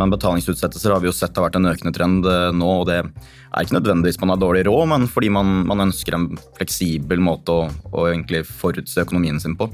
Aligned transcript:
men 0.00 0.12
betalingsutsettelser 0.14 0.94
har 0.94 1.02
vi 1.02 1.10
jo 1.10 1.14
sett 1.14 1.36
har 1.36 1.44
vært 1.46 1.58
en 1.60 1.68
økende 1.68 1.92
trend 1.92 2.26
eh, 2.26 2.48
nå. 2.56 2.70
og 2.80 2.88
Det 2.88 2.98
er 3.02 3.66
ikke 3.66 3.76
nødvendigvis 3.76 4.20
man 4.22 4.32
har 4.32 4.40
dårlig 4.40 4.64
råd, 4.70 4.86
men 4.94 5.08
fordi 5.10 5.28
man, 5.36 5.60
man 5.68 5.84
ønsker 5.88 6.16
en 6.16 6.30
fleksibel 6.56 7.20
måte 7.22 7.52
å, 7.52 7.66
å 7.92 8.08
egentlig 8.08 8.46
forutse 8.48 9.04
økonomien 9.04 9.40
sin 9.42 9.58
på. 9.60 9.68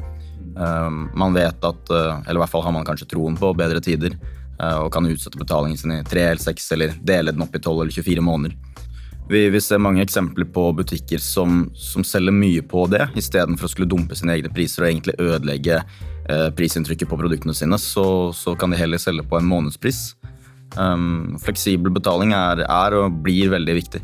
Ehm, 0.58 1.10
man 1.14 1.34
vet 1.34 1.64
at, 1.64 1.90
eh, 1.90 2.20
eller 2.26 2.40
i 2.40 2.44
hvert 2.44 2.50
fall 2.50 2.64
har 2.64 2.72
man 2.72 2.86
kanskje 2.86 3.08
troen 3.12 3.36
på 3.36 3.52
bedre 3.56 3.80
tider, 3.84 4.16
eh, 4.60 4.78
og 4.78 4.92
kan 4.92 5.06
utsette 5.06 5.38
betalingen 5.38 5.78
sin 5.78 5.92
i 5.92 6.02
tre 6.04 6.30
eller 6.30 6.42
seks, 6.42 6.70
eller 6.72 6.96
dele 7.02 7.32
den 7.32 7.44
opp 7.44 7.54
i 7.54 7.60
12 7.60 7.82
eller 7.82 7.92
24 7.92 8.24
måneder. 8.24 8.56
Vi, 9.28 9.48
vi, 9.50 9.60
ser 9.60 9.82
mange 9.82 10.04
eksempler 10.04 10.46
på 10.54 10.68
butikker 10.78 11.18
som, 11.18 11.66
som 11.74 12.04
selger 12.06 12.32
mye 12.32 12.62
på 12.62 12.84
det, 12.86 13.08
istedenfor 13.18 13.66
å 13.66 13.72
skulle 13.72 13.90
dumpe 13.90 14.14
sine 14.14 14.36
egne 14.36 14.52
priser 14.54 14.84
og 14.84 14.90
egentlig 14.90 15.16
ødelegge 15.18 15.80
Eh, 16.26 16.48
prisinntrykket 16.50 17.06
på 17.06 17.16
produktene 17.20 17.54
sine, 17.54 17.78
så, 17.78 18.32
så, 18.34 18.56
kan 18.58 18.72
de 18.72 18.80
heller 18.80 18.98
selge 18.98 19.22
på 19.30 19.38
en 19.38 19.46
månedspris. 19.46 20.16
Um, 20.74 20.82
ehm, 20.82 21.36
fleksibel 21.38 21.92
betaling 21.94 22.34
er, 22.34 22.64
er 22.66 22.96
og 22.98 23.20
blir 23.22 23.52
veldig 23.54 23.76
viktig. 23.78 24.02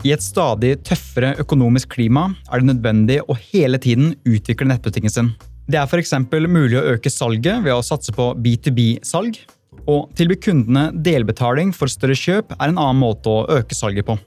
I 0.00 0.14
et 0.14 0.22
stadig 0.24 0.76
tøffere 0.86 1.34
økonomisk 1.42 1.90
klima 1.98 2.30
er 2.48 2.62
det 2.62 2.70
nødvendig 2.70 3.18
å 3.26 3.34
hele 3.50 3.76
tiden 3.82 4.14
utvikle 4.22 4.70
nettbutikken 4.70 5.12
sin. 5.12 5.34
Det 5.66 5.82
er 5.82 5.90
f.eks. 5.90 6.14
mulig 6.30 6.78
å 6.78 6.86
øke 6.94 7.10
salget 7.10 7.66
ved 7.66 7.74
å 7.74 7.82
satse 7.84 8.14
på 8.14 8.32
B2B-salg. 8.38 9.42
Og 9.86 10.10
tilby 10.18 10.36
kundene 10.42 10.90
delbetaling 10.94 11.70
for 11.76 11.90
større 11.90 12.16
kjøp 12.18 12.54
er 12.58 12.68
en 12.68 12.80
annen 12.80 13.00
måte 13.00 13.30
å 13.30 13.46
øke 13.60 13.76
salget 13.76 14.08
på. 14.08 14.18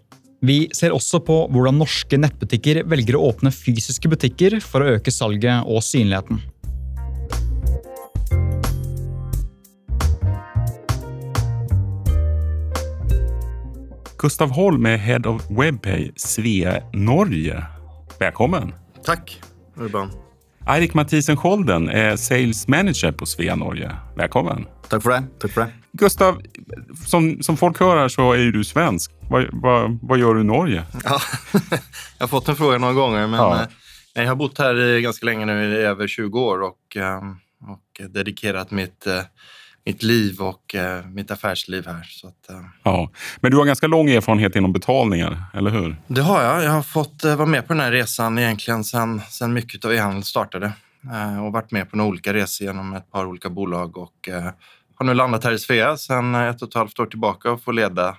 Vi 0.44 0.66
ser 0.76 0.92
også 0.92 1.22
på 1.24 1.38
hvordan 1.54 1.78
norske 1.80 2.18
nettbutikker 2.20 2.82
velger 2.92 3.16
å 3.16 3.30
åpne 3.30 3.52
fysiske 3.56 4.10
butikker 4.12 4.58
for 4.64 4.84
å 4.84 4.98
øke 4.98 5.12
salget 5.14 5.64
og 5.64 5.84
synligheten. 5.86 6.42
Gustav 14.24 14.50
Holm 14.56 14.86
är 14.86 14.98
Head 14.98 15.26
of 15.26 15.42
Webpay 15.50 16.12
Svea 16.16 16.84
Norge. 16.94 17.66
Välkommen! 18.20 18.74
Tack 19.04 19.42
Urban. 19.76 20.12
Eirik 20.68 20.94
Mathisen 20.94 21.38
Scholden 21.38 21.90
är 21.90 22.16
Sales 22.16 22.68
Manager 22.68 23.12
på 23.12 23.26
Svea 23.26 23.56
Norge. 23.56 23.92
Välkommen! 24.16 24.66
Tack 24.90 25.04
för 25.04 25.10
det. 25.10 25.24
Tack 25.40 25.52
för 25.52 25.62
det. 25.62 25.72
Gustav, 25.92 26.42
som, 27.06 27.44
som 27.44 27.58
folk 27.58 27.80
hör 27.80 27.98
här 27.98 28.08
så 28.08 28.34
är 28.34 28.38
ju 28.38 28.52
du 28.52 28.64
svensk. 28.64 29.12
Vad, 29.30 29.46
vad, 29.52 30.00
vad 30.02 30.20
gör 30.20 30.34
du 30.34 30.42
i 30.42 30.44
Norge? 30.44 30.84
Ja, 31.04 31.20
jag 32.18 32.24
har 32.24 32.28
fått 32.28 32.46
den 32.46 32.56
frågan 32.56 32.82
några 32.82 32.94
gånger, 32.94 33.28
men 33.28 33.40
ja. 33.40 33.68
jag 34.14 34.28
har 34.28 34.36
bott 34.36 34.58
här 34.58 35.00
ganska 35.00 35.26
länge 35.26 35.46
nu, 35.46 35.74
i 35.74 35.78
över 35.78 36.08
20 36.08 36.40
år 36.40 36.62
och, 36.62 36.98
ehm, 36.98 37.36
och 37.68 38.10
dedikerat 38.10 38.72
mitt 38.72 39.08
eh, 39.08 39.22
mitt 39.86 40.04
liv 40.04 40.42
och 40.42 40.76
eh, 40.76 41.06
mitt 41.06 41.32
affärsliv 41.32 41.86
här. 41.88 42.04
Så 42.04 42.28
att, 42.28 42.50
eh. 42.50 42.66
ja. 42.84 43.10
Men 43.42 43.52
du 43.52 43.58
har 43.58 43.66
ganska 43.66 43.88
lång 43.88 44.10
erfarenhet 44.10 44.56
inom 44.56 44.74
betalningar, 44.74 45.44
eller 45.54 45.72
hur? 45.72 45.96
Det 46.08 46.22
har 46.22 46.44
jag. 46.44 46.64
Jag 46.64 46.72
har 46.72 46.82
fått 46.82 47.24
eh, 47.24 47.36
vara 47.36 47.48
med 47.48 47.68
på 47.68 47.74
den 47.74 47.84
här 47.84 47.92
resan 47.92 48.40
egentligen 48.40 48.84
sedan 48.84 49.22
sen 49.30 49.54
mycket 49.54 49.86
av 49.86 49.94
e-handel 49.94 50.24
startade 50.24 50.72
eh, 51.12 51.46
och 51.46 51.52
varit 51.52 51.72
med 51.72 51.90
på 51.90 51.98
några 51.98 52.10
olika 52.10 52.34
resor 52.34 52.68
genom 52.68 52.94
ett 52.94 53.12
par 53.12 53.26
olika 53.26 53.50
bolag 53.50 53.98
och 53.98 54.30
eh, 54.30 54.50
har 54.96 55.06
nu 55.06 55.14
landat 55.14 55.44
här 55.44 55.52
i 55.52 55.60
Svea 55.60 55.98
sedan 55.98 56.36
ett 56.36 56.62
och 56.62 56.68
ett 56.68 56.74
halvt 56.74 57.00
år 57.00 57.06
tillbaka 57.06 57.52
och 57.52 57.64
får 57.64 57.74
leda 57.74 58.18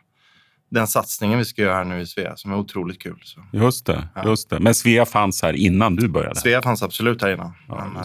den 0.75 0.86
satsningen 0.86 1.39
vi 1.39 1.44
ska 1.44 1.62
göra 1.62 1.75
här 1.75 1.84
nu 1.84 2.00
i 2.00 2.06
Svea 2.06 2.37
som 2.37 2.53
är 2.53 2.56
otroligt 2.56 3.03
kul. 3.03 3.21
Så. 3.22 3.41
Just 3.53 3.87
det, 3.87 4.09
ja. 4.15 4.25
just 4.25 4.50
det. 4.50 4.60
Men 4.60 4.75
Svea 4.75 5.06
fanns 5.06 5.43
här 5.43 5.53
innan 5.53 5.97
du 5.97 6.09
började? 6.09 6.41
Svea 6.41 6.62
fanns 6.62 6.82
absolut 6.82 7.22
här 7.22 7.32
innan. 7.34 7.53
Ja, 7.69 8.04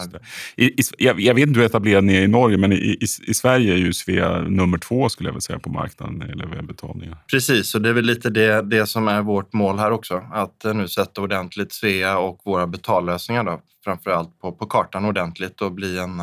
I, 0.56 0.64
i, 0.64 0.82
jag, 0.98 1.20
jag, 1.20 1.34
vet 1.34 1.48
inte 1.48 1.60
hur 1.60 1.66
etablerad 1.66 2.04
ni 2.04 2.16
är 2.16 2.22
i 2.22 2.28
Norge, 2.28 2.56
men 2.56 2.72
i, 2.72 2.76
i, 2.76 3.06
i, 3.26 3.34
Sverige 3.34 3.72
är 3.72 3.76
ju 3.76 3.92
Svea 3.92 4.38
nummer 4.38 4.78
två 4.78 5.08
skulle 5.08 5.28
jag 5.28 5.32
vilja 5.32 5.40
säga 5.40 5.58
på 5.58 5.70
marknaden 5.70 6.28
gäller 6.28 6.46
webbetalningar. 6.46 7.18
Precis, 7.30 7.74
och 7.74 7.82
det 7.82 7.88
är 7.88 7.92
väl 7.92 8.04
lite 8.04 8.30
det, 8.30 8.62
det 8.62 8.86
som 8.86 9.08
är 9.08 9.22
vårt 9.22 9.52
mål 9.52 9.78
här 9.78 9.90
också. 9.90 10.22
Att 10.32 10.64
nu 10.74 10.88
sätta 10.88 11.20
ordentligt 11.20 11.72
Svea 11.72 12.18
och 12.18 12.40
våra 12.44 12.66
betallösningar 12.66 13.44
då, 13.44 13.60
framför 13.84 14.10
allt 14.10 14.40
på, 14.40 14.52
på 14.52 14.66
kartan 14.66 15.04
ordentligt 15.04 15.60
och 15.60 15.72
bli 15.72 15.98
en 15.98 16.22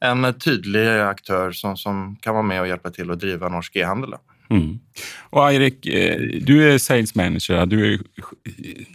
en 0.00 0.34
tydlig 0.38 0.88
aktör 0.88 1.52
som, 1.52 1.76
som 1.76 2.16
kan 2.16 2.34
vara 2.34 2.42
med 2.42 2.60
och 2.60 2.68
hjälpa 2.68 2.90
till 2.90 3.10
att 3.10 3.20
driva 3.20 3.48
norsk 3.48 3.76
e-handel. 3.76 4.14
Mm. 4.50 4.78
Och 5.30 5.50
Eirik, 5.50 5.86
eh, 5.86 6.20
du 6.42 6.72
är 6.72 6.78
sales 6.78 7.14
manager. 7.14 7.66
Du 7.66 7.94
är 7.94 8.00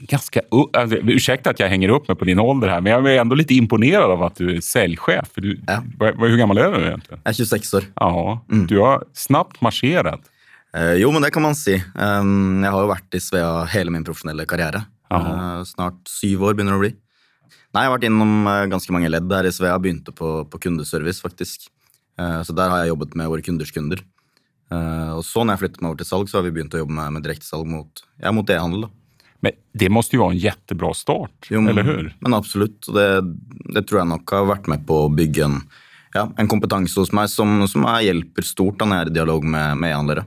ganska... 0.08 0.42
Alltså, 0.74 0.98
ursäkta 0.98 1.50
att 1.50 1.60
jag 1.60 1.70
hänger 1.70 1.90
upp 1.90 2.08
mig 2.08 2.18
på 2.18 2.26
din 2.26 2.40
ålder 2.40 2.68
här, 2.68 2.82
men 2.82 2.92
jag 2.92 3.14
är 3.14 3.22
ändå 3.22 3.36
lite 3.36 3.54
imponerad 3.54 4.12
av 4.12 4.24
att 4.24 4.36
du 4.36 4.56
är 4.56 4.62
säljchef. 4.62 5.30
Du, 5.36 5.60
ja. 5.68 5.84
Hur 6.20 6.38
gammal 6.38 6.58
är 6.58 6.72
du 6.72 6.86
egentligen? 6.86 7.22
Jag 7.24 7.32
är 7.32 7.34
26 7.34 7.74
år. 7.74 7.84
Ja, 7.96 8.46
mm. 8.52 8.68
Du 8.68 8.80
har 8.80 9.04
snabbt 9.14 9.62
marscherat. 9.62 10.22
Eh, 10.74 10.94
jo, 10.94 11.12
men 11.12 11.22
det 11.22 11.32
kan 11.32 11.42
man 11.42 11.56
si. 11.56 11.84
Um, 11.96 12.64
jag 12.64 12.72
har 12.72 12.88
varit 12.88 13.14
i 13.14 13.20
Svea 13.20 13.64
hela 13.66 13.92
min 13.92 14.04
professionella 14.04 14.46
karriär. 14.46 14.84
Uh, 15.14 15.64
snart 15.64 16.10
sju 16.22 16.38
år 16.38 16.54
börjar 16.54 16.72
det 16.72 16.80
bli. 16.80 16.96
Nej, 17.74 17.84
jag 17.84 17.90
har 17.90 17.90
varit 17.90 18.04
inom 18.04 18.46
ganska 18.70 18.94
många 18.94 19.10
led 19.10 19.24
där 19.24 19.44
i 19.44 19.52
Svea. 19.52 19.70
Jag 19.70 19.82
började 19.82 20.12
på, 20.12 20.46
på 20.46 20.60
kundeservice 20.60 21.22
faktiskt. 21.22 21.68
Uh, 22.22 22.44
så 22.44 22.54
där 22.54 22.70
har 22.70 22.78
jag 22.78 22.88
jobbat 22.88 23.14
med 23.14 23.28
våra 23.28 23.42
kunders 23.42 23.72
kunder. 23.72 24.00
Uh, 24.72 25.18
og 25.18 25.26
så 25.28 25.44
når 25.44 25.58
jeg 25.58 25.64
flyttet 25.66 25.82
meg 25.84 25.92
over 25.92 26.02
til 26.02 26.08
salg, 26.08 26.32
så 26.32 26.40
har 26.40 26.48
vi 26.48 26.54
begynt 26.56 26.76
å 26.78 26.82
jobbe 26.82 26.96
med, 26.96 27.16
med 27.18 27.26
direktesalg 27.26 27.68
mot, 27.68 28.04
ja, 28.24 28.32
mot 28.36 28.50
e-handel. 28.50 28.88
Men 29.42 29.58
det 29.74 29.90
måste 29.90 30.16
ju 30.16 30.20
vara 30.22 30.32
en 30.32 30.38
jättebra 30.38 30.94
start, 30.94 31.48
jo, 31.50 31.62
eller 31.70 31.84
hur? 31.84 32.16
Men 32.20 32.34
absolut. 32.34 32.88
Och 32.88 32.94
det, 32.94 33.22
det, 33.74 33.84
tror 33.84 34.00
jag 34.00 34.08
nog 34.08 34.32
har 34.32 34.46
varit 34.46 34.68
med 34.68 34.88
på 34.88 35.06
att 35.06 35.16
bygga 35.16 35.46
en, 35.46 35.62
ja, 36.14 36.32
en 36.38 36.48
kompetens 36.48 36.96
hos 36.96 37.12
mig 37.12 37.30
som, 37.30 37.68
som 37.68 38.00
hjälper 38.02 38.42
stort 38.42 38.80
när 38.80 38.96
jag 38.96 39.02
är 39.02 39.10
i 39.10 39.14
dialog 39.14 39.44
med, 39.44 39.78
med 39.78 39.92
e-handlare. 39.92 40.26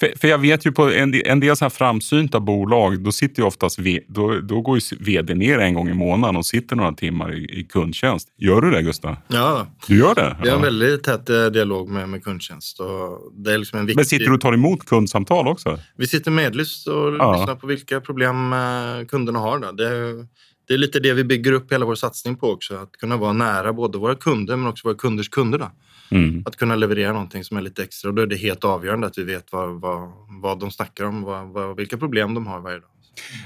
För, 0.00 0.12
för, 0.20 0.28
jag 0.28 0.38
vet 0.38 0.66
ju 0.66 0.72
på 0.72 0.90
en, 0.90 1.14
en 1.14 1.40
del 1.40 1.56
så 1.56 1.64
här 1.64 1.70
framsynta 1.70 2.40
bolag, 2.40 3.00
då 3.00 3.12
sitter 3.12 3.42
ju 3.42 3.46
oftast 3.46 3.78
då, 4.08 4.40
då 4.40 4.60
går 4.60 4.78
ju 4.78 4.96
vd 5.00 5.34
ner 5.34 5.58
en 5.58 5.74
gång 5.74 5.88
i 5.88 5.94
månaden 5.94 6.36
och 6.36 6.46
sitter 6.46 6.76
några 6.76 6.92
timmar 6.92 7.34
i, 7.34 7.60
i 7.60 7.64
kundtjänst. 7.64 8.28
Gör 8.38 8.60
du 8.60 8.70
det 8.70 8.82
Gustav? 8.82 9.16
Ja, 9.28 9.66
du 9.86 9.98
gör 9.98 10.14
det. 10.14 10.36
Vi 10.42 10.48
har 10.48 10.56
en 10.56 10.62
väldigt 10.62 11.04
tät 11.04 11.30
eh, 11.30 11.46
dialog 11.46 11.88
med, 11.88 12.08
med 12.08 12.24
kundtjänst. 12.24 12.80
Och 12.80 13.32
det 13.32 13.52
är 13.52 13.58
liksom 13.58 13.78
en 13.78 13.86
viktig... 13.86 13.96
Men 13.96 14.04
sitter 14.04 14.26
du 14.26 14.34
och 14.34 14.40
tar 14.40 14.52
emot 14.52 14.86
kundsamtal 14.86 15.48
också? 15.48 15.78
Vi 15.96 16.06
sitter 16.06 16.30
medlyst 16.30 16.88
och 16.88 17.16
ja. 17.18 17.36
lyssnar 17.36 17.54
på 17.54 17.66
vilka 17.66 18.00
problem 18.00 18.52
eh, 18.52 19.06
kunderna 19.08 19.38
har. 19.38 19.58
Då. 19.58 19.72
Det, 19.72 20.26
det 20.70 20.74
är 20.74 20.78
lite 20.78 21.00
det 21.00 21.14
vi 21.14 21.24
bygger 21.24 21.52
upp 21.52 21.72
hela 21.72 21.86
vår 21.86 21.94
satsning 21.94 22.36
på 22.36 22.50
också. 22.50 22.76
Att 22.76 22.92
kunna 22.92 23.16
vara 23.16 23.32
nära 23.32 23.72
både 23.72 23.98
våra 23.98 24.14
kunder 24.14 24.56
men 24.56 24.66
också 24.66 24.88
våra 24.88 24.96
kunders 24.96 25.28
kunder. 25.28 25.58
Då. 25.58 25.70
Mm. 26.10 26.42
Att 26.46 26.56
kunna 26.56 26.74
leverera 26.74 27.12
någonting 27.12 27.44
som 27.44 27.56
är 27.56 27.60
lite 27.60 27.82
extra. 27.82 28.08
Och 28.08 28.14
då 28.14 28.22
är 28.22 28.26
det 28.26 28.36
helt 28.36 28.64
avgörande 28.64 29.06
att 29.06 29.18
vi 29.18 29.24
vet 29.24 29.52
vad, 29.52 29.80
vad, 29.80 30.12
vad 30.42 30.60
de 30.60 30.70
snackar 30.70 31.04
om, 31.04 31.22
vad, 31.22 31.48
vad, 31.48 31.76
vilka 31.76 31.96
problem 31.96 32.34
de 32.34 32.46
har 32.46 32.60
varje 32.60 32.78
dag. 32.78 32.88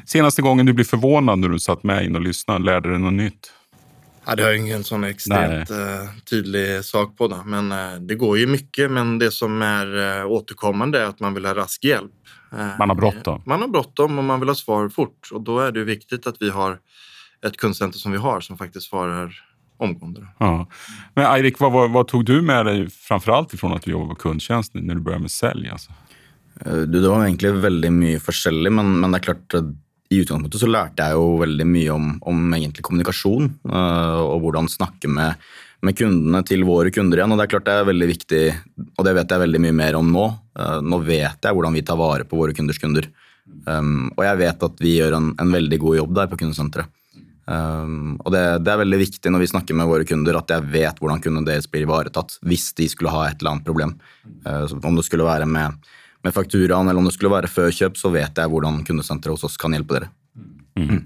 Senaste 0.07 0.43
gången 0.43 0.67
du 0.67 0.73
blev 0.73 0.85
förvånad 0.85 1.39
när 1.39 1.49
du 1.49 1.59
satt 1.59 1.83
med 1.83 2.05
in 2.05 2.17
och 2.17 2.23
lyssnade, 2.23 2.65
lärde 2.65 2.93
du 2.93 2.99
något 2.99 3.12
nytt? 3.12 3.53
Ja, 4.27 4.35
det 4.35 4.43
har 4.43 4.51
jag 4.51 4.59
ingen 4.59 4.85
sån 4.85 5.05
extremt 5.05 5.71
uh, 5.71 5.77
tydlig 6.31 6.85
sak 6.85 7.17
på. 7.17 7.29
Det. 7.29 7.43
Men 7.45 7.73
uh, 7.73 8.01
det 8.01 8.15
går 8.15 8.39
ju 8.39 8.47
mycket, 8.47 8.91
men 8.91 9.19
det 9.19 9.31
som 9.31 9.62
är 9.62 10.21
uh, 10.21 10.27
återkommande 10.27 11.01
är 11.01 11.05
att 11.05 11.21
man 11.21 11.35
vill 11.35 11.45
ha 11.45 11.55
rask 11.55 11.85
hjälp. 11.85 12.12
man 12.79 12.89
har 12.89 12.97
bråttom? 12.97 13.43
Man 13.47 13.61
har 13.61 13.69
bråttom 13.69 14.19
och 14.19 14.25
man 14.25 14.41
vill 14.41 14.49
ha 14.49 14.56
svar 14.56 14.89
fort. 14.89 15.29
Och 15.33 15.41
då 15.41 15.61
är 15.61 15.73
det 15.73 15.85
viktigt 15.85 16.27
att 16.27 16.37
vi 16.41 16.51
har 16.51 16.79
ett 17.47 17.56
kundcenter 17.56 17.99
som 17.99 18.12
vi 18.12 18.19
har 18.19 18.41
som 18.41 18.59
faktiskt 18.59 18.88
svarar 18.88 19.32
omgående. 19.77 20.27
Ja. 20.38 20.66
Men 21.14 21.25
Eirik, 21.25 21.61
vad, 21.61 21.73
vad, 21.73 21.91
vad, 21.91 22.08
tog 22.08 22.25
du 22.25 22.43
med 22.43 22.67
dig 22.67 22.91
framförallt 22.91 23.55
ifrån 23.55 23.73
att 23.73 23.82
du 23.82 23.91
jobbade 23.91 24.08
på 24.08 24.14
kundtjänst 24.14 24.75
när 24.75 24.94
du 24.94 25.00
började 25.00 25.23
med 25.23 25.31
sälj? 25.31 25.69
Alltså? 25.69 25.93
Eh, 26.61 26.76
du, 26.76 27.02
det 27.02 27.08
var 27.08 27.25
egentligen 27.25 27.61
väldigt 27.61 27.93
mycket 27.93 28.23
forskjellig, 28.23 28.73
men, 28.73 29.00
men 29.00 29.12
det 29.12 29.19
är 29.19 29.23
klart 29.23 29.55
att 29.55 29.64
i 30.11 30.20
utgangspunktet 30.20 30.61
så 30.61 30.67
lärde 30.67 31.02
jag 31.02 31.11
ju 31.11 31.38
väldigt 31.38 31.67
mycket 31.67 31.93
om, 31.93 32.19
om 32.20 32.55
egentlig 32.55 32.85
kommunikasjon 32.85 33.49
uh, 33.69 34.20
og 34.20 34.44
hvordan 34.44 34.69
snakke 34.69 35.08
med, 35.08 35.41
med 35.82 35.96
kundene 35.99 36.43
til 36.46 36.64
våre 36.69 36.93
kunder 36.94 37.19
igjen. 37.19 37.32
Og 37.32 37.41
det 37.41 37.46
er 37.46 37.52
klart 37.55 37.64
det 37.64 37.73
är 37.73 37.85
väldigt 37.85 38.08
viktigt, 38.08 38.55
och 38.96 39.05
det 39.05 39.14
vet 39.14 39.31
jag 39.31 39.38
väldigt 39.38 39.61
mycket 39.61 39.75
mer 39.75 39.94
om 39.94 40.12
nu. 40.12 40.26
Uh, 40.58 40.81
nå 40.82 40.99
vet 40.99 41.38
jag 41.41 41.55
hur 41.55 41.70
vi 41.73 41.82
tar 41.82 41.96
vara 41.96 42.25
på 42.25 42.37
våra 42.37 42.55
kunders 42.55 42.79
kunder. 42.79 43.08
Um, 43.67 44.12
og 44.17 44.25
jeg 44.25 44.37
vet 44.37 44.62
att 44.62 44.81
vi 44.81 44.96
gör 44.96 45.12
en, 45.12 45.35
en 45.38 45.52
veldig 45.52 45.81
god 45.81 45.96
jobb 45.96 46.14
där 46.14 46.26
på 46.26 46.37
kundcentret. 46.37 46.87
Um, 47.44 48.14
og 48.25 48.32
det, 48.32 48.43
det, 48.64 48.73
er 48.73 48.81
veldig 48.81 48.99
viktig 49.02 49.32
når 49.32 49.43
vi 49.43 49.50
snakker 49.50 49.76
med 49.76 49.88
våre 49.91 50.06
kunder, 50.08 50.38
at 50.38 50.52
jeg 50.55 50.64
vet 50.73 51.00
hvordan 51.00 51.20
kundene 51.25 51.50
deres 51.50 51.69
blir 51.69 51.85
ivaretatt 51.85 52.38
hvis 52.49 52.70
de 52.79 52.88
skulle 52.88 53.12
ha 53.12 53.26
et 53.29 53.41
eller 53.43 53.56
annet 53.56 53.69
problem. 53.69 53.96
Uh, 54.46 54.64
om 54.81 54.96
det 54.96 55.05
skulle 55.05 55.29
være 55.29 55.49
med, 55.49 55.81
med 56.25 56.37
fakturaen 56.37 56.88
eller 56.88 57.02
om 57.02 57.08
det 57.11 57.17
skulle 57.17 57.35
være 57.35 57.52
før 57.52 57.73
kjøp, 57.75 58.00
så 58.00 58.12
vet 58.14 58.41
jeg 58.41 58.52
hvordan 58.52 58.85
kundesenteret 58.88 59.37
hos 59.37 59.49
oss 59.50 59.61
kan 59.61 59.76
hjelpe 59.76 59.99
dere. 59.99 60.12
Mm. 60.75 60.88
Mm. 60.88 61.02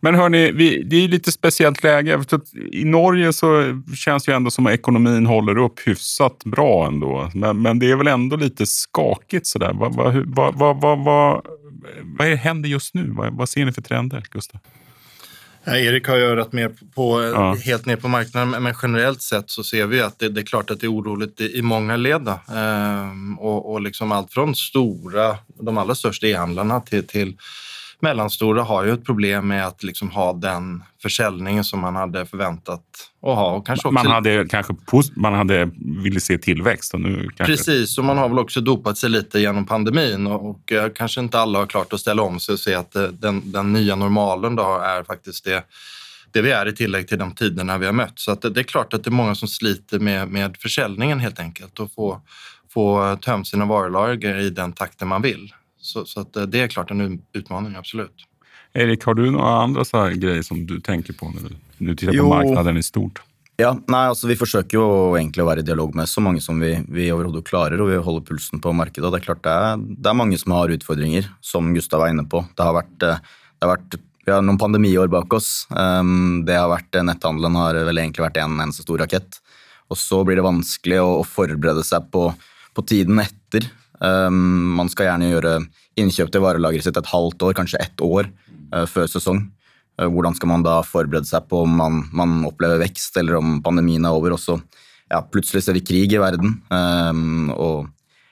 Men 0.00 0.14
hörni, 0.14 0.52
vi, 0.52 0.82
det 0.82 1.04
är 1.04 1.08
lite 1.08 1.32
speciellt 1.32 1.82
läge. 1.82 2.24
I 2.72 2.84
Norge 2.84 3.32
så 3.32 3.80
känns 3.94 4.24
det 4.24 4.32
ju 4.32 4.36
ändå 4.36 4.50
som 4.50 4.66
att 4.66 4.72
ekonomin 4.72 5.26
håller 5.26 5.58
upp 5.58 5.80
hyfsat 5.86 6.44
bra 6.44 6.86
ändå. 6.86 7.30
Men, 7.34 7.62
men 7.62 7.78
det 7.78 7.90
är 7.90 7.96
väl 7.96 8.06
ändå 8.06 8.36
lite 8.36 8.66
skakigt 8.66 9.46
sådär. 9.46 9.72
Vad, 9.74 9.94
vad, 9.94 10.14
vad, 10.14 10.54
vad, 10.54 10.80
vad, 10.80 11.04
vad, 11.04 11.46
vad 12.18 12.28
händer 12.28 12.68
just 12.68 12.94
nu? 12.94 13.10
Vad, 13.10 13.36
vad 13.36 13.48
ser 13.48 13.64
ni 13.64 13.72
för 13.72 13.82
trender, 13.82 14.24
Gustav? 14.30 14.60
Ja, 15.68 15.76
Erik 15.76 16.08
har 16.08 16.16
ju 16.16 16.22
örat 16.22 16.52
mer 16.52 16.70
på, 16.94 17.22
ja. 17.22 17.54
helt 17.54 17.86
ner 17.86 17.96
på 17.96 18.08
marknaden, 18.08 18.62
men 18.62 18.74
generellt 18.82 19.22
sett 19.22 19.50
så 19.50 19.64
ser 19.64 19.86
vi 19.86 20.00
att 20.00 20.18
det, 20.18 20.28
det 20.28 20.40
är 20.40 20.44
klart 20.44 20.70
att 20.70 20.80
det 20.80 20.86
är 20.86 20.92
oroligt 20.92 21.40
i, 21.40 21.58
i 21.58 21.62
många 21.62 21.96
led. 21.96 22.28
Ehm, 22.54 23.38
och, 23.38 23.72
och 23.72 23.80
liksom 23.80 24.12
allt 24.12 24.32
från 24.32 24.54
stora, 24.54 25.36
de 25.60 25.78
allra 25.78 25.94
största 25.94 26.26
e-handlarna 26.26 26.80
till, 26.80 27.06
till 27.06 27.36
mellanstora 28.02 28.62
har 28.62 28.84
ju 28.84 28.92
ett 28.92 29.04
problem 29.04 29.48
med 29.48 29.66
att 29.66 29.82
liksom 29.82 30.10
ha 30.10 30.32
den 30.32 30.82
försäljningen 31.02 31.64
som 31.64 31.80
man 31.80 31.96
hade 31.96 32.26
förväntat 32.26 32.84
att 33.22 33.34
ha. 33.34 33.50
Och 33.50 33.66
kanske. 33.66 33.90
Man 33.90 34.06
hade 34.06 34.46
kanske 34.48 34.74
man 35.16 35.34
hade 35.34 35.70
ville 36.02 36.20
se 36.20 36.38
tillväxt. 36.38 36.94
Och 36.94 37.00
nu 37.00 37.28
kanske... 37.36 37.44
Precis, 37.44 37.98
och 37.98 38.04
man 38.04 38.18
har 38.18 38.28
väl 38.28 38.38
också 38.38 38.60
dopat 38.60 38.98
sig 38.98 39.10
lite 39.10 39.40
genom 39.40 39.66
pandemin 39.66 40.26
och, 40.26 40.50
och 40.50 40.72
eh, 40.72 40.90
kanske 40.94 41.20
inte 41.20 41.40
alla 41.40 41.58
har 41.58 41.66
klart 41.66 41.92
att 41.92 42.00
ställa 42.00 42.22
om 42.22 42.40
sig 42.40 42.52
och 42.52 42.58
se 42.58 42.74
att 42.74 42.92
det, 42.92 43.10
den, 43.10 43.52
den 43.52 43.72
nya 43.72 43.96
normalen 43.96 44.56
då 44.56 44.78
är 44.78 45.02
faktiskt 45.02 45.44
det 45.44 45.64
det 46.32 46.42
vi 46.42 46.50
är 46.50 46.68
i 46.68 46.72
tillägg 46.72 47.08
till 47.08 47.18
de 47.18 47.34
tiderna 47.34 47.78
vi 47.78 47.86
har 47.86 47.92
mött. 47.92 48.18
Så 48.18 48.32
att 48.32 48.42
det, 48.42 48.50
det 48.50 48.60
är 48.60 48.64
klart 48.64 48.94
att 48.94 49.04
det 49.04 49.08
är 49.08 49.12
många 49.12 49.34
som 49.34 49.48
sliter 49.48 49.98
med, 49.98 50.28
med 50.28 50.56
försäljningen 50.56 51.20
helt 51.20 51.40
enkelt 51.40 51.80
och 51.80 51.92
få, 51.92 52.20
få 52.70 53.16
tömt 53.16 53.48
sina 53.48 53.64
varulager 53.64 54.36
i 54.36 54.50
den 54.50 54.72
takten 54.72 55.08
man 55.08 55.22
vill. 55.22 55.52
Så, 55.80 56.04
så 56.04 56.20
att 56.20 56.36
eh, 56.36 56.42
det 56.42 56.60
är 56.60 56.68
klart 56.68 56.90
en 56.90 57.22
utmaning, 57.32 57.76
absolut. 57.76 58.14
Erik, 58.72 59.04
har 59.04 59.14
du 59.14 59.30
några 59.30 59.62
andra 59.62 59.84
så 59.84 60.08
grejer 60.08 60.42
som 60.42 60.66
du 60.66 60.80
tänker 60.80 61.12
på 61.12 61.28
när 61.28 61.50
du, 61.78 61.94
tittar 61.94 62.12
jo. 62.12 62.22
på 62.22 62.28
marknaden 62.28 62.76
i 62.76 62.82
stort? 62.82 63.22
Ja, 63.58 63.72
nei, 63.90 64.04
altså 64.06 64.28
Vi 64.30 64.36
forsøker 64.38 64.78
jo 64.78 64.88
egentlig 65.18 65.42
å 65.42 65.48
være 65.48 65.64
i 65.64 65.66
dialog 65.66 65.96
med 65.98 66.06
så 66.06 66.22
mange 66.22 66.38
som 66.44 66.60
vi, 66.62 66.76
vi 66.94 67.08
overhodet 67.10 67.42
klarer, 67.48 67.80
og 67.82 67.88
vi 67.90 67.96
holder 67.98 68.26
pulsen 68.28 68.62
på 68.62 68.70
markedet. 68.76 69.08
og 69.08 69.14
Det 69.14 69.18
er 69.22 69.24
klart 69.24 69.42
det 69.42 69.54
er, 69.54 69.80
det 69.82 70.10
er, 70.12 70.18
mange 70.20 70.38
som 70.38 70.54
har 70.54 70.70
utfordringer, 70.70 71.26
som 71.42 71.72
Gustav 71.74 72.04
var 72.04 72.12
inne 72.14 72.22
på. 72.30 72.44
Det 72.54 72.66
har 72.66 72.76
vært, 72.76 72.94
eh, 73.02 73.18
det 73.58 73.66
har 73.66 73.74
vært 73.74 73.98
vi 74.28 74.34
har 74.34 74.44
noen 74.44 74.60
pandemiår 74.60 75.08
bak 75.08 75.32
oss. 75.32 75.64
Um, 75.72 76.42
det 76.44 76.52
har 76.52 76.68
vært, 76.68 76.92
Netthandelen 77.00 77.54
har 77.56 77.78
vel 77.88 78.00
egentlig 78.02 78.26
vært 78.26 78.36
en 78.42 78.58
eneste 78.60 78.84
stor 78.84 79.00
rakett. 79.00 79.38
Og 79.88 79.96
så 79.96 80.20
blir 80.20 80.36
det 80.36 80.44
vanskelig 80.44 80.98
å, 81.00 81.14
å 81.22 81.24
forberede 81.24 81.80
seg 81.86 82.10
på, 82.12 82.26
på 82.76 82.84
tiden 82.92 83.22
etter. 83.22 83.64
Um, 83.98 84.76
man 84.78 84.90
skal 84.92 85.08
gjerne 85.08 85.30
gjøre 85.32 85.52
innkjøp 85.98 86.30
til 86.30 86.42
varelageret 86.44 86.86
sitt 86.86 86.98
et 87.00 87.10
halvt 87.10 87.42
år, 87.48 87.54
kanskje 87.58 87.80
ett 87.82 88.02
år 88.04 88.28
eh, 88.28 88.84
uh, 88.84 88.86
før 88.86 89.08
sesong. 89.10 89.42
Uh, 89.98 90.04
eh, 90.04 90.10
hvordan 90.14 90.36
skal 90.38 90.52
man 90.52 90.66
da 90.66 90.78
forberede 90.86 91.26
seg 91.26 91.48
på 91.50 91.64
om 91.64 91.74
man, 91.80 92.04
man, 92.14 92.36
opplever 92.46 92.78
vekst, 92.84 93.18
eller 93.18 93.40
om 93.40 93.58
pandemien 93.64 94.06
er 94.06 94.14
over? 94.14 94.36
Også 94.36 94.60
ja, 95.10 95.22
plutselig 95.24 95.64
ser 95.66 95.74
vi 95.78 95.82
krig 95.82 96.14
i 96.14 96.22
verden. 96.22 96.60
Um, 96.70 96.78
ehm, 96.78 97.50
og 97.56 97.88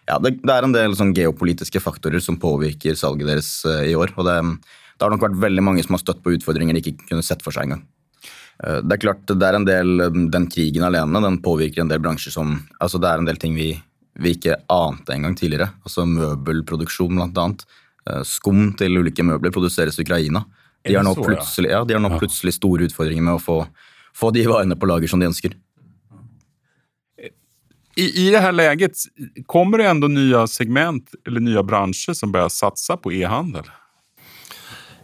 ja, 0.06 0.20
det, 0.22 0.36
det, 0.44 0.54
er 0.54 0.68
en 0.68 0.76
del 0.76 0.94
sånn 0.94 1.14
geopolitiske 1.16 1.82
faktorer 1.82 2.22
som 2.22 2.38
påvirker 2.38 2.94
salget 2.98 3.32
deres 3.32 3.50
uh, 3.66 3.80
eh, 3.80 3.90
i 3.90 3.98
år. 3.98 4.14
og 4.14 4.28
det, 4.28 4.38
det, 4.94 5.02
har 5.02 5.10
nok 5.10 5.26
vært 5.26 5.42
veldig 5.48 5.66
mange 5.66 5.82
som 5.86 5.98
har 5.98 6.04
støtt 6.04 6.22
på 6.22 6.36
utfordringer 6.36 6.78
de 6.78 6.84
ikke 6.84 7.10
kunne 7.10 7.26
sett 7.26 7.42
for 7.42 7.54
seg 7.54 7.68
engang. 7.68 7.84
Det 8.56 8.94
er 8.94 9.00
klart, 9.02 9.26
det 9.28 9.44
er 9.44 9.52
en 9.58 9.66
del, 9.68 9.90
Den 10.32 10.46
krigen 10.48 10.86
alene 10.86 11.20
den 11.20 11.34
påvirker 11.44 11.82
en 11.82 11.90
del 11.90 12.00
bransjer 12.00 12.32
som 12.32 12.54
altså 12.80 12.96
Det 12.96 13.10
er 13.10 13.20
en 13.20 13.28
del 13.28 13.36
ting 13.36 13.52
vi 13.52 13.74
vi 14.18 14.32
ikke 14.36 14.56
ante 14.72 15.14
en 15.14 15.26
gang 15.26 15.36
tidligere. 15.36 15.70
Altså 15.84 16.06
møbelproduksjon, 16.08 17.16
blant 17.16 17.38
annet. 17.42 17.66
Eh, 18.06 18.22
skum 18.24 18.72
til 18.78 18.98
ulike 19.00 19.24
møbler 19.26 19.54
produseres 19.54 19.98
i 19.98 20.06
Ukraina. 20.06 20.44
De 20.86 20.94
har 20.94 21.04
nå 21.04 21.14
plutselig, 21.18 21.72
ja, 21.72 21.84
de 21.84 21.96
har 21.96 22.02
nå 22.02 22.12
plutselig 22.18 22.54
store 22.54 22.86
utfordringer 22.86 23.24
med 23.26 23.40
å 23.40 23.42
få, 23.42 23.56
få 24.14 24.30
de 24.34 24.44
varene 24.46 24.76
på 24.78 24.86
lager 24.86 25.10
som 25.10 25.22
de 25.22 25.26
ønsker. 25.26 25.56
I, 27.96 28.26
I 28.26 28.30
det 28.30 28.38
här 28.38 28.52
läget, 28.52 28.92
kommer 29.46 29.78
det 29.78 29.88
ändå 29.88 30.08
nya 30.08 30.46
segment 30.46 31.10
eller 31.26 31.40
nya 31.40 31.62
branscher 31.62 32.12
som 32.12 32.32
börjar 32.32 32.48
satsa 32.48 32.96
på 32.96 33.12
e-handel? 33.12 33.64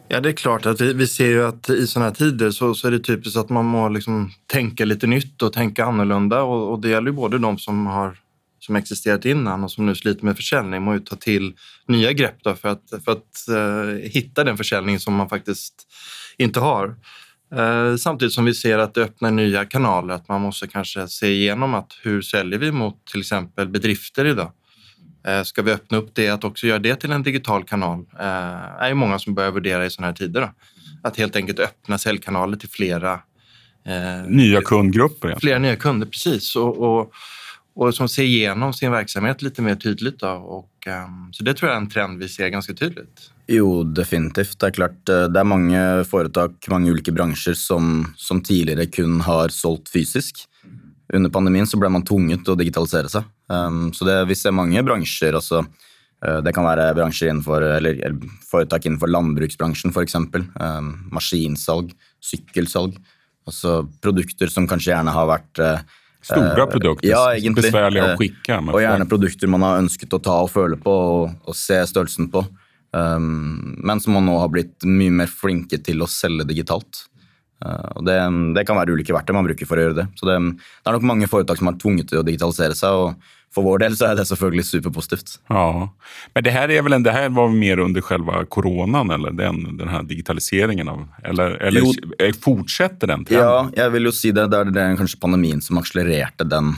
Ja, 0.09 0.21
det 0.21 0.29
är 0.29 0.33
klart 0.33 0.67
att 0.67 0.81
vi, 0.81 0.93
vi 0.93 1.07
ser 1.07 1.27
ju 1.27 1.45
att 1.45 1.71
i 1.71 1.87
sådana 1.87 2.09
här 2.09 2.15
tider 2.15 2.51
så, 2.51 2.75
så 2.75 2.87
är 2.87 2.91
det 2.91 2.99
typiskt 2.99 3.37
att 3.37 3.51
man 3.51 3.65
må 3.65 3.89
liksom 3.89 4.31
tänka 4.47 4.85
lite 4.85 5.07
nytt 5.07 5.43
och 5.43 5.53
tänka 5.53 5.85
annorlunda. 5.85 6.43
Och, 6.43 6.73
och 6.73 6.81
det 6.81 6.89
gäller 6.89 7.07
ju 7.07 7.17
både 7.17 7.39
de 7.39 7.59
som 7.59 7.87
har 7.87 8.17
som 8.67 8.77
existerat 8.77 9.25
innan 9.25 9.65
och 9.65 9.71
som 9.71 9.87
nu 9.87 9.95
sliter 9.95 10.25
med 10.25 10.37
försäljning 10.37 10.83
må 10.83 10.95
ju 10.95 11.01
ta 11.01 11.17
till 11.17 11.55
nya 11.89 12.13
grepp 12.13 12.37
då 12.43 12.55
för 12.55 12.69
att, 12.69 12.83
för 13.05 13.13
att 13.13 13.45
uh, 13.51 13.95
hitta 13.95 14.45
den 14.45 14.57
försäljning 14.57 15.01
som 15.01 15.15
man 15.15 15.29
faktiskt 15.29 15.75
inte 16.37 16.61
har. 16.61 16.97
Uh, 17.57 17.97
samtidigt 17.97 18.35
som 18.35 18.45
vi 18.45 18.55
ser 18.55 18.79
att 18.79 18.95
det 18.95 19.03
öppnar 19.03 19.31
nya 19.31 19.65
kanaler, 19.65 20.15
att 20.15 20.29
man 20.29 20.41
måste 20.41 20.69
kanske 20.69 21.09
se 21.09 21.27
igenom 21.27 21.75
att 21.75 21.93
hur 22.03 22.23
säljer 22.23 22.59
vi 22.59 22.73
mot 22.73 23.07
till 23.07 23.21
exempel 23.21 23.69
bedrifter 23.69 24.25
idag? 24.25 24.53
Uh, 25.29 25.43
ska 25.43 25.63
vi 25.63 25.73
öppna 25.73 25.99
upp 25.99 26.11
det, 26.15 26.29
att 26.29 26.45
också 26.45 26.67
göra 26.67 26.79
det 26.79 26.97
till 26.97 27.13
en 27.13 27.23
digital 27.23 27.65
kanal? 27.65 27.99
Uh, 27.99 28.83
är 28.83 28.89
ju 28.89 28.95
många 28.95 29.19
som 29.19 29.35
börjar 29.35 29.51
värdera 29.51 29.87
i 29.87 29.91
sådana 29.91 30.07
här 30.07 30.15
tider. 30.15 30.41
Då. 30.41 30.51
Att 31.03 31.17
helt 31.17 31.37
enkelt 31.37 31.59
öppna 31.59 31.99
säljkanaler 31.99 32.57
till 32.57 32.69
flera 32.69 33.21
nya 34.27 34.61
kundgrupper. 34.61 35.37
Flera 35.41 35.59
nya 35.59 35.77
kunder, 35.77 36.07
precis. 36.07 36.57
Och, 36.57 36.79
och 36.79 37.13
och 37.75 37.95
som 37.95 38.09
ser 38.09 38.23
igenom 38.23 38.73
sin 38.73 38.91
verksamhet 38.91 39.43
lite 39.43 39.63
mer 39.63 39.75
tydligt. 39.75 40.21
Då. 40.21 40.29
Och, 40.29 40.87
um, 40.87 41.33
så 41.33 41.45
det 41.45 41.55
tror 41.55 41.71
jag 41.71 41.77
är 41.77 41.81
en 41.81 41.91
trend 41.91 42.19
vi 42.19 42.29
ser 42.29 42.49
ganska 42.49 42.75
tydligt. 42.75 43.31
Jo, 43.47 43.83
definitivt. 43.83 44.61
Det 44.61 44.67
är 44.67 44.71
klart 44.71 45.09
eh, 45.09 45.25
det 45.25 45.41
är 45.41 45.45
många 45.45 46.05
företag, 46.05 46.55
många 46.69 46.91
olika 46.91 47.13
branscher 47.13 47.53
som, 47.53 48.13
som 48.17 48.43
tidigare 48.43 48.87
kun 48.87 49.21
har 49.21 49.49
sålt 49.49 49.89
fysiskt. 49.89 50.49
Under 51.13 51.31
pandemin 51.31 51.67
så 51.67 51.79
blev 51.79 51.91
man 51.91 52.05
tvungen 52.05 52.45
att 52.47 52.59
digitalisera 52.59 53.09
sig. 53.09 53.23
Um, 53.49 53.93
så 53.93 54.05
det, 54.05 54.25
vi 54.25 54.35
ser 54.35 54.51
många 54.51 54.83
branscher. 54.83 55.33
Alltså, 55.33 55.67
eh, 56.27 56.39
det 56.39 56.53
kan 56.53 56.65
vara 56.65 56.95
branscher 56.95 57.27
innenfor, 57.27 57.63
eller, 57.63 58.21
företag 58.51 58.87
innenfor 58.87 59.07
lantbruksbranschen 59.07 59.91
f.eks. 59.91 60.15
Um, 60.15 60.53
ehm, 60.61 61.09
maskinsalg, 61.13 61.93
sykkelsalg. 62.21 62.97
Alltså 63.47 63.89
produkter 64.01 64.47
som 64.47 64.69
kanske 64.69 64.91
gärna 64.91 65.11
har 65.11 65.27
varit 65.27 65.59
eh, 65.59 65.79
Stora 66.23 66.67
produkter, 66.67 67.09
ja, 67.09 67.35
egentlig. 67.35 67.65
besvärliga 67.65 68.13
att 68.13 68.19
skicka. 68.19 68.59
Och 68.59 68.83
gärna 68.83 69.05
produkter 69.05 69.47
man 69.47 69.63
har 69.63 69.77
önskat 69.77 70.13
att 70.13 70.25
ta 70.25 70.41
och 70.41 70.51
följa 70.51 70.77
på 70.77 70.93
och, 70.93 71.31
och 71.45 71.57
se 71.57 71.87
størrelsen 71.87 72.31
på. 72.31 72.47
Um, 72.97 73.75
men 73.79 74.01
som 74.01 74.13
man 74.13 74.27
nu 74.27 74.33
har 74.33 74.49
blivit 74.49 74.85
mycket 74.85 75.13
mer 75.13 75.27
flinke 75.27 75.79
till 75.79 76.03
att 76.03 76.11
sälja 76.11 76.45
digitalt. 76.45 77.07
Uh, 77.65 77.73
och 77.73 78.05
det, 78.05 78.53
det, 78.55 78.65
kan 78.65 78.77
vara 78.77 78.93
olika 78.93 79.15
verktøy 79.15 79.35
man 79.35 79.45
bruker 79.45 79.67
för 79.67 79.77
att 79.77 79.83
göra 79.83 79.93
det. 79.93 80.07
Så 80.15 80.27
det, 80.27 80.39
det 80.85 80.91
er 80.91 80.93
nok 80.93 81.03
mange 81.03 81.27
foretak 81.27 81.59
som 81.59 81.71
har 81.71 81.79
tvunget 81.79 82.11
til 82.11 82.21
å 82.21 82.27
digitalisere 82.27 82.75
seg. 82.75 82.91
og 82.91 83.15
för 83.55 83.63
vår 83.63 83.79
del 83.79 83.97
så 83.97 84.05
är 84.05 84.15
det 84.17 84.25
såklart 84.25 84.65
superpositivt. 84.65 85.41
Ja, 85.47 85.95
men 86.35 86.45
det 86.45 86.51
här, 86.51 86.71
är 86.71 86.83
väl 86.83 86.93
en, 86.93 87.03
det 87.03 87.11
här 87.11 87.29
var 87.29 87.49
mer 87.49 87.79
under 87.79 88.01
själva 88.01 88.45
coronan, 88.45 89.11
eller 89.11 89.31
den, 89.31 89.77
den 89.77 89.89
här 89.89 90.03
digitaliseringen? 90.03 90.89
Av, 90.89 91.09
eller 91.25 91.51
eller 91.51 91.81
jo, 91.81 91.93
fortsätter 92.41 93.07
den 93.07 93.25
trenden? 93.25 93.49
Ja, 93.49 93.71
jag 93.77 93.91
vill 93.91 94.05
ju 94.05 94.13
säga 94.13 94.47
det. 94.47 94.65
Det 94.71 94.81
är, 94.81 94.97
kanske 94.97 95.19
pandemin 95.19 95.61
som 95.61 95.79
accelererade 95.79 96.45
den, 96.45 96.75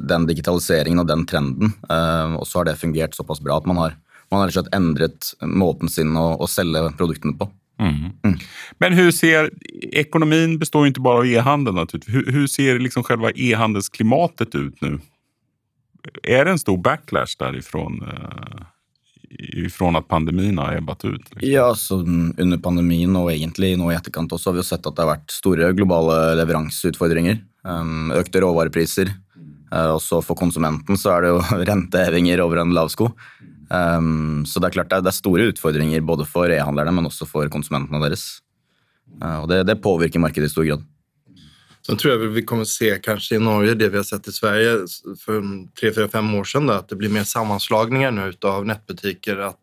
den 0.00 0.26
digitaliseringen 0.26 0.98
och 0.98 1.06
den 1.06 1.26
trenden. 1.26 1.72
Uh, 1.92 2.34
och 2.34 2.46
så 2.46 2.58
har 2.58 2.64
det 2.64 2.76
fungerat 2.76 3.14
så 3.14 3.24
pass 3.24 3.40
bra 3.40 3.58
att 3.58 3.66
man 3.66 3.76
har, 3.76 3.96
man 4.30 4.40
har 4.40 4.74
ändrat 4.74 5.34
måten 5.42 5.88
sin 5.88 6.16
att, 6.16 6.40
att 6.40 6.50
sälja 6.50 6.90
produkterna 6.90 7.32
på. 7.32 7.50
Mm. 7.80 7.94
Mm. 8.24 8.38
Men 8.78 8.92
hur 8.92 9.10
ser, 9.10 9.50
ekonomin 9.92 10.58
består 10.58 10.82
ju 10.82 10.88
inte 10.88 11.00
bara 11.00 11.18
av 11.18 11.26
e-handel 11.26 11.74
naturligtvis. 11.74 12.14
Hur, 12.14 12.32
hur 12.32 12.46
ser 12.46 12.78
liksom 12.78 13.02
själva 13.02 13.30
e-handelsklimatet 13.30 14.54
ut 14.54 14.80
nu? 14.80 14.98
Är 16.22 16.44
det 16.44 16.50
en 16.50 16.58
stor 16.58 16.78
backlash 16.78 17.36
därifrån? 17.38 18.02
Eh, 18.02 18.62
ifrån 19.64 19.96
att 19.96 20.08
pandemin 20.08 20.58
har 20.58 20.76
ebbat 20.76 21.04
ut? 21.04 21.22
Liksom? 21.30 21.50
Ja, 21.50 21.74
så 21.74 21.94
under 22.38 22.58
pandemin 22.58 23.16
och 23.16 23.32
egentligen 23.32 23.78
nå 23.78 23.92
i 23.92 23.94
etterkant 23.94 24.32
också 24.32 24.50
har 24.50 24.56
vi 24.56 24.62
sett 24.62 24.86
att 24.86 24.96
det 24.96 25.02
har 25.02 25.06
varit 25.06 25.30
stora 25.30 25.72
globala 25.72 26.34
leveransutfordringer. 26.34 27.44
Um, 27.64 28.10
ehm, 28.10 28.24
råvarupriser. 28.32 29.12
Eh, 29.72 29.84
och 29.84 29.92
Uh, 29.92 29.98
så 29.98 30.22
för 30.22 30.34
konsumenten 30.34 30.98
så 30.98 31.10
är 31.10 31.22
det 31.22 31.28
ju 31.28 31.38
rentehevinger 31.64 32.38
över 32.38 32.56
en 32.56 32.70
lav 32.70 32.88
sko. 32.88 33.10
Um, 33.70 34.46
så 34.46 34.60
det 34.60 34.66
är 34.66 34.70
klart 34.70 34.90
det 34.90 34.96
är, 34.96 35.00
det 35.00 35.08
är 35.08 35.12
stora 35.12 35.42
utfordringer 35.42 36.00
både 36.00 36.24
för 36.24 36.50
e-handlarna 36.50 36.90
men 36.90 37.06
också 37.06 37.26
för 37.26 37.48
konsumenterna 37.48 37.98
deras. 37.98 38.38
Uh, 39.24 39.38
och 39.38 39.48
det, 39.48 39.62
det 39.62 39.76
påverkar 39.76 40.20
marknaden 40.20 40.46
i 40.46 40.50
stor 40.50 40.64
grad. 40.64 40.84
Sen 41.88 41.96
tror 41.96 42.14
jag 42.14 42.28
vi 42.28 42.42
kommer 42.42 42.64
se 42.64 42.98
kanske 43.02 43.34
i 43.34 43.38
Norge 43.38 43.74
det 43.74 43.88
vi 43.88 43.96
har 43.96 44.04
sett 44.04 44.28
i 44.28 44.32
Sverige 44.32 44.72
för 45.24 45.42
tre, 45.80 45.94
fyra, 45.94 46.08
fem 46.08 46.34
år 46.34 46.44
sedan. 46.44 46.66
Då, 46.66 46.72
att 46.72 46.88
det 46.88 46.96
blir 46.96 47.08
mer 47.08 47.24
sammanslagningar 47.24 48.10
nu 48.10 48.32
av 48.42 48.66
nätbutiker. 48.66 49.36
Att 49.36 49.60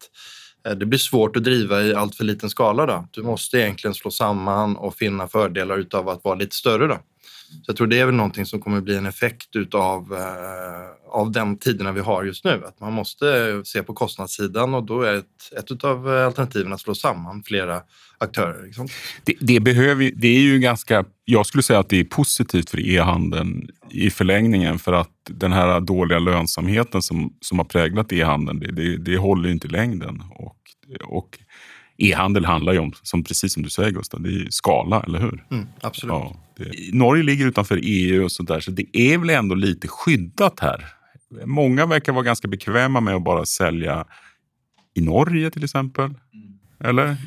eh, 0.67 0.73
det 0.73 0.85
blir 0.85 0.99
svårt 0.99 1.35
att 1.35 1.43
driva 1.43 1.81
i 1.83 1.93
allt 1.93 2.15
för 2.15 2.23
liten 2.23 2.49
skala. 2.49 2.85
Då. 2.85 3.07
Du 3.11 3.23
måste 3.23 3.57
egentligen 3.57 3.93
slå 3.93 4.11
samman 4.11 4.75
och 4.75 4.95
finna 4.95 5.27
fördelar 5.27 5.85
av 5.93 6.09
att 6.09 6.23
vara 6.23 6.35
lite 6.35 6.55
större. 6.55 6.87
Då. 6.87 6.99
Så 7.63 7.69
jag 7.69 7.75
tror 7.75 7.87
det 7.87 7.99
är 7.99 8.05
väl 8.05 8.15
någonting 8.15 8.45
som 8.45 8.61
kommer 8.61 8.81
bli 8.81 8.95
en 8.95 9.05
effekt 9.05 9.55
utav, 9.55 10.13
eh, 10.13 11.19
av 11.19 11.31
den 11.31 11.57
tiderna 11.57 11.91
vi 11.91 12.01
har 12.01 12.23
just 12.23 12.45
nu. 12.45 12.63
Att 12.65 12.79
man 12.79 12.93
måste 12.93 13.61
se 13.65 13.83
på 13.83 13.93
kostnadssidan 13.93 14.73
och 14.73 14.83
då 14.83 15.01
är 15.01 15.13
ett, 15.13 15.71
ett 15.71 15.83
av 15.83 16.15
eh, 16.15 16.25
alternativen 16.25 16.73
att 16.73 16.81
slå 16.81 16.95
samman 16.95 17.43
flera 17.43 17.81
aktörer. 18.17 18.65
Liksom. 18.65 18.87
Det, 19.23 19.35
det, 19.39 19.59
behöver, 19.59 20.11
det 20.15 20.27
är 20.27 20.41
ju 20.41 20.59
ganska, 20.59 21.05
jag 21.25 21.45
skulle 21.45 21.63
säga 21.63 21.79
att 21.79 21.89
det 21.89 21.99
är 21.99 22.03
positivt 22.03 22.69
för 22.69 22.87
e-handeln 22.87 23.67
i 23.89 24.09
förlängningen 24.09 24.79
för 24.79 24.93
att 24.93 25.11
den 25.29 25.51
här 25.51 25.79
dåliga 25.79 26.19
lönsamheten 26.19 27.01
som, 27.01 27.33
som 27.41 27.57
har 27.57 27.65
präglat 27.65 28.13
e-handeln, 28.13 28.59
det, 28.59 28.71
det, 28.71 28.97
det 28.97 29.17
håller 29.17 29.49
inte 29.49 29.67
i 29.67 29.71
längden. 29.71 30.23
Och, 30.35 30.57
och 31.03 31.39
E-handel 31.97 32.45
handlar 32.45 32.73
ju 32.73 32.79
om, 32.79 32.91
som, 33.01 33.23
precis 33.23 33.53
som 33.53 33.63
du 33.63 33.69
säger 33.69 33.91
Gustav, 33.91 34.21
det 34.21 34.29
är 34.29 34.47
skala, 34.49 35.03
eller 35.03 35.19
hur? 35.19 35.45
Mm, 35.51 35.67
absolut. 35.81 36.13
Ja, 36.13 36.35
det, 36.57 36.93
Norge 36.93 37.23
ligger 37.23 37.45
utanför 37.45 37.79
EU 37.83 38.23
och 38.23 38.31
sådär, 38.31 38.59
så 38.59 38.71
det 38.71 38.97
är 38.97 39.17
väl 39.17 39.29
ändå 39.29 39.55
lite 39.55 39.87
skyddat 39.87 40.59
här. 40.59 40.85
Många 41.45 41.85
verkar 41.85 42.13
vara 42.13 42.23
ganska 42.23 42.47
bekväma 42.47 42.99
med 42.99 43.15
att 43.15 43.23
bara 43.23 43.45
sälja 43.45 44.05
i 44.95 45.01
Norge 45.01 45.51
till 45.51 45.63
exempel. 45.63 46.13
Eller? 46.79 47.17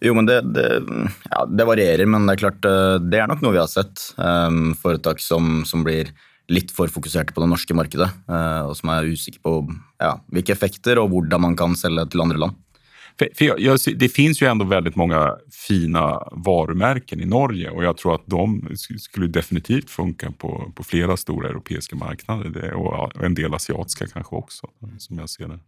Jo, 0.00 0.14
men 0.14 0.26
det, 0.26 0.40
det, 0.40 0.82
ja, 1.30 1.46
det 1.46 1.64
varierar, 1.64 2.06
men 2.06 2.26
det 2.26 2.32
är 2.32 2.36
klart, 2.36 2.64
eh, 2.64 2.94
det 2.94 3.18
är 3.18 3.26
nog 3.26 3.42
något 3.42 3.54
vi 3.54 3.58
har 3.58 3.66
sett. 3.66 4.14
Um, 4.16 4.74
företag 4.74 5.20
som, 5.20 5.64
som 5.64 5.84
blir 5.84 6.08
lite 6.48 6.74
för 6.74 6.88
fokuserade 6.88 7.32
på 7.32 7.40
det 7.40 7.46
norska 7.46 7.74
marknaden 7.74 8.08
uh, 8.30 8.60
och 8.60 8.76
som 8.76 8.88
är 8.88 9.12
osäkra 9.12 9.40
på 9.42 9.74
ja, 9.98 10.24
vilka 10.26 10.52
effekter 10.52 10.98
och 10.98 11.10
hur 11.10 11.38
man 11.38 11.56
kan 11.56 11.76
sälja 11.76 12.06
till 12.06 12.20
andra 12.20 12.36
länder. 12.36 12.58
För, 13.18 13.28
för 13.34 13.44
jag, 13.44 13.60
jag, 13.60 13.78
det 13.96 14.08
finns 14.08 14.42
ju 14.42 14.46
ändå 14.46 14.64
väldigt 14.64 14.96
många 14.96 15.36
fina 15.68 16.28
varumärken 16.32 17.20
i 17.20 17.24
Norge 17.24 17.70
och 17.70 17.84
jag 17.84 17.96
tror 17.96 18.14
att 18.14 18.26
de 18.26 18.68
skulle 18.98 19.26
definitivt 19.26 19.90
funka 19.90 20.30
på, 20.30 20.72
på 20.74 20.84
flera 20.84 21.16
stora 21.16 21.48
europeiska 21.48 21.96
marknader 21.96 22.72
och 22.72 23.24
en 23.24 23.34
del 23.34 23.54
asiatiska 23.54 24.06
kanske 24.06 24.36
också, 24.36 24.66
som 24.98 25.18
jag 25.18 25.30
ser 25.30 25.48
det. 25.48 25.58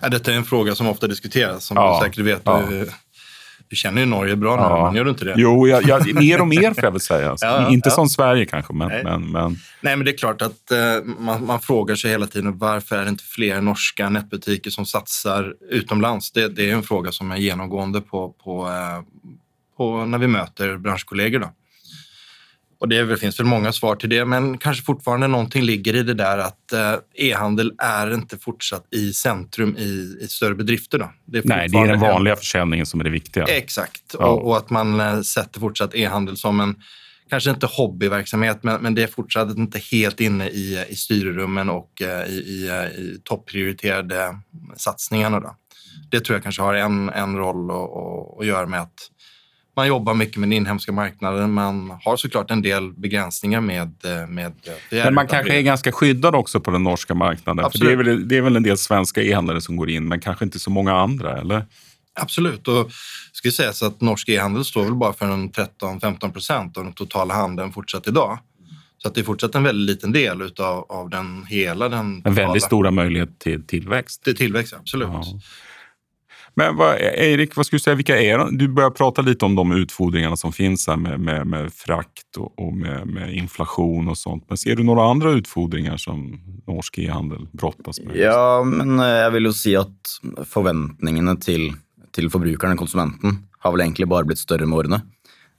Ja, 0.00 0.08
detta 0.08 0.32
är 0.32 0.36
en 0.36 0.44
fråga 0.44 0.74
som 0.74 0.88
ofta 0.88 1.06
diskuteras, 1.06 1.64
som 1.64 1.76
ja, 1.76 1.98
du 2.00 2.06
säkert 2.06 2.24
vet. 2.24 2.42
Ja. 2.44 2.68
Du 3.72 3.76
känner 3.76 4.00
ju 4.00 4.06
Norge 4.06 4.36
bra 4.36 4.56
nu, 4.56 4.62
ja. 4.62 4.86
men 4.86 4.94
gör 4.94 5.04
du 5.04 5.10
inte 5.10 5.24
det? 5.24 5.34
Jo, 5.36 5.68
jag, 5.68 5.82
jag, 5.82 6.14
mer 6.14 6.40
och 6.40 6.48
mer 6.48 6.74
får 6.74 6.84
jag 6.84 6.90
väl 6.90 7.00
säga. 7.00 7.30
Alltså. 7.30 7.46
ja, 7.46 7.70
inte 7.70 7.90
som 7.90 8.08
Sverige 8.08 8.44
kanske, 8.44 8.72
men, 8.72 8.88
Nej. 8.88 9.04
men, 9.04 9.30
men... 9.30 9.56
Nej, 9.80 9.96
men 9.96 10.04
det 10.04 10.10
är 10.10 10.16
klart 10.16 10.42
att 10.42 10.70
eh, 10.70 10.78
man, 11.18 11.46
man, 11.46 11.60
frågar 11.60 11.94
sig 11.94 12.10
hela 12.10 12.26
tiden 12.26 12.58
varför 12.58 12.96
är 12.96 13.02
det 13.04 13.08
inte 13.08 13.24
fler 13.24 13.60
norska 13.60 14.08
nätbutiker 14.08 14.70
som 14.70 14.86
satsar 14.86 15.54
utomlands? 15.70 16.32
Det, 16.32 16.48
det 16.48 16.70
är 16.70 16.74
en 16.74 16.82
fråga 16.82 17.12
som 17.12 17.30
är 17.30 17.36
genomgående 17.36 18.00
på, 18.00 18.28
på, 18.44 18.68
eh, 18.68 19.02
på 19.76 20.04
när 20.04 20.18
vi 20.18 20.26
möter 20.26 20.76
branschkollegor. 20.76 21.38
Då. 21.38 21.50
Och 22.82 22.88
det 22.88 23.16
finns 23.16 23.40
väl 23.40 23.46
många 23.46 23.72
svar 23.72 23.96
till 23.96 24.08
det, 24.08 24.24
men 24.24 24.58
kanske 24.58 24.84
fortfarande 24.84 25.26
någonting 25.26 25.62
ligger 25.62 25.96
i 25.96 26.02
det 26.02 26.14
där 26.14 26.38
att 26.38 26.72
eh, 26.72 26.94
e-handel 27.14 27.72
är 27.78 28.14
inte 28.14 28.38
fortsatt 28.38 28.84
i 28.90 29.12
centrum 29.12 29.76
i, 29.78 30.18
i 30.20 30.26
större 30.28 30.54
bedrifter. 30.54 30.98
Då. 30.98 31.12
Det 31.24 31.38
är 31.38 31.42
Nej, 31.44 31.68
det 31.68 31.78
är 31.78 31.86
den 31.86 32.00
vanliga 32.00 32.36
försäljningen 32.36 32.86
som 32.86 33.00
är 33.00 33.04
det 33.04 33.10
viktiga. 33.10 33.44
Exakt, 33.44 34.14
ja. 34.18 34.26
och, 34.26 34.46
och, 34.46 34.56
att 34.56 34.70
man 34.70 35.00
eh, 35.00 35.20
sätter 35.20 35.60
fortsatt 35.60 35.94
e-handel 35.94 36.36
som 36.36 36.60
en, 36.60 36.76
kanske 37.30 37.50
inte 37.50 37.66
hobbyverksamhet, 37.66 38.62
men, 38.62 38.82
men 38.82 38.94
det 38.94 39.02
är 39.02 39.06
fortsatt 39.06 39.56
inte 39.56 39.78
helt 39.92 40.20
inne 40.20 40.48
i, 40.48 40.84
i 40.88 40.96
styrrummen 40.96 41.70
och 41.70 42.02
eh, 42.02 42.26
i, 42.26 42.36
i, 42.36 42.70
i 42.98 43.20
topprioriterade 43.24 44.38
satsningarna. 44.76 45.40
Då. 45.40 45.56
Det 46.10 46.20
tror 46.20 46.36
jag 46.36 46.42
kanske 46.42 46.62
har 46.62 46.74
en, 46.74 47.08
en 47.08 47.36
roll 47.36 47.70
att 48.40 48.46
göra 48.46 48.66
med 48.66 48.80
att 48.80 49.08
man 49.76 49.88
jobbar 49.88 50.14
mycket 50.14 50.36
med 50.36 50.48
den 50.48 50.52
inhemska 50.52 50.92
marknaden. 50.92 51.52
Man 51.52 51.92
har 52.04 52.16
såklart 52.16 52.50
en 52.50 52.62
del 52.62 52.92
begränsningar 52.92 53.60
med... 53.60 53.92
med 54.28 54.52
men 54.90 55.14
man 55.14 55.26
kanske 55.26 55.58
är 55.58 55.62
ganska 55.62 55.92
skyddad 55.92 56.34
också 56.34 56.60
på 56.60 56.70
den 56.70 56.84
norska 56.84 57.14
marknaden. 57.14 57.70
För 57.70 57.78
det, 57.78 57.92
är 57.92 57.96
väl, 57.96 58.28
det 58.28 58.36
är 58.36 58.42
väl 58.42 58.56
en 58.56 58.62
del 58.62 58.78
svenska 58.78 59.22
e-handlare 59.22 59.60
som 59.60 59.76
går 59.76 59.90
in, 59.90 60.08
men 60.08 60.20
kanske 60.20 60.44
inte 60.44 60.58
så 60.58 60.70
många 60.70 60.96
andra, 60.96 61.40
eller? 61.40 61.66
Absolut. 62.14 62.68
Och 62.68 62.90
ska 63.32 63.50
sägas 63.50 63.82
att 63.82 64.00
norsk 64.00 64.28
e-handel 64.28 64.64
står 64.64 64.84
väl 64.84 64.94
bara 64.94 65.12
för 65.12 65.26
13-15 65.26 66.32
procent 66.32 66.76
av 66.76 66.84
den 66.84 66.92
totala 66.92 67.34
handeln 67.34 67.72
fortsatt 67.72 68.08
idag. 68.08 68.38
Så 68.98 69.08
att 69.08 69.14
det 69.14 69.20
är 69.20 69.24
fortsatt 69.24 69.54
en 69.54 69.62
väldigt 69.62 69.96
liten 69.96 70.12
del 70.12 70.42
utav, 70.42 70.86
av 70.88 71.10
den 71.10 71.44
hela 71.48 71.88
den 71.88 72.22
En 72.24 72.34
väldigt 72.34 72.62
stora 72.62 72.90
möjlighet 72.90 73.38
till 73.38 73.66
tillväxt. 73.66 74.24
Till 74.24 74.36
tillväxt, 74.36 74.74
absolut. 74.80 75.08
Ja. 75.08 75.40
Men 76.54 76.76
vad, 76.76 76.96
Erik, 77.00 77.56
vad 77.56 77.66
skulle 77.66 77.78
du 77.78 77.82
säga, 77.82 77.96
vilka 77.96 78.20
är 78.20 78.38
de? 78.38 78.58
Du 78.58 78.68
börjar 78.68 78.90
prata 78.90 79.22
lite 79.22 79.44
om 79.44 79.54
de 79.54 79.72
utfordringarna 79.72 80.36
som 80.36 80.52
finns 80.52 80.86
här 80.86 80.96
med, 80.96 81.20
med, 81.20 81.46
med 81.46 81.72
frakt 81.72 82.36
och, 82.36 82.58
och 82.58 82.72
med, 82.72 83.06
med, 83.06 83.34
inflation 83.34 84.08
och 84.08 84.18
sånt. 84.18 84.44
Men 84.48 84.58
ser 84.58 84.76
du 84.76 84.82
några 84.82 85.10
andra 85.10 85.30
utfordringar 85.30 85.96
som 85.96 86.40
norsk 86.66 86.98
e-handel 86.98 87.46
brottas 87.52 88.00
med? 88.00 88.16
Ja, 88.16 88.64
men 88.64 88.98
eh, 88.98 89.06
jag 89.06 89.30
vill 89.30 89.44
ju 89.44 89.52
säga 89.52 89.80
att 89.80 90.20
förväntningarna 90.48 91.36
till, 91.36 91.72
till 92.10 92.30
förbrukaren, 92.30 92.76
konsumenten, 92.76 93.38
har 93.58 93.72
väl 93.72 93.80
egentligen 93.80 94.08
bara 94.08 94.24
blivit 94.24 94.38
större 94.38 94.66
med 94.66 94.78
åren. 94.78 95.00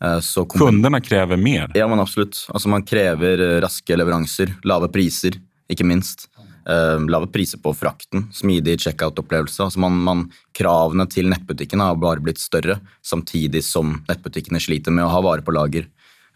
Eh, 0.03 0.19
så 0.19 0.45
Kunderna 0.45 1.01
kräver 1.01 1.37
mer? 1.37 1.71
Ja, 1.73 1.87
men 1.87 1.99
absolut. 1.99 2.47
Alltså 2.49 2.69
man 2.69 2.83
kräver 2.83 3.55
eh, 3.55 3.61
raska 3.61 3.95
leveranser, 3.95 4.53
låga 4.63 4.87
priser, 4.87 5.33
inte 5.69 5.83
minst. 5.83 6.29
Uh, 6.63 6.95
lave 7.11 7.27
priser 7.27 7.59
på 7.59 7.73
frakten, 7.75 8.29
smidig 8.31 8.77
checkout-opplevelse. 8.79 9.65
Altså 9.65 9.81
man, 9.83 9.97
man, 10.05 10.21
kravene 10.55 11.03
til 11.11 11.27
nettbutikkene 11.31 11.89
har 11.89 11.97
bare 11.99 12.23
blitt 12.23 12.39
større, 12.39 12.77
samtidig 13.03 13.63
som 13.67 13.97
nettbutikkene 14.07 14.61
sliter 14.63 14.95
med 14.95 15.03
å 15.07 15.11
ha 15.11 15.23
vare 15.25 15.43
på 15.43 15.55
lager. 15.55 15.89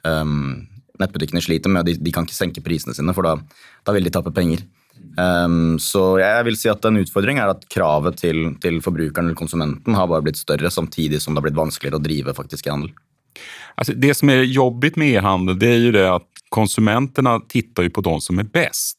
Um, 0.04 0.68
nettbutikkene 1.00 1.44
sliter 1.44 1.72
med 1.72 1.88
de, 1.88 1.96
de 1.96 2.12
kan 2.12 2.28
ikke 2.28 2.36
senke 2.36 2.64
prisene 2.66 2.96
sine, 2.98 3.16
for 3.16 3.28
da, 3.28 3.38
da 3.88 3.96
vil 3.96 4.08
de 4.08 4.14
tappe 4.14 4.36
penger. 4.36 4.66
Um, 5.18 5.78
så 5.82 6.18
jeg 6.22 6.46
vil 6.46 6.58
si 6.60 6.70
at 6.70 6.84
en 6.86 7.00
utfordring 7.00 7.40
er 7.42 7.54
at 7.54 7.64
kravet 7.72 8.20
til, 8.22 8.52
til 8.62 8.82
forbrukeren 8.86 9.30
eller 9.30 9.40
konsumenten 9.40 9.96
har 9.98 10.10
bare 10.10 10.26
blitt 10.26 10.40
større, 10.40 10.70
samtidig 10.74 11.22
som 11.24 11.34
det 11.34 11.42
har 11.42 11.48
blitt 11.48 11.62
vanskeligere 11.62 12.02
å 12.02 12.04
drive 12.04 12.36
faktisk 12.38 12.70
handel. 12.70 12.92
Alltså 13.76 13.94
det 13.94 14.14
som 14.14 14.30
är 14.30 14.42
jobbigt 14.42 14.96
med 14.96 15.08
e-handel 15.08 15.60
det 15.60 15.68
är 15.68 15.78
ju 15.78 15.92
det 15.92 16.16
att 16.16 16.28
konsumenterna 16.50 17.40
tittar 17.40 17.84
ju 17.84 17.90
på 17.90 18.02
de 18.02 18.22
som 18.22 18.40
är 18.40 18.44
bäst. 18.44 18.98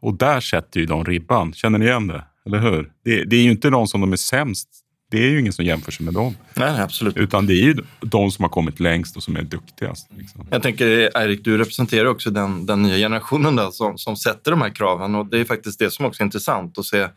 Och 0.00 0.14
där 0.14 0.40
sätter 0.40 0.80
ju 0.80 0.86
de 0.86 1.04
ribban. 1.04 1.52
Känner 1.52 1.78
ni 1.78 1.84
igen 1.84 2.06
det? 2.06 2.24
Eller 2.46 2.58
hur? 2.58 2.92
Det, 3.04 3.24
det 3.24 3.36
är 3.36 3.42
ju 3.42 3.50
inte 3.50 3.70
de 3.70 3.86
som 3.86 4.00
de 4.00 4.12
är 4.12 4.16
sämst. 4.16 4.68
Det 5.10 5.18
är 5.18 5.30
ju 5.30 5.40
ingen 5.40 5.52
som 5.52 5.64
jämför 5.64 5.92
sig 5.92 6.04
med 6.04 6.14
dem. 6.14 6.36
Nej, 6.54 6.80
absolut. 6.80 7.16
Utan 7.16 7.46
det 7.46 7.52
är 7.52 7.62
ju 7.62 7.76
de 8.00 8.30
som 8.30 8.42
har 8.42 8.48
kommit 8.48 8.80
längst 8.80 9.16
och 9.16 9.22
som 9.22 9.36
är 9.36 9.42
duktigast. 9.42 10.08
Liksom. 10.18 10.46
Jag 10.50 10.62
tänker, 10.62 10.86
Erik, 11.18 11.44
du 11.44 11.58
representerar 11.58 12.04
också 12.04 12.30
den, 12.30 12.66
den 12.66 12.82
nya 12.82 12.96
generationen 12.96 13.56
där 13.56 13.70
som, 13.70 13.98
som 13.98 14.16
sätter 14.16 14.50
de 14.50 14.60
här 14.60 14.74
kraven. 14.74 15.14
Och 15.14 15.26
det 15.26 15.38
är 15.38 15.44
faktiskt 15.44 15.78
det 15.78 15.90
som 15.90 16.04
också 16.04 16.22
är 16.22 16.24
intressant 16.24 16.78
att 16.78 16.84
se 16.84 17.08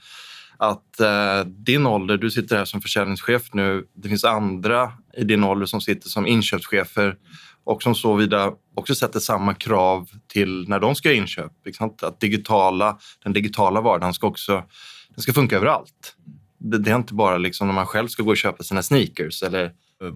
att 0.57 0.99
eh, 0.99 1.45
din 1.45 1.85
ålder, 1.85 2.17
du 2.17 2.31
sitter 2.31 2.57
här 2.57 2.65
som 2.65 2.81
försäljningschef 2.81 3.53
nu. 3.53 3.83
Det 3.95 4.09
finns 4.09 4.23
andra 4.23 4.91
i 5.17 5.23
din 5.23 5.43
ålder 5.43 5.65
som 5.65 5.81
sitter 5.81 6.09
som 6.09 6.27
inköpschefer 6.27 7.15
och 7.65 7.83
som 7.83 7.95
såvida 7.95 8.51
också 8.75 8.95
sätter 8.95 9.19
samma 9.19 9.53
krav 9.53 10.09
till 10.27 10.69
när 10.69 10.79
de 10.79 10.95
ska 10.95 11.09
göra 11.09 11.17
inköp. 11.17 11.51
Att 12.01 12.19
digitala, 12.19 12.97
den 13.23 13.33
digitala 13.33 13.81
vardagen 13.81 14.13
ska 14.13 14.27
också 14.27 14.63
den 15.15 15.23
ska 15.23 15.33
funka 15.33 15.55
överallt. 15.55 16.15
Det, 16.57 16.77
det 16.77 16.91
är 16.91 16.95
inte 16.95 17.13
bara 17.13 17.37
liksom 17.37 17.67
när 17.67 17.73
man 17.73 17.85
själv 17.85 18.07
ska 18.07 18.23
gå 18.23 18.29
och 18.29 18.37
köpa 18.37 18.63
sina 18.63 18.83
sneakers 18.83 19.43
eller 19.43 19.71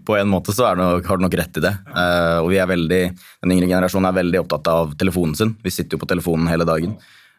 på 0.05 0.15
en 0.15 0.27
måte 0.27 0.51
så 0.51 0.75
det, 0.75 0.83
har 1.07 1.17
du 1.17 1.23
nok 1.23 1.33
rett 1.33 1.57
i 1.57 1.63
det. 1.63 1.75
Eh, 1.95 2.01
uh, 2.01 2.39
og 2.43 2.49
vi 2.51 2.59
er 2.59 2.67
veldig, 2.67 3.01
Den 3.41 3.53
yngre 3.55 3.69
generasjonen 3.69 4.09
er 4.09 4.17
veldig 4.17 4.41
opptatt 4.41 4.67
av 4.71 4.95
telefonen 4.99 5.35
sin. 5.35 5.53
Vi 5.63 5.71
sitter 5.71 5.95
jo 5.95 6.01
på 6.01 6.09
telefonen 6.09 6.49
hele 6.51 6.67
dagen. 6.67 6.97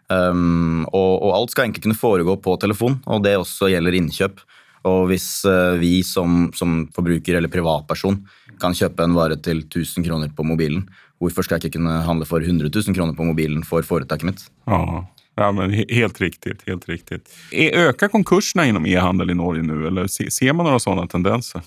Ehm, 0.08 0.38
um, 0.38 0.86
og, 0.86 1.10
og, 1.22 1.32
alt 1.36 1.52
skal 1.52 1.66
egentlig 1.66 1.84
kunne 1.84 1.98
foregå 1.98 2.38
på 2.40 2.54
telefon, 2.62 2.96
og 3.04 3.24
det 3.26 3.34
også 3.36 3.68
gjelder 3.68 3.98
innkjøp. 3.98 4.40
Og 4.86 5.08
hvis 5.10 5.44
eh, 5.48 5.78
vi 5.80 5.98
som, 6.06 6.48
som 6.54 6.84
forbruker 6.94 7.38
eller 7.38 7.52
privatperson 7.52 8.20
kan 8.62 8.74
kjøpe 8.76 9.04
en 9.04 9.16
vare 9.16 9.38
til 9.42 9.64
1000 9.64 10.06
kroner 10.06 10.32
på 10.34 10.46
mobilen. 10.46 10.86
Hvorfor 11.18 11.42
skal 11.42 11.58
jeg 11.58 11.68
ikke 11.68 11.78
kunne 11.78 12.00
handle 12.06 12.26
for 12.28 12.42
100 12.42 12.70
000 12.70 12.94
kroner 12.94 13.14
på 13.18 13.26
mobilen 13.26 13.64
for 13.66 13.86
foretaket 13.86 14.28
mitt? 14.28 14.44
Ja. 14.70 15.04
Ja, 15.38 15.52
men 15.54 15.70
helt 15.70 16.20
riktigt. 16.20 16.64
Helt 16.66 16.88
riktigt. 16.88 17.30
E-, 17.54 17.70
Ökar 17.70 18.08
konkurserna 18.10 18.66
inom 18.66 18.86
e-handel 18.86 19.30
i 19.30 19.36
Norge 19.38 19.62
nu 19.62 19.86
eller 19.86 20.06
ser 20.10 20.52
man 20.52 20.66
några 20.66 20.78
sådana 20.82 21.06
tendenser? 21.06 21.62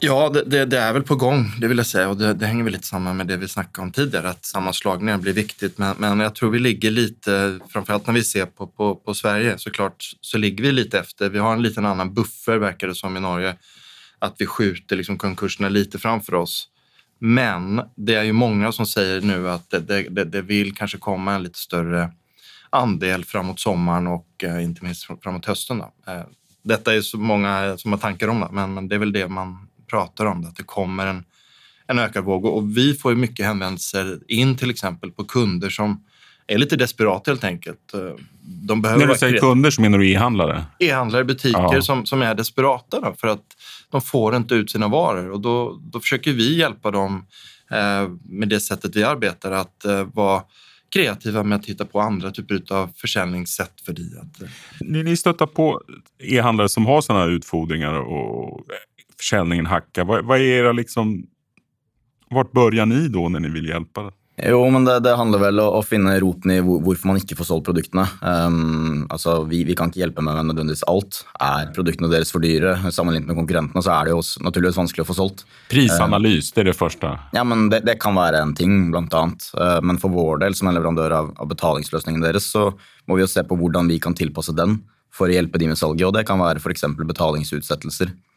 Ja, 0.00 0.28
det, 0.28 0.44
det, 0.44 0.64
det, 0.64 0.78
är 0.78 0.92
väl 0.92 1.02
på 1.02 1.16
gång, 1.16 1.52
det 1.60 1.68
vill 1.68 1.76
jag 1.76 1.86
säga. 1.86 2.08
Och 2.08 2.16
det, 2.16 2.34
det, 2.34 2.46
hänger 2.46 2.64
väl 2.64 2.72
lite 2.72 2.86
samman 2.86 3.16
med 3.16 3.26
det 3.26 3.36
vi 3.36 3.48
snackade 3.48 3.86
om 3.86 3.92
tidigare, 3.92 4.28
att 4.28 4.44
sammanslagningen 4.44 5.20
blir 5.20 5.32
viktigt. 5.32 5.78
Men, 5.78 5.96
men 5.98 6.20
jag 6.20 6.34
tror 6.34 6.50
vi 6.50 6.58
ligger 6.58 6.90
lite, 6.90 7.58
framförallt 7.68 8.06
när 8.06 8.14
vi 8.14 8.24
ser 8.24 8.46
på, 8.46 8.66
på, 8.66 8.94
på 8.94 9.14
Sverige, 9.14 9.58
såklart 9.58 10.10
så 10.20 10.38
ligger 10.38 10.64
vi 10.64 10.72
lite 10.72 10.98
efter. 10.98 11.28
Vi 11.28 11.38
har 11.38 11.52
en 11.52 11.62
liten 11.62 11.86
annan 11.86 12.14
buffer, 12.14 12.58
verkar 12.58 12.88
det 12.88 12.94
som, 12.94 13.16
i 13.16 13.20
Norge 13.20 13.56
att 14.18 14.34
vi 14.38 14.46
skjuter 14.46 14.96
liksom 14.96 15.18
konkurserna 15.18 15.68
lite 15.68 15.98
framför 15.98 16.34
oss. 16.34 16.68
Men 17.18 17.82
det 17.96 18.14
är 18.14 18.22
ju 18.22 18.32
många 18.32 18.72
som 18.72 18.86
säger 18.86 19.20
nu 19.20 19.50
att 19.50 19.70
det, 19.70 20.08
det, 20.10 20.24
det 20.24 20.42
vill 20.42 20.74
kanske 20.74 20.98
komma 20.98 21.34
en 21.34 21.42
lite 21.42 21.58
större 21.58 22.12
andel 22.70 23.24
framåt 23.24 23.60
sommaren 23.60 24.06
och 24.06 24.44
eh, 24.44 24.64
inte 24.64 24.84
minst 24.84 25.06
framåt 25.22 25.46
hösten. 25.46 25.78
Då. 25.78 26.12
Eh, 26.12 26.22
detta 26.62 26.94
är 26.94 27.00
så 27.00 27.18
många 27.18 27.76
som 27.78 27.92
har 27.92 27.98
tankar 27.98 28.28
om 28.28 28.40
det, 28.40 28.48
men, 28.52 28.74
men 28.74 28.88
det 28.88 28.94
är 28.94 28.98
väl 28.98 29.12
det 29.12 29.28
man 29.28 29.67
pratar 29.90 30.26
om, 30.26 30.42
det, 30.42 30.48
att 30.48 30.56
det 30.56 30.62
kommer 30.62 31.06
en, 31.06 31.24
en 31.86 31.98
ökad 31.98 32.24
våg. 32.24 32.44
Och 32.44 32.76
vi 32.76 32.94
får 32.94 33.12
ju 33.12 33.18
mycket 33.18 33.46
hänvändelser 33.46 34.18
in 34.28 34.56
till 34.56 34.70
exempel 34.70 35.10
på 35.10 35.24
kunder 35.24 35.70
som 35.70 36.04
är 36.46 36.58
lite 36.58 36.76
desperata 36.76 37.30
helt 37.30 37.44
enkelt. 37.44 37.94
Eh, 37.94 38.00
de 38.42 38.82
behöver 38.82 39.06
När 39.06 39.12
du 39.12 39.18
säger 39.18 39.38
kunder 39.38 39.70
så 39.70 39.80
menar 39.80 39.98
du 39.98 40.10
e-handlare? 40.10 40.64
E-handlare, 40.78 41.24
butiker 41.24 41.74
ja. 41.74 41.82
som, 41.82 42.06
som 42.06 42.22
är 42.22 42.34
desperata 42.34 43.00
då, 43.00 43.14
för 43.18 43.28
att 43.28 43.44
de 43.90 44.00
får 44.00 44.36
inte 44.36 44.54
ut 44.54 44.70
sina 44.70 44.88
varor. 44.88 45.30
Och 45.30 45.40
då, 45.40 45.80
då 45.92 46.00
försöker 46.00 46.32
vi 46.32 46.58
hjälpa 46.58 46.90
dem 46.90 47.26
eh, 47.70 48.08
med 48.24 48.48
det 48.48 48.60
sättet 48.60 48.96
vi 48.96 49.04
arbetar 49.04 49.52
att 49.52 49.84
eh, 49.84 50.04
vara 50.14 50.42
kreativa 50.90 51.42
med 51.42 51.56
att 51.56 51.66
hitta 51.66 51.84
på 51.84 52.00
andra 52.00 52.30
typer 52.30 52.62
av 52.72 52.90
försäljningssätt 52.96 53.80
för 53.86 53.92
dig. 53.92 54.12
Eh, 54.16 54.48
ni, 54.80 55.02
ni 55.02 55.16
stöter 55.16 55.46
på 55.46 55.82
e-handlare 56.18 56.68
som 56.68 56.86
har 56.86 57.00
sådana 57.00 57.24
utfodringar 57.24 57.94
och 57.94 58.60
försäljningen 59.18 59.66
hackar. 59.66 60.04
Vad, 60.04 60.24
vad 60.24 60.38
är 60.38 60.42
era 60.42 60.72
liksom... 60.72 61.26
Vart 62.30 62.52
börjar 62.52 62.86
ni 62.86 63.08
då 63.08 63.28
när 63.28 63.40
ni 63.40 63.48
vill 63.48 63.68
hjälpa? 63.68 64.12
Jo, 64.46 64.70
men 64.70 64.84
det, 64.84 65.00
det 65.02 65.16
handler 65.18 65.40
vel 65.42 65.60
om 65.60 65.80
å 65.80 65.82
finne 65.82 66.12
roten 66.22 66.52
i 66.54 66.58
hvorfor 66.62 67.10
man 67.10 67.18
ikke 67.18 67.34
får 67.40 67.48
solgt 67.48 67.66
produktene. 67.66 68.04
Um, 68.22 69.06
altså, 69.10 69.40
vi, 69.50 69.64
vi, 69.66 69.74
kan 69.78 69.90
ikke 69.90 70.04
hjelpe 70.04 70.22
med 70.22 70.38
nødvendigvis 70.46 70.84
alt. 70.90 71.24
Er 71.42 71.72
produktene 71.74 72.10
deres 72.12 72.30
for 72.30 72.44
dyre 72.44 72.76
sammenlignet 72.94 73.26
med 73.32 73.38
konkurrentene, 73.40 73.82
så 73.82 73.96
er 73.96 74.06
det 74.06 74.14
jo 74.14 74.22
naturligvis 74.46 74.78
vanskelig 74.78 75.02
å 75.02 75.08
få 75.08 75.16
solgt. 75.18 75.42
Prisanalys, 75.72 76.52
det 76.54 76.62
er 76.62 76.70
det 76.70 76.76
første? 76.78 77.10
Ja, 77.34 77.42
men 77.42 77.66
det, 77.72 77.82
det 77.88 77.98
kan 78.02 78.14
være 78.18 78.44
en 78.44 78.54
ting, 78.58 78.92
blant 78.94 79.16
annet. 79.18 79.48
Uh, 79.58 79.80
men 79.82 79.98
for 79.98 80.14
vår 80.14 80.44
del, 80.44 80.54
som 80.58 80.70
en 80.70 80.78
leverandør 80.78 81.16
av, 81.18 81.34
av 81.42 81.50
betalingsløsningen 81.50 82.22
deres, 82.22 82.46
så 82.54 82.70
må 83.10 83.18
vi 83.18 83.26
se 83.26 83.42
på 83.42 83.58
hvordan 83.58 83.90
vi 83.90 83.98
kan 84.04 84.14
tilpasse 84.14 84.54
den 84.54 84.78
for 85.10 85.26
å 85.26 85.34
hjelpe 85.34 85.58
de 85.58 85.72
med 85.72 85.80
salget. 85.80 86.06
Og 86.06 86.14
det 86.14 86.28
kan 86.28 86.38
være 86.38 86.62
f.eks. 86.62 86.86
betalingsutsettelser. 87.10 88.14
Uh, 88.14 88.27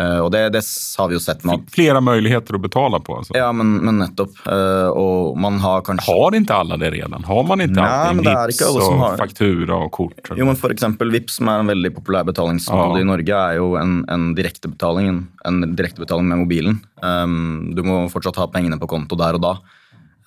og 0.00 0.30
det, 0.32 0.42
det, 0.54 0.62
har 0.98 1.08
vi 1.10 1.16
jo 1.16 1.20
sett 1.20 1.44
med 1.44 1.66
Flera 1.72 2.00
möjligheter 2.00 2.54
att 2.54 2.60
betala 2.60 3.00
på? 3.00 3.16
Alltså. 3.16 3.36
Ja, 3.36 3.52
men, 3.52 3.76
men 3.76 3.98
nettopp. 3.98 4.30
Uh, 4.46 4.88
og 4.88 5.38
man 5.38 5.58
har 5.60 5.82
kanskje... 5.86 6.12
Har 6.12 6.34
inte 6.34 6.54
alla 6.54 6.76
det 6.76 6.90
redan? 6.90 7.24
Har 7.24 7.42
man 7.44 7.60
inte 7.60 7.80
Nei, 7.80 7.88
alltid 7.88 8.26
Vipps 8.26 8.62
og 8.70 8.98
har... 8.98 9.16
faktura 9.16 9.76
og 9.76 9.92
kort? 9.92 10.18
Eller? 10.24 10.40
Jo, 10.40 10.46
men 10.48 10.58
for 10.60 10.72
eksempel 10.74 11.12
Vipps, 11.12 11.40
som 11.40 11.50
er 11.52 11.64
en 11.64 11.72
veldig 11.72 11.92
populær 11.98 12.24
betalingsmetode 12.28 13.00
ja. 13.00 13.04
i 13.04 13.10
Norge, 13.10 13.42
er 13.50 13.58
jo 13.60 13.74
en, 13.80 14.00
en 14.10 14.30
direktebetaling, 14.38 15.20
en 15.48 15.60
direktebetaling 15.76 16.30
med 16.30 16.44
mobilen. 16.44 16.80
Um, 17.02 17.70
du 17.76 17.84
må 17.86 18.02
fortsatt 18.12 18.40
ha 18.40 18.48
pengene 18.52 18.80
på 18.80 18.88
konto 18.90 19.18
der 19.20 19.38
og 19.38 19.44
da. 19.44 19.54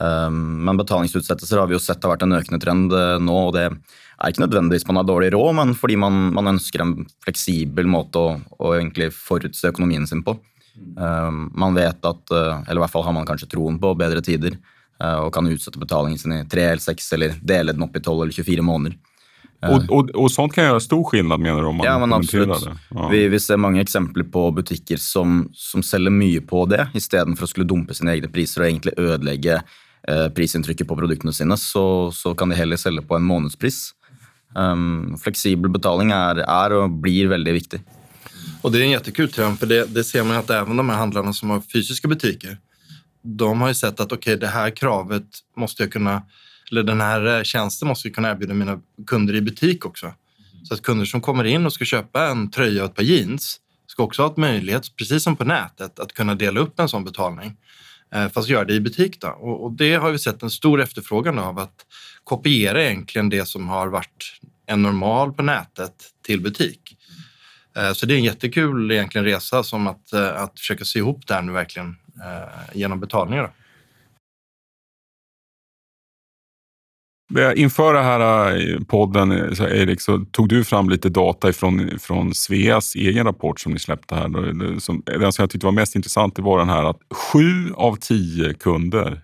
Ehm, 0.01 0.63
men 0.65 0.79
betalingsutsettelser 0.79 1.61
har 1.61 1.69
vi 1.69 1.77
jo 1.77 1.81
sett 1.83 2.03
har 2.03 2.15
vært 2.15 2.25
en 2.25 2.37
økende 2.39 2.61
trend 2.61 2.89
nu. 2.93 3.27
nå. 3.27 3.37
og 3.47 3.53
det 3.53 3.67
er 3.67 4.31
ikke 4.31 4.45
nødvendigvis 4.45 4.87
man 4.87 5.01
har 5.01 5.09
dårlig 5.09 5.33
råd, 5.33 5.53
men 5.59 5.73
fordi 5.77 5.97
man, 5.99 6.33
man 6.33 6.55
ønsker 6.55 6.81
en 6.81 6.95
fleksibel 7.25 7.89
måte 7.89 8.19
å, 8.19 8.37
å 8.59 8.75
egentlig 8.77 9.11
forutse 9.13 9.69
økonomien 9.69 10.07
sin 10.07 10.23
på. 10.23 10.37
Ehm, 10.99 11.49
man 11.53 11.75
vet 11.77 11.99
at, 12.05 12.31
eh, 12.31 12.61
eller 12.67 12.81
i 12.81 12.85
hvert 12.85 12.93
fall 12.93 13.05
har 13.07 13.17
man 13.17 13.27
kanskje 13.29 13.51
troen 13.53 13.79
på 13.81 13.95
bedre 13.99 14.21
tider, 14.21 14.57
och 15.03 15.25
og 15.25 15.33
kan 15.33 15.47
utsette 15.47 15.79
betalingen 15.79 16.19
sin 16.19 16.31
i 16.31 16.45
tre 16.45 16.61
eller 16.63 16.79
seks, 16.79 17.13
eller 17.13 17.33
dele 17.41 17.73
den 17.73 17.83
opp 17.83 17.95
i 17.97 17.99
12 17.99 18.21
eller 18.21 18.31
24 18.31 18.61
måneder. 18.61 18.97
Og, 19.69 19.85
og, 19.89 20.09
og, 20.15 20.27
sånt 20.31 20.53
kan 20.55 20.67
gjøre 20.67 20.81
stor 20.83 21.03
skillnad, 21.07 21.39
mener 21.39 21.61
du? 21.61 21.69
om 21.69 21.77
man 21.79 21.87
Ja, 21.87 21.95
men 22.01 22.13
absolutt. 22.13 22.65
Det. 22.65 22.73
Ja. 22.89 23.07
Vi, 23.11 23.21
vi, 23.31 23.39
ser 23.39 23.61
mange 23.61 23.81
eksempler 23.83 24.27
på 24.33 24.47
butikker 24.57 24.99
som, 24.99 25.45
som 25.55 25.85
selger 25.85 26.11
mye 26.11 26.41
på 26.43 26.65
det, 26.71 26.89
istedenfor 26.97 27.47
å 27.47 27.51
skulle 27.51 27.69
dumpe 27.69 27.95
sine 27.95 28.15
egne 28.15 28.31
priser 28.33 28.63
og 28.63 28.69
egentlig 28.71 28.97
ødelegge 28.99 29.61
prisinntrykket 30.35 30.87
på 30.87 30.97
produktene 30.99 31.31
sine, 31.31 31.55
så, 31.55 32.11
så 32.11 32.33
kan 32.35 32.51
de 32.51 32.57
heller 32.59 32.75
selge 32.75 33.05
på 33.07 33.15
en 33.15 33.23
månedspris. 33.23 33.93
Um, 34.55 35.17
flexibel 35.17 35.71
betalning 35.71 36.11
är, 36.11 36.35
är 36.35 36.71
och 36.71 36.89
blir 36.89 37.27
väldigt 37.27 37.53
viktig. 37.53 37.81
Och 38.61 38.71
det 38.71 38.79
är 38.79 38.83
en 38.83 38.89
jättekul 38.89 39.31
trend, 39.31 39.59
för 39.59 39.65
det, 39.65 39.85
det 39.85 40.03
ser 40.03 40.23
man 40.23 40.37
att 40.37 40.49
även 40.49 40.77
de 40.77 40.89
här 40.89 40.97
handlarna 40.97 41.33
som 41.33 41.49
har 41.49 41.61
fysiska 41.61 42.07
butiker, 42.07 42.57
de 43.21 43.61
har 43.61 43.67
ju 43.67 43.73
sett 43.73 43.99
att 43.99 44.11
okej, 44.11 44.17
okay, 44.17 44.35
det 44.35 44.47
här 44.47 44.69
kravet 44.69 45.23
måste 45.57 45.83
jag 45.83 45.91
kunna, 45.91 46.21
eller 46.73 46.83
den 46.83 47.01
här 47.01 47.37
eh, 47.37 47.43
tjänsten 47.43 47.87
måste 47.87 48.07
jag 48.07 48.15
kunna 48.15 48.31
erbjuda 48.31 48.53
mina 48.53 48.79
kunder 49.07 49.35
i 49.35 49.41
butik 49.41 49.85
också. 49.85 50.13
Så 50.63 50.73
att 50.73 50.81
kunder 50.81 51.05
som 51.05 51.21
kommer 51.21 51.43
in 51.43 51.65
och 51.65 51.73
ska 51.73 51.85
köpa 51.85 52.27
en 52.27 52.51
tröja 52.51 52.83
och 52.83 52.89
ett 52.89 52.95
par 52.95 53.03
jeans 53.03 53.59
ska 53.87 54.03
också 54.03 54.21
ha 54.21 54.31
ett 54.31 54.37
möjlighet, 54.37 54.95
precis 54.95 55.23
som 55.23 55.35
på 55.35 55.43
nätet, 55.43 55.99
att 55.99 56.13
kunna 56.13 56.35
dela 56.35 56.59
upp 56.59 56.79
en 56.79 56.89
sån 56.89 57.03
betalning. 57.03 57.57
Eh, 58.13 58.29
fast 58.29 58.49
göra 58.49 58.65
det 58.65 58.73
i 58.73 58.79
butik. 58.79 59.21
Då. 59.21 59.27
Och, 59.27 59.63
och 59.63 59.71
det 59.71 59.95
har 59.95 60.11
vi 60.11 60.19
sett 60.19 60.43
en 60.43 60.49
stor 60.49 60.81
efterfrågan 60.81 61.39
av 61.39 61.59
att 61.59 61.85
kopiera 62.23 62.83
egentligen 62.83 63.29
det 63.29 63.45
som 63.45 63.69
har 63.69 63.87
varit 63.87 64.39
en 64.65 64.81
normal 64.81 65.33
på 65.33 65.43
nätet 65.43 65.93
till 66.25 66.41
butik. 66.41 66.97
Eh, 67.77 67.93
så 67.93 68.05
det 68.05 68.13
är 68.13 68.17
en 68.17 68.23
jättekul 68.23 68.91
egentligen 68.91 69.25
resa 69.25 69.63
som 69.63 69.87
att, 69.87 70.13
att 70.13 70.59
försöka 70.59 70.85
sy 70.85 70.99
ihop 70.99 71.27
det 71.27 71.33
här 71.33 71.41
nu 71.41 71.51
verkligen 71.51 71.95
genom 72.73 72.99
betalningar. 72.99 73.51
Inför 77.55 77.93
den 77.93 78.03
här 78.03 78.55
eh, 78.57 78.79
podden, 78.79 79.31
eh, 79.31 79.53
så 79.53 79.63
Erik, 79.63 80.01
så 80.01 80.25
tog 80.31 80.49
du 80.49 80.63
fram 80.63 80.89
lite 80.89 81.09
data 81.09 81.49
ifrån, 81.49 81.99
från 81.99 82.33
Sveas 82.33 82.95
egen 82.95 83.25
rapport 83.25 83.59
som 83.59 83.71
ni 83.71 83.79
släppte 83.79 84.15
här. 84.15 84.79
Som, 84.79 85.03
den 85.05 85.33
som 85.33 85.43
jag 85.43 85.49
tyckte 85.49 85.65
var 85.65 85.71
mest 85.71 85.95
intressant 85.95 86.39
var 86.39 86.59
den 86.59 86.69
här 86.69 86.83
att 86.83 86.99
sju 87.13 87.73
av 87.75 87.95
tio 87.95 88.53
kunder 88.53 89.21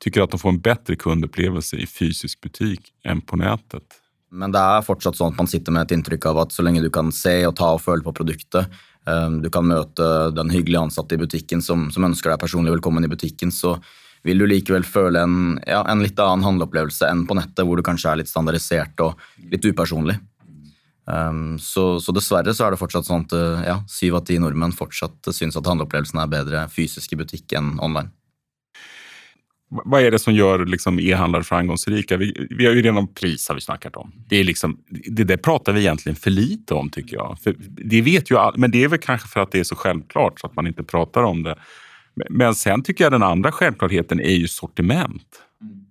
tycker 0.00 0.22
att 0.22 0.30
de 0.30 0.40
får 0.40 0.48
en 0.48 0.60
bättre 0.60 0.96
kundupplevelse 0.96 1.76
i 1.76 1.86
fysisk 1.86 2.40
butik 2.40 2.80
än 3.04 3.20
på 3.20 3.36
nätet. 3.36 3.82
Men 4.30 4.52
det 4.52 4.58
är 4.58 4.82
fortsatt 4.82 5.16
så 5.16 5.26
att 5.26 5.36
man 5.36 5.46
sitter 5.46 5.72
med 5.72 5.82
ett 5.82 5.90
intryck 5.90 6.26
av 6.26 6.38
att 6.38 6.52
så 6.52 6.62
länge 6.62 6.80
du 6.80 6.90
kan 6.90 7.12
se 7.12 7.46
och 7.46 7.56
ta 7.56 7.72
och 7.72 7.82
följa 7.82 8.04
på 8.04 8.12
produkten, 8.12 8.64
eh, 9.06 9.30
du 9.30 9.50
kan 9.50 9.66
möta 9.66 10.30
den 10.30 10.50
hyggliga 10.50 10.80
ansatte 10.80 11.14
i 11.14 11.18
butiken 11.18 11.62
som, 11.62 11.90
som 11.90 12.04
önskar 12.04 12.30
dig 12.30 12.38
personlig 12.38 12.70
välkommen 12.70 13.04
i 13.04 13.08
butiken, 13.08 13.52
så 13.52 13.78
vill 14.22 14.38
du 14.38 14.46
likevel 14.46 14.84
føle 14.86 15.22
en, 15.22 15.36
ja, 15.66 15.84
en 15.88 16.02
litt 16.02 16.18
annen 16.18 16.46
handleopplevelse 16.46 17.08
enn 17.08 17.26
på 17.28 17.36
nettet, 17.38 17.64
hvor 17.66 17.78
du 17.78 17.84
kanskje 17.86 18.12
er 18.12 18.22
litt 18.22 18.30
standardisert 18.30 19.04
og 19.04 19.20
litt 19.52 19.64
upersonlig. 19.64 20.18
Um, 21.08 21.58
så, 21.58 22.00
så, 22.04 22.12
dessverre 22.12 22.52
så 22.52 22.66
er 22.66 22.74
det 22.74 22.82
fortsatt 22.82 23.06
sånn 23.08 23.22
at 23.24 23.32
eh, 23.32 23.62
ja, 23.64 23.78
syv 23.88 24.18
av 24.18 24.26
ti 24.28 24.36
nordmenn 24.36 24.74
fortsatt 24.76 25.30
eh, 25.30 25.32
syns 25.32 25.56
at 25.56 25.64
handleopplevelsen 25.64 26.20
er 26.20 26.28
bedre 26.28 26.66
fysisk 26.68 27.14
i 27.14 27.20
butikk 27.22 27.54
enn 27.56 27.78
online. 27.80 28.12
Vad 29.70 30.02
är 30.02 30.10
det 30.10 30.18
som 30.18 30.34
gör 30.34 30.66
liksom 30.66 31.00
e-handlare 31.00 31.44
framgångsrika? 31.44 32.16
Vi, 32.16 32.46
vi, 32.50 32.66
har 32.66 32.72
ju 32.72 32.82
redan 32.82 33.06
pris 33.06 33.48
har 33.48 33.54
vi 33.54 33.60
snackat 33.60 33.96
om. 33.96 34.12
Det, 34.28 34.36
är 34.36 34.44
liksom, 34.44 34.78
det 34.88 35.24
där 35.24 35.36
pratar 35.36 35.72
vi 35.72 35.80
egentligen 35.80 36.16
för 36.16 36.30
lite 36.30 36.74
om 36.74 36.90
tycker 36.90 37.16
jag. 37.16 37.38
För 37.42 37.54
det 37.58 38.02
vet 38.02 38.30
ju 38.30 38.38
all, 38.38 38.58
men 38.58 38.70
det 38.70 38.84
är 38.84 38.88
väl 38.88 38.98
kanske 38.98 39.28
för 39.28 39.40
att 39.40 39.52
det 39.52 39.60
är 39.60 39.64
så 39.64 39.76
självklart 39.76 40.40
så 40.40 40.46
att 40.46 40.56
man 40.56 40.66
inte 40.66 40.82
pratar 40.82 41.22
om 41.22 41.42
det. 41.42 41.58
Men 42.30 42.54
sen 42.54 42.82
tycker 42.82 43.04
jag 43.04 43.12
den 43.12 43.22
andra 43.22 43.52
självklarheten 43.52 44.20
är 44.20 44.34
ju 44.34 44.48
sortiment. 44.48 45.42
Mm. 45.62 45.84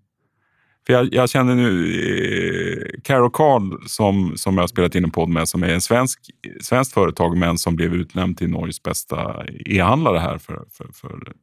För 0.86 0.94
jag, 0.94 1.14
jag, 1.14 1.30
känner 1.30 1.56
nu 1.56 1.94
eh, 2.02 3.02
Carol 3.04 3.32
Carl 3.32 3.88
som, 3.88 4.34
som 4.38 4.56
jag 4.56 4.64
har 4.64 4.68
spelat 4.68 4.96
in 4.96 5.04
en 5.04 5.12
podd 5.12 5.30
med 5.30 5.50
som 5.50 5.64
är 5.64 5.70
en 5.70 5.82
svensk, 5.82 6.20
svenskt 6.62 6.94
företag 6.94 7.38
men 7.38 7.58
som 7.58 7.76
blev 7.76 7.94
utnämnd 7.94 8.38
till 8.38 8.50
Norges 8.50 8.84
bästa 8.84 9.46
e-handlare 9.66 10.20
här 10.20 10.38
för, 10.38 10.66
för, 10.72 10.88
för 10.94 11.34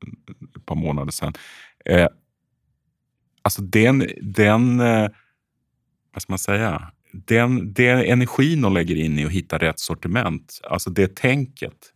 ett 0.57 0.67
par 0.67 0.77
månader 0.77 1.13
sedan. 1.13 1.33
Eh, 1.85 2.09
alltså 3.43 3.63
den, 3.63 4.07
den 4.23 4.81
eh, 4.81 5.09
vad 6.13 6.23
ska 6.23 6.33
man 6.33 6.39
säga, 6.39 6.93
den, 7.13 7.73
den 7.73 7.99
energin 7.99 8.63
de 8.63 8.75
lägger 8.75 8.97
in 8.97 9.19
i 9.19 9.25
att 9.25 9.33
hitta 9.33 9.59
rätt 9.59 9.81
sortiment, 9.81 10.61
alltså 10.63 10.91
det 10.91 11.17
tänket. 11.17 11.94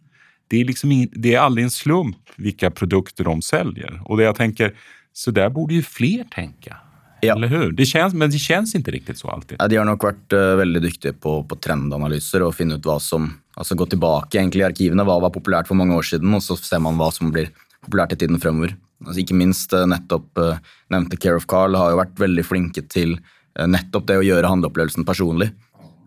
Det 0.49 0.61
är, 0.61 0.65
liksom 0.65 0.93
ing, 0.93 1.09
det 1.13 1.35
är 1.35 1.41
aldrig 1.41 1.65
en 1.65 1.71
slump 1.71 2.17
vilka 2.37 2.71
produkter 2.71 3.25
de 3.25 3.43
säljer. 3.43 4.01
Och 4.05 4.17
det 4.17 4.23
jag 4.23 4.37
tänker, 4.37 4.75
så 5.13 5.31
där 5.31 5.51
borde 5.51 5.75
ju 5.75 5.83
fler 5.83 6.25
tänka. 6.25 6.77
Ja. 7.21 7.37
Eller 7.37 7.49
hur? 7.49 7.73
Det 7.73 7.87
känns, 7.87 8.15
men 8.15 8.31
det 8.31 8.39
känns 8.39 8.75
inte 8.75 8.91
riktigt 8.91 9.19
så 9.19 9.29
alltid. 9.29 9.57
Ja, 9.61 9.69
de 9.69 9.77
har 9.77 9.85
nog 9.85 10.03
varit 10.03 10.33
uh, 10.33 10.55
väldigt 10.55 10.83
duktiga 10.83 11.13
på, 11.13 11.45
på 11.45 11.57
trendanalyser 11.57 12.43
och 12.43 12.55
finna 12.55 12.75
ut 12.75 12.87
vad 12.87 13.03
som, 13.03 13.35
alltså 13.55 13.75
gå 13.75 13.87
tillbaka 13.87 14.39
egentligen 14.39 14.67
i 14.67 14.71
arkiven, 14.71 15.07
vad 15.07 15.23
var 15.23 15.31
populärt 15.31 15.69
för 15.69 15.75
många 15.75 15.97
år 15.97 16.03
sedan 16.03 16.35
och 16.35 16.43
så 16.43 16.57
ser 16.57 16.79
man 16.79 16.99
vad 16.99 17.15
som 17.15 17.31
blir 17.31 17.51
populärt 17.85 18.13
i 18.13 18.17
tiden 18.17 18.41
framöver. 18.41 18.77
Altså, 19.07 19.21
ikke 19.23 19.35
minst 19.35 19.73
uh, 19.73 19.87
nettopp 19.87 20.39
uh, 20.39 20.59
nevnte 20.91 21.17
Care 21.17 21.39
of 21.39 21.47
Carl 21.47 21.77
har 21.79 21.93
jo 21.93 22.01
vært 22.01 22.19
veldig 22.19 22.45
flinke 22.47 22.83
til 22.91 23.15
uh, 23.15 23.67
nettopp 23.67 24.09
det 24.09 24.19
å 24.19 24.27
gjøre 24.27 24.51
handleopplevelsen 24.51 25.07
personlig. 25.07 25.53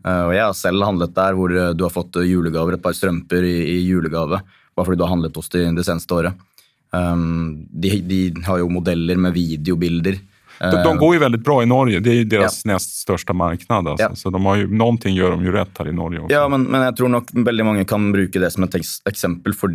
Uh, 0.08 0.24
og 0.30 0.34
jeg 0.36 0.46
har 0.46 0.58
selv 0.58 0.88
handlet 0.88 1.14
der 1.16 1.38
hvor 1.38 1.54
uh, 1.54 1.72
du 1.78 1.86
har 1.86 1.94
fått 1.94 2.18
uh, 2.18 2.26
julegaver, 2.26 2.78
et 2.78 2.84
par 2.84 2.96
strømper 2.98 3.46
i, 3.46 3.58
i, 3.76 3.78
julegave, 3.86 4.42
bare 4.76 4.88
fordi 4.88 5.00
du 5.00 5.06
har 5.06 5.14
handlet 5.14 5.38
hos 5.38 5.52
de 5.54 5.68
det 5.78 5.86
seneste 5.88 6.18
året. 6.18 6.48
Um, 6.92 7.68
de, 7.72 8.02
de, 8.04 8.22
har 8.44 8.60
jo 8.60 8.72
modeller 8.72 9.20
med 9.22 9.36
videobilder 9.38 10.18
de, 10.62 10.84
de, 10.84 10.98
går 10.98 11.14
ju 11.14 11.20
väldigt 11.20 11.44
bra 11.44 11.64
i 11.64 11.66
Norge. 11.66 12.00
Det 12.00 12.10
är 12.10 12.14
ju 12.14 12.24
deras 12.24 12.66
ja. 12.66 12.74
näst 12.74 12.96
största 12.96 13.34
marknad. 13.34 13.88
Alltså. 13.88 14.08
Ja. 14.10 14.16
Så 14.16 14.30
de 14.30 14.46
har 14.46 14.56
ju, 14.56 14.78
någonting 14.78 15.16
gör 15.16 15.32
de 15.32 15.44
ju 15.44 15.52
rätt 15.52 15.78
här 15.80 15.88
i 15.88 15.92
Norge 15.92 16.20
också. 16.20 16.36
Ja, 16.36 16.48
men, 16.48 16.64
men 16.64 16.82
jag 16.82 16.96
tror 16.96 17.08
nog 17.08 17.46
väldigt 17.46 17.66
många 17.66 17.86
kan 17.86 18.12
bruka 18.12 18.40
det 18.40 18.52
som 18.52 18.64
ett 18.64 18.76
exempel, 19.10 19.54
för 19.54 19.72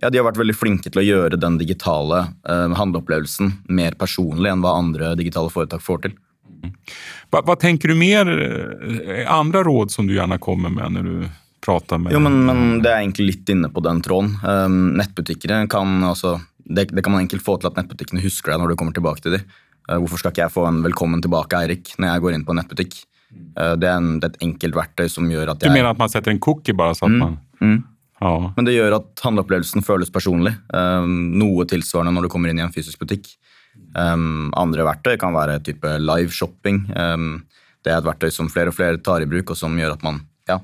ja, 0.00 0.10
de 0.10 0.18
har 0.18 0.24
varit 0.24 0.36
väldigt 0.36 0.58
flinke 0.58 0.90
till 0.90 0.98
att 0.98 1.04
göra 1.04 1.36
den 1.36 1.58
digitala 1.58 2.26
eh, 2.48 2.68
handelsupplevelsen 2.70 3.52
mer 3.64 3.92
personlig 3.92 4.50
än 4.50 4.62
vad 4.62 4.78
andra 4.78 5.14
digitala 5.14 5.50
företag 5.50 5.82
får 5.82 5.98
till. 5.98 6.12
Mm. 6.62 6.74
Vad, 7.30 7.46
vad 7.46 7.60
tänker 7.60 7.88
du 7.88 7.94
mer? 7.94 8.26
Eh, 9.10 9.32
andra 9.32 9.62
råd 9.62 9.90
som 9.90 10.06
du 10.06 10.14
gärna 10.14 10.38
kommer 10.38 10.68
med 10.68 10.92
när 10.92 11.02
du 11.02 11.28
pratar 11.66 11.98
med... 11.98 12.12
Jo, 12.12 12.20
men, 12.20 12.44
men 12.46 12.82
det 12.82 12.92
är 12.92 12.98
egentligen 12.98 13.26
lite 13.26 13.52
inne 13.52 13.68
på 13.68 13.80
den 13.80 14.00
tråden. 14.00 14.38
Um, 14.44 14.88
nettbutikker 14.88 15.66
kan, 15.66 16.04
altså, 16.04 16.40
det, 16.58 16.84
det, 16.84 17.02
kan 17.02 17.12
man 17.12 17.20
enkelt 17.20 17.44
få 17.44 17.58
til 17.58 17.70
at 17.70 17.80
nettbutikkene 17.80 18.22
husker 18.22 18.52
deg 18.52 18.62
når 18.62 18.72
du 18.72 18.78
kommer 18.78 18.96
tilbake 18.96 19.24
til 19.24 19.38
dem. 19.38 19.50
Uh, 19.90 19.98
hvorfor 19.98 20.22
skal 20.22 20.34
ikke 20.34 20.44
jeg 20.44 20.54
få 20.54 20.66
en 20.68 20.80
'velkommen 20.84 21.22
tilbake, 21.22 21.58
Eirik' 21.58 21.94
når 21.98 22.12
jeg 22.12 22.24
går 22.24 22.38
inn 22.38 22.46
på 22.46 22.54
en 22.54 22.62
nettbutikk? 22.62 22.96
Uh, 23.58 23.74
det, 23.74 23.90
er 23.90 23.98
en, 23.98 24.14
det, 24.20 24.30
er 24.30 24.36
et 24.36 24.46
enkelt 24.46 24.78
verktøy 24.78 25.10
som 25.10 25.30
gjør 25.30 25.52
at 25.52 25.62
jeg 25.62 25.70
Du 25.70 25.74
mener 25.74 25.90
at 25.90 26.00
man 26.00 26.12
setter 26.12 26.34
en 26.34 26.42
cookie 26.42 26.74
bare? 26.74 26.94
så 26.94 27.06
at 27.08 27.14
mm, 27.14 27.18
man... 27.18 27.38
Mm. 27.60 27.82
Ja. 28.20 28.52
Men 28.56 28.64
det 28.64 28.72
gjør 28.72 28.96
at 28.96 29.24
handleopplevelsen 29.26 29.84
føles 29.84 30.12
personlig. 30.12 30.54
Um, 30.72 31.34
noe 31.36 31.66
tilsvarende 31.68 32.14
når 32.16 32.26
du 32.26 32.32
kommer 32.32 32.52
inn 32.52 32.62
i 32.62 32.64
en 32.64 32.72
fysisk 32.72 33.02
butikk. 33.02 33.28
Um, 33.96 34.50
andre 34.58 34.84
verktøy 34.84 35.16
kan 35.20 35.36
være 35.36 35.60
type 35.64 35.96
live 36.02 36.34
shopping. 36.34 36.84
Um, 36.92 37.46
det 37.86 37.94
er 37.94 38.02
et 38.02 38.08
verktøy 38.08 38.32
som 38.34 38.50
flere 38.52 38.72
og 38.72 38.76
flere 38.76 39.00
tar 39.00 39.24
i 39.24 39.30
bruk, 39.30 39.54
og 39.54 39.58
som 39.58 39.76
gjør 39.78 39.94
at 39.96 40.04
man 40.04 40.20
ja, 40.50 40.58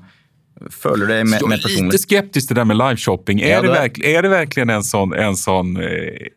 føler 0.71 1.09
det 1.09 1.17
mer, 1.27 1.43
mer 1.49 1.61
personlig. 1.63 1.91
Lite 1.91 2.01
skeptisk 2.03 2.49
til 2.49 2.57
det 2.59 2.65
med 2.69 2.77
liveshopping. 2.79 3.41
Ja, 3.41 3.59
er, 3.59 3.67
det, 3.67 4.03
er 4.07 4.25
det 4.25 4.31
virkelig 4.31 4.65
en 4.67 4.85
sånn, 4.85 5.15
en 5.17 5.37
sånn 5.39 5.73
eh, 5.81 6.29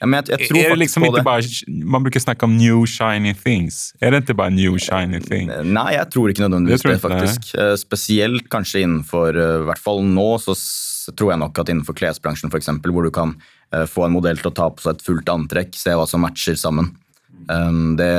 ja, 0.00 0.08
jeg, 0.08 0.24
jeg 0.32 0.48
tror 0.48 0.60
Er 0.60 0.74
det 0.74 0.78
liksom 0.82 1.06
ikke 1.08 1.22
bare 1.24 1.76
Man 1.94 2.04
bruker 2.04 2.22
snakke 2.22 2.48
om 2.48 2.56
new 2.58 2.84
shiny 2.90 3.34
things. 3.36 3.92
Er 4.00 4.14
det 4.14 4.24
ikke 4.24 4.38
bare 4.42 4.54
new 4.54 4.78
shiny 4.82 5.20
thing? 5.24 5.52
Nei, 5.70 5.90
jeg 5.96 6.10
tror 6.14 6.32
ikke 6.32 6.44
nødvendigvis 6.46 6.86
det, 6.88 6.98
faktisk. 7.04 7.52
Eh, 7.56 7.74
spesielt 7.80 8.50
kanskje 8.52 8.84
innenfor 8.84 9.38
eh, 9.38 9.60
I 9.62 9.68
hvert 9.70 9.84
fall 9.84 10.02
nå 10.08 10.28
så 10.42 10.56
tror 11.12 11.34
jeg 11.34 11.42
nok 11.42 11.60
at 11.60 11.68
innenfor 11.68 11.96
klesbransjen, 11.98 12.48
f.eks., 12.48 12.70
hvor 12.88 13.04
du 13.04 13.12
kan 13.14 13.34
få 13.90 14.04
en 14.06 14.12
modell 14.14 14.38
til 14.38 14.52
å 14.52 14.54
ta 14.54 14.68
på 14.70 14.84
seg 14.84 14.94
et 14.94 15.02
fullt 15.02 15.30
antrekk, 15.32 15.72
se 15.74 15.92
hva 15.98 16.04
som 16.06 16.22
matcher 16.22 16.54
sammen. 16.60 16.92
Det, 17.98 18.10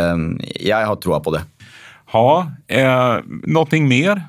jeg 0.60 0.89
har 0.89 0.98
troa 1.00 1.21
på 1.24 1.32
det. 1.34 1.45
Ha, 2.13 2.52
eh, 2.67 3.17
noe 3.50 3.82
mer? 3.82 4.21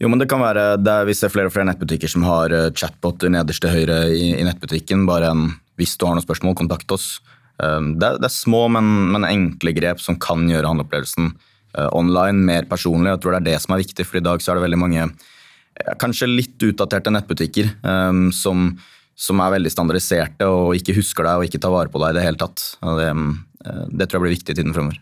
Jo, 0.00 0.08
men 0.10 0.18
det 0.18 0.26
kan 0.30 0.42
være 0.42 0.80
der 0.82 1.04
Vi 1.06 1.14
ser 1.14 1.30
flere 1.30 1.50
og 1.50 1.54
flere 1.54 1.68
nettbutikker 1.68 2.10
som 2.10 2.24
har 2.26 2.50
eh, 2.50 2.70
chatbot 2.74 3.22
nederst 3.30 3.62
til 3.62 3.70
høyre 3.70 3.98
i, 4.10 4.32
i, 4.32 4.46
nettbutikken. 4.46 5.04
Bare 5.06 5.30
en, 5.30 5.44
hvis 5.78 5.94
du 5.98 6.06
har 6.06 6.16
noen 6.16 6.24
spørsmål, 6.24 6.56
kontakt 6.58 6.90
oss. 6.94 7.20
Um, 7.62 7.94
det, 8.00 8.08
er, 8.08 8.18
det, 8.18 8.26
er, 8.26 8.34
små, 8.34 8.64
men, 8.72 8.88
men, 9.12 9.28
enkle 9.28 9.74
grep 9.76 10.00
som 10.02 10.16
kan 10.18 10.48
gjøre 10.50 10.66
handleopplevelsen 10.66 11.28
uh, 11.76 11.90
online 11.94 12.42
mer 12.48 12.66
personlig. 12.66 13.12
Jeg 13.12 13.22
tror 13.22 13.36
det 13.36 13.42
er 13.42 13.50
det 13.52 13.60
som 13.62 13.76
er 13.76 13.82
viktig, 13.84 14.08
for 14.08 14.18
i 14.18 14.24
dag 14.24 14.42
så 14.42 14.50
er 14.50 14.58
det 14.58 14.64
veldig 14.64 14.80
mange 14.80 15.06
kanskje 16.00 16.28
litt 16.30 16.62
utdaterte 16.62 17.12
nettbutikker 17.14 17.70
um, 17.82 18.26
som, 18.34 18.68
som, 19.16 19.40
er 19.40 19.54
veldig 19.56 19.72
standardiserte 19.72 20.48
og 20.48 20.76
ikke 20.78 20.96
husker 20.98 21.26
deg 21.26 21.40
og 21.40 21.48
ikke 21.48 21.62
tar 21.62 21.74
vare 21.74 21.92
på 21.92 22.02
deg 22.02 22.12
i 22.12 22.18
det 22.18 22.26
hele 22.26 22.40
tatt. 22.40 22.66
Det, 22.82 23.08
uh, 23.12 23.86
det 23.88 24.08
tror 24.08 24.20
jeg 24.20 24.26
blir 24.26 24.36
viktig 24.36 24.54
i 24.54 24.60
tiden 24.60 24.76
fremover 24.76 25.00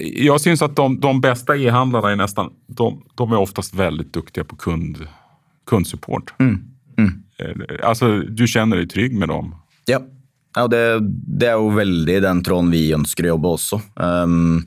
jag 0.00 0.40
syns 0.40 0.62
att 0.62 0.76
de, 0.76 1.00
de 1.00 1.20
bästa 1.20 1.56
e-handlarna 1.56 2.10
är 2.10 2.16
nästan, 2.16 2.52
de, 2.66 3.02
de, 3.14 3.32
är 3.32 3.36
oftast 3.36 3.74
väldigt 3.74 4.12
duktiga 4.12 4.44
på 4.44 4.56
kund, 4.56 5.06
kundsupport. 5.66 6.34
Mm. 6.38 6.64
Mm. 6.98 7.22
Eh, 7.38 7.88
alltså, 7.88 8.18
du 8.18 8.46
känner 8.46 8.76
dig 8.76 8.88
trygg 8.88 9.14
med 9.18 9.28
dem? 9.28 9.54
Ja, 9.84 10.00
ja 10.56 10.68
det, 10.68 10.98
det, 11.38 11.46
er 11.46 11.60
jo 11.60 11.70
veldig 11.70 12.22
den 12.22 12.42
tråden 12.44 12.70
vi 12.70 12.90
ønsker 12.96 13.26
å 13.26 13.34
jobbe 13.36 13.54
også. 13.56 13.80
Um, 13.94 14.66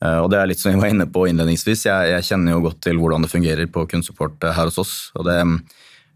Eh, 0.00 0.18
og 0.22 0.30
det 0.32 0.40
er 0.40 0.48
litt 0.48 0.60
som 0.60 0.72
jeg 0.72 0.80
var 0.80 0.92
inne 0.94 1.06
på 1.12 1.26
innledningsvis. 1.28 1.84
Jeg, 1.88 2.10
jeg, 2.14 2.26
kjenner 2.30 2.56
jo 2.56 2.64
godt 2.68 2.80
til 2.86 3.00
hvordan 3.00 3.26
det 3.26 3.32
fungerer 3.32 3.70
på 3.72 3.84
kundesupport 3.90 4.48
eh, 4.48 4.56
her 4.56 4.70
hos 4.70 4.80
oss. 4.80 4.94
og 5.18 5.26
det, 5.28 5.36
mm, 5.44 5.58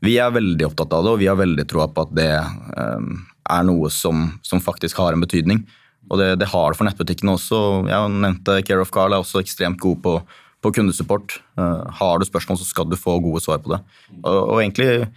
Vi 0.05 0.17
er 0.21 0.35
veldig 0.35 0.69
opptatt 0.71 0.93
av 0.97 1.05
det, 1.05 1.15
og 1.15 1.21
vi 1.21 1.31
har 1.31 1.41
veldig 1.41 1.67
troa 1.69 1.89
på 1.93 2.07
at 2.07 2.15
det 2.17 2.31
um, 2.77 3.25
er 3.45 3.67
noe 3.69 3.91
som, 3.93 4.31
som 4.45 4.63
faktisk 4.65 5.01
har 5.01 5.17
en 5.17 5.25
betydning. 5.25 5.63
Og 6.11 6.21
det, 6.21 6.31
det 6.41 6.51
har 6.53 6.73
det 6.73 6.79
for 6.79 6.89
nettbutikkene 6.89 7.37
også. 7.37 7.61
Jeg 7.89 8.17
nevnte 8.17 8.59
eh, 8.59 8.65
Care 8.65 8.85
of 8.85 8.93
Carl 8.95 9.13
er 9.13 9.25
også 9.25 9.41
ekstremt 9.41 9.81
god 9.81 10.01
på, 10.05 10.17
på 10.65 10.73
kundesupport. 10.79 11.39
Uh, 11.61 11.85
har 12.01 12.19
du 12.21 12.29
spørsmål, 12.29 12.61
så 12.61 12.69
skal 12.69 12.89
du 12.89 12.97
få 13.01 13.19
gode 13.25 13.45
svar 13.45 13.61
på 13.65 13.75
det. 13.75 13.81
Og, 14.23 14.41
og 14.41 14.63
egentlig, 14.63 15.09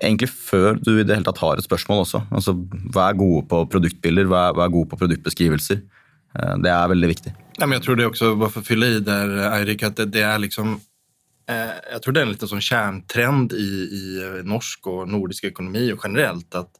egentlig, 0.00 0.30
før 0.30 0.78
du 0.78 0.96
i 0.96 1.06
det 1.06 1.14
hele 1.14 1.26
tatt 1.26 1.42
har 1.42 1.58
et 1.58 1.70
spørsmål 1.70 2.04
også. 2.04 2.24
Altså, 2.34 2.58
Vær 2.94 3.18
gode 3.18 3.46
på 3.50 3.64
produktbilder, 3.70 4.30
vær, 4.30 4.58
vær 4.58 4.74
gode 4.74 4.90
på 4.90 4.98
produktbeskrivelser. 5.02 5.82
Uh, 6.34 6.54
det 6.62 6.74
er 6.74 6.94
veldig 6.94 7.14
viktig. 7.14 7.34
Nej, 7.58 7.68
men 7.68 7.72
jag 7.72 7.82
tror 7.82 7.96
det 7.96 8.06
också, 8.06 8.34
bara 8.34 8.50
för 8.50 8.60
att 8.60 8.66
fylla 8.66 8.86
i 8.86 9.00
där, 9.00 9.28
Eirik, 9.52 9.82
att 9.82 9.96
det, 9.96 10.04
det 10.04 10.20
är 10.20 10.38
liksom 10.38 10.80
eh, 11.48 11.70
jag 11.92 12.02
tror 12.02 12.12
det 12.12 12.20
är 12.20 12.24
en 12.24 12.32
liten 12.32 12.48
sån 12.48 12.60
kärntrend 12.60 13.52
i, 13.52 13.88
i 13.92 14.22
eh, 14.22 14.44
norsk 14.44 14.86
och 14.86 15.08
nordisk 15.08 15.44
ekonomi 15.44 15.92
och 15.92 16.00
generellt 16.02 16.54
att, 16.54 16.70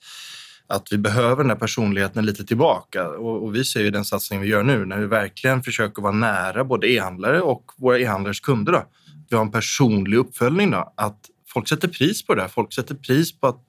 att 0.66 0.88
vi 0.90 0.98
behöver 0.98 1.36
den 1.36 1.50
här 1.50 1.56
personligheten 1.56 2.26
lite 2.26 2.44
tillbaka. 2.44 3.08
Och, 3.08 3.44
och 3.44 3.54
vi 3.54 3.64
ser 3.64 3.80
ju 3.80 3.90
den 3.90 4.04
satsning 4.04 4.40
vi 4.40 4.48
gör 4.48 4.62
nu 4.62 4.84
när 4.84 4.98
vi 4.98 5.06
verkligen 5.06 5.62
försöker 5.62 6.02
vara 6.02 6.12
nära 6.12 6.64
både 6.64 6.90
e-handlare 6.90 7.40
och 7.40 7.64
våra 7.76 7.98
e-handlares 7.98 8.40
kunder. 8.40 8.72
Då. 8.72 8.84
Vi 9.30 9.36
har 9.36 9.42
en 9.42 9.50
personlig 9.50 10.16
uppföljning. 10.16 10.70
Då, 10.70 10.92
att 10.96 11.18
folk 11.52 11.68
sätter 11.68 11.88
pris 11.88 12.26
på 12.26 12.34
det. 12.34 12.48
Folk 12.48 12.72
sätter 12.72 12.94
pris 12.94 13.40
på 13.40 13.46
att 13.46 13.64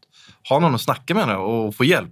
ha 0.49 0.59
någon 0.59 0.75
att 0.75 0.81
snacka 0.81 1.13
med 1.13 1.37
och 1.37 1.75
få 1.75 1.85
hjälp. 1.85 2.11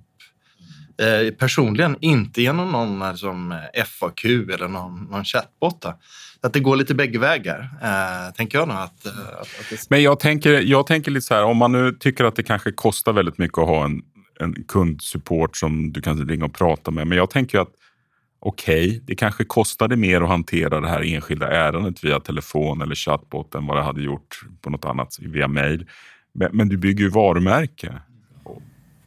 Eh, 0.97 1.33
personligen, 1.33 1.97
inte 2.01 2.41
genom 2.41 2.71
någon 2.71 3.01
eh, 3.01 3.13
som 3.13 3.51
eh, 3.51 3.83
FAQ 3.85 4.25
eller 4.25 4.67
någon, 4.67 5.07
någon 5.11 5.25
chatbot. 5.25 5.77
Så 5.81 6.47
Att 6.47 6.53
det 6.53 6.59
går 6.59 6.75
lite 6.75 6.95
bägge 6.95 7.19
vägar, 7.19 7.69
eh, 7.81 8.33
tänker 8.35 8.57
jag 8.57 8.67
nog. 8.67 8.77
Att, 8.77 9.05
eh, 9.05 9.11
att, 9.11 9.41
att 9.41 9.69
det... 9.69 9.89
Men 9.89 10.03
jag 10.03 10.19
tänker, 10.19 10.51
jag 10.51 10.87
tänker 10.87 11.11
lite 11.11 11.25
så 11.25 11.33
här, 11.33 11.43
om 11.43 11.57
man 11.57 11.71
nu 11.71 11.91
tycker 11.91 12.23
att 12.23 12.35
det 12.35 12.43
kanske 12.43 12.71
kostar 12.71 13.13
väldigt 13.13 13.37
mycket 13.37 13.57
att 13.57 13.67
ha 13.67 13.85
en 13.85 14.01
en 14.41 14.63
kundsupport 14.63 15.57
som 15.57 15.93
du 15.93 16.01
kan 16.01 16.27
ringa 16.27 16.45
och 16.45 16.53
prata 16.53 16.91
med. 16.91 17.07
Men 17.07 17.17
jag 17.17 17.29
tänker 17.29 17.59
att 17.59 17.71
okej, 18.39 18.87
okay, 18.87 18.99
det 18.99 19.15
kanske 19.15 19.43
kostade 19.43 19.95
mer 19.95 20.21
att 20.21 20.29
hantera 20.29 20.81
det 20.81 20.89
här 20.89 21.13
enskilda 21.13 21.47
ärendet 21.47 22.03
via 22.03 22.19
telefon 22.19 22.81
eller 22.81 22.95
chatbot 22.95 23.55
än 23.55 23.67
vad 23.67 23.77
det 23.77 23.83
hade 23.83 24.01
gjort 24.01 24.39
på 24.61 24.69
något 24.69 24.85
annat 24.85 25.17
via 25.19 25.47
mail. 25.47 25.85
Men, 26.33 26.49
men 26.53 26.69
du 26.69 26.77
bygger 26.77 27.03
ju 27.03 27.09
varumärke. 27.09 28.01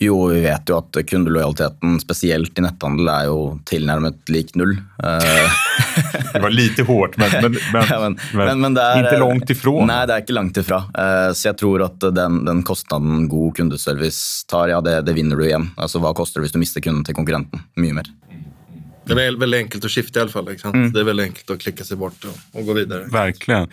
Jo, 0.03 0.17
vi 0.33 0.41
vet 0.43 0.69
jo 0.69 0.79
at 0.81 0.99
kundelojaliteten, 1.07 1.99
spesielt 2.03 2.59
i 2.59 2.65
netthandel, 2.65 3.09
er 3.13 3.29
jo 3.31 3.39
tilnærmet 3.69 4.33
lik 4.33 4.51
null. 4.59 4.75
Eh, 4.99 5.61
det 6.33 6.43
var 6.43 6.51
lite 6.51 6.85
hårt, 6.89 7.15
men, 7.21 7.37
men, 7.45 7.61
men, 7.73 7.87
ja, 7.93 8.01
men, 8.03 8.19
men 8.65 8.77
det 8.77 8.83
er, 8.85 9.05
ikke 9.05 9.23
langt 9.23 9.55
ifra. 9.55 9.77
Nei, 9.87 10.01
det 10.11 10.17
er 10.17 10.27
ikke 10.27 10.37
langt 10.37 10.61
ifra. 10.61 10.83
Så 11.33 11.49
jeg 11.51 11.61
tror 11.63 11.87
at 11.87 12.09
den, 12.17 12.43
den 12.49 12.65
kostnaden 12.67 13.29
god 13.31 13.55
kundeservice 13.61 14.45
tar, 14.51 14.73
ja, 14.75 14.83
det, 14.85 15.01
det, 15.07 15.15
vinner 15.17 15.39
du 15.39 15.47
igjen. 15.47 15.71
Altså, 15.79 16.03
Hva 16.03 16.13
koster 16.17 16.43
det 16.43 16.49
hvis 16.49 16.59
du 16.59 16.61
mister 16.63 16.85
kunden 16.85 17.07
til 17.07 17.17
konkurrenten? 17.17 17.63
Mye 17.79 18.03
mer. 18.03 18.11
Det 19.05 19.17
er 19.21 19.37
veldig 19.37 19.59
enkelt 19.67 19.85
å 19.85 19.91
skifte, 19.93 20.17
i 20.17 20.23
alle 20.25 20.33
fall. 20.33 20.49
Mm. 20.49 20.87
Det 20.95 21.01
er 21.03 21.09
veldig 21.09 21.27
enkelt 21.29 21.53
å 21.53 21.59
klikke 21.61 21.85
seg 21.85 22.01
bort 22.01 22.25
og, 22.29 22.37
og 22.57 22.69
gå 22.69 22.77
videre. 22.79 23.09
Verkligen. 23.13 23.69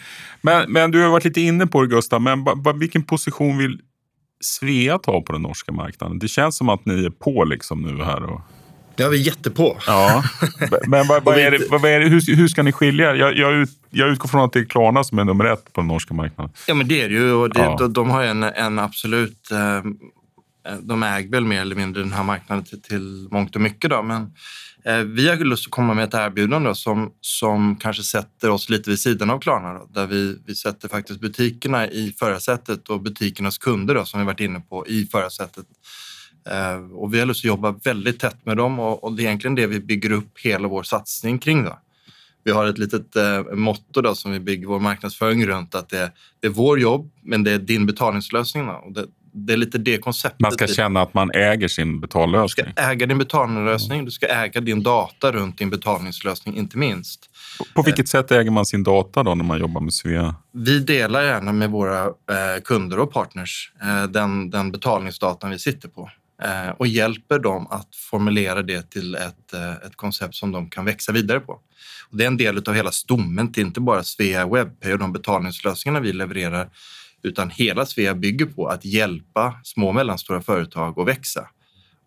Men, 0.47 0.67
men, 0.67 0.91
du 0.91 0.99
har 0.99 1.13
vært 1.13 1.29
litt 1.29 1.39
inne 1.39 1.67
på 1.71 1.85
det, 1.85 1.93
Gustav. 1.95 2.23
Men 2.23 2.43
hvilken 2.43 3.05
posisjon 3.07 3.55
vil 3.61 3.77
Svea 4.41 4.97
ta 4.97 5.21
på 5.21 5.33
den 5.33 5.41
norska 5.41 5.71
marknaden? 5.71 6.19
Det 6.19 6.27
känns 6.27 6.57
som 6.57 6.69
att 6.69 6.85
ni 6.85 7.05
är 7.05 7.09
på 7.09 7.43
liksom 7.43 7.81
nu 7.81 8.03
här. 8.03 8.23
Och... 8.23 8.41
Ja, 8.95 9.09
vi 9.09 9.21
är 9.21 9.25
jättepå. 9.25 9.77
Ja. 9.87 10.23
Men 10.87 11.07
vad, 11.07 11.23
vad, 11.23 11.37
är 11.37 11.51
det, 11.51 11.59
vad 11.69 11.85
är 11.85 11.99
det, 11.99 12.05
hur, 12.05 12.35
hur, 12.35 12.47
ska 12.47 12.63
ni 12.63 12.71
skilja? 12.71 13.15
Jag, 13.15 13.37
jag, 13.37 13.53
ut, 13.53 13.69
jag 13.89 14.09
utgår 14.09 14.27
från 14.27 14.41
att 14.41 14.53
det 14.53 14.59
är 14.59 14.65
Klarna 14.65 15.03
som 15.03 15.19
är 15.19 15.23
nummer 15.23 15.45
ett 15.45 15.73
på 15.73 15.81
den 15.81 15.87
norska 15.87 16.13
marknaden. 16.13 16.53
Ja, 16.67 16.73
men 16.73 16.87
det 16.87 17.01
är 17.01 17.09
det 17.09 17.15
ju. 17.15 17.33
Och 17.33 17.49
det, 17.49 17.59
ja. 17.59 17.75
de, 17.79 17.93
de, 17.93 18.09
har 18.09 18.23
en, 18.23 18.43
en 18.43 18.79
absolut... 18.79 19.51
Eh, 19.51 19.91
Eh, 20.67 20.75
de 20.75 21.03
äger 21.03 21.29
väl 21.29 21.45
mer 21.45 21.61
eller 21.61 21.75
mindre 21.75 22.03
den 22.03 22.11
här 22.11 22.23
marknaden 22.23 22.63
till, 22.63 22.81
till 22.81 23.27
mångt 23.31 23.55
och 23.55 23.61
mycket. 23.61 23.89
Då, 23.89 24.01
men 24.03 24.31
Eh, 24.83 24.97
vi 24.97 25.29
har 25.29 25.35
lust 25.35 25.67
att 25.67 25.71
komma 25.71 25.93
med 25.93 26.03
ett 26.03 26.13
erbjudande 26.13 26.75
som, 26.75 27.13
som 27.21 27.75
kanske 27.75 28.03
sätter 28.03 28.49
oss 28.49 28.69
lite 28.69 28.89
vid 28.89 28.99
sidan 28.99 29.29
av 29.29 29.39
Klarna. 29.39 29.73
Då, 29.73 29.87
där 29.89 30.07
vi, 30.07 30.37
vi 30.45 30.55
sätter 30.55 30.87
faktiskt 30.87 31.19
butikerna 31.19 31.87
i 31.87 32.13
förarsätet 32.19 32.89
och 32.89 33.01
butikernas 33.01 33.57
kunder 33.57 33.95
då, 33.95 34.05
som 34.05 34.19
vi 34.19 34.25
varit 34.25 34.39
inne 34.39 34.59
på 34.59 34.87
i 34.87 35.05
förarsätet. 35.05 35.65
Eh, 36.49 36.91
och 36.93 37.13
vi 37.13 37.19
har 37.19 37.25
lust 37.25 37.41
att 37.41 37.45
jobba 37.45 37.71
väldigt 37.71 38.19
tätt 38.19 38.45
med 38.45 38.57
dem 38.57 38.79
och, 38.79 39.03
och, 39.03 39.13
det 39.13 39.23
är 39.23 39.25
egentligen 39.25 39.55
det 39.55 39.67
vi 39.67 39.79
bygger 39.79 40.11
upp 40.11 40.39
hela 40.39 40.67
vår 40.67 40.83
satsning 40.83 41.39
kring. 41.39 41.63
Då. 41.63 41.79
Vi 42.43 42.51
har 42.51 42.65
ett 42.65 42.77
litet 42.77 43.15
eh, 43.15 43.43
motto 43.53 44.01
då, 44.01 44.15
som 44.15 44.31
vi 44.31 44.39
bygger 44.39 44.67
vår 44.67 44.79
marknadsföring 44.79 45.45
runt. 45.45 45.75
att 45.75 45.89
det, 45.89 46.11
det 46.39 46.47
är 46.47 46.51
vår 46.51 46.79
jobb, 46.79 47.11
men 47.23 47.43
det 47.43 47.51
är 47.51 47.59
din 47.59 47.85
betalningslösning. 47.85 48.65
Då. 48.65 48.73
Och 48.73 48.91
det, 48.91 49.05
det 49.33 49.53
är 49.53 49.57
lite 49.57 49.77
det 49.77 49.97
konceptet. 49.97 50.39
Man 50.39 50.51
ska 50.51 50.67
känna 50.67 51.01
att 51.01 51.13
man 51.13 51.31
äger 51.31 51.67
sin 51.67 51.99
betallösning. 51.99 52.65
Du 52.65 52.71
ska 52.71 52.81
äga 52.81 53.05
din 53.05 53.17
betalningslösning. 53.17 54.05
Du 54.05 54.11
ska 54.11 54.27
äga 54.27 54.61
din 54.61 54.83
data 54.83 55.31
runt 55.31 55.57
din 55.57 55.69
betalningslösning, 55.69 56.57
inte 56.57 56.77
minst. 56.77 57.29
På, 57.75 57.81
vilket 57.81 58.05
eh. 58.05 58.19
sätt 58.19 58.31
äger 58.31 58.51
man 58.51 58.65
sin 58.65 58.83
data 58.83 59.23
då 59.23 59.35
när 59.35 59.43
man 59.43 59.59
jobbar 59.59 59.81
med 59.81 59.93
Svea? 59.93 60.35
Vi 60.51 60.79
delar 60.79 61.23
gärna 61.23 61.51
med 61.51 61.69
våra 61.69 62.03
eh, 62.05 62.61
kunder 62.63 62.99
och 62.99 63.13
partners 63.13 63.71
eh, 63.81 64.03
den, 64.03 64.49
den 64.49 64.71
betalningsdatan 64.71 65.49
vi 65.51 65.59
sitter 65.59 65.89
på 65.89 66.09
och 66.77 66.87
hjälper 66.87 67.39
dem 67.39 67.67
att 67.69 67.95
formulera 67.95 68.61
det 68.61 68.91
till 68.91 69.15
ett, 69.15 69.53
ett 69.85 69.95
koncept 69.95 70.35
som 70.35 70.51
de 70.51 70.69
kan 70.69 70.85
växa 70.85 71.11
vidare 71.11 71.39
på. 71.39 71.51
Och 72.09 72.17
det 72.17 72.23
är 72.23 72.27
en 72.27 72.37
del 72.37 72.63
av 72.67 72.73
hela 72.73 72.91
stommen 72.91 73.51
till 73.51 73.65
inte 73.65 73.79
bara 73.79 74.03
Svea 74.03 74.47
Webpay 74.47 74.93
och 74.93 74.99
de 74.99 75.13
betalningslösningarna 75.13 75.99
vi 75.99 76.13
levererar 76.13 76.69
utan 77.23 77.49
hela 77.49 77.85
Svea 77.85 78.15
bygger 78.15 78.45
på 78.45 78.67
att 78.67 78.85
hjälpa 78.85 79.59
små 79.63 79.87
och 79.87 79.95
mellanstora 79.95 80.41
företag 80.41 80.99
att 80.99 81.07
växa. 81.07 81.47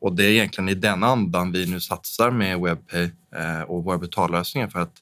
Och 0.01 0.17
det 0.17 0.25
är 0.25 0.31
egentligen 0.31 0.69
i 0.69 0.75
den 0.75 1.05
andan 1.05 1.53
vi 1.53 1.67
nu 1.67 1.81
satsar 1.81 2.31
med 2.31 2.61
Webpay 2.61 3.11
eh, 3.37 3.63
och 3.63 3.85
våra 3.85 3.99
betallösningar 3.99 4.69
för 4.69 4.79
att, 4.79 4.93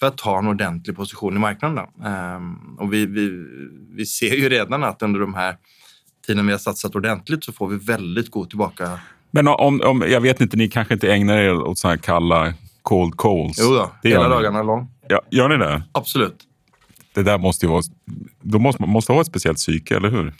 för 0.00 0.06
att 0.06 0.18
ta 0.18 0.38
en 0.38 0.46
ordentlig 0.46 0.96
position 0.96 1.36
i 1.36 1.38
marknaden. 1.38 1.86
Ehm, 2.04 2.76
och 2.78 2.92
vi, 2.92 3.06
vi, 3.06 3.30
vi 3.96 4.06
ser 4.06 4.34
ju 4.34 4.48
redan 4.48 4.84
att 4.84 5.02
under 5.02 5.20
de 5.20 5.34
här 5.34 5.56
tiden 6.26 6.46
vi 6.46 6.52
har 6.52 6.58
satsat 6.58 6.94
ordentligt 6.94 7.44
så 7.44 7.52
får 7.52 7.68
vi 7.68 7.76
väldigt 7.76 8.30
god 8.30 8.48
tillbaka 8.48 9.00
Men 9.30 9.48
om, 9.48 9.80
om, 9.80 10.04
jag 10.08 10.20
vet 10.20 10.40
inte, 10.40 10.56
ni 10.56 10.68
kanske 10.68 10.94
inte 10.94 11.12
ägnar 11.12 11.38
er 11.38 11.54
åt 11.54 11.78
sådana 11.78 11.94
här 11.94 12.02
kalla 12.02 12.54
cold 12.82 13.16
calls? 13.18 13.58
Jo 13.60 13.74
då, 13.74 13.90
det 14.02 14.08
hela 14.08 14.28
dagarna 14.28 14.62
lång. 14.62 14.90
Ja, 15.08 15.22
gör 15.30 15.48
ni 15.48 15.56
det? 15.56 15.82
Absolut. 15.92 16.36
Det 17.14 17.22
där 17.22 17.38
måste 17.38 17.66
ju 17.66 17.72
vara... 17.72 17.82
Då 18.42 18.58
måste 18.58 18.82
måste 18.82 19.12
ha 19.12 19.20
ett 19.20 19.26
speciellt 19.26 19.58
psyke, 19.58 19.96
eller 19.96 20.10
hur? 20.10 20.32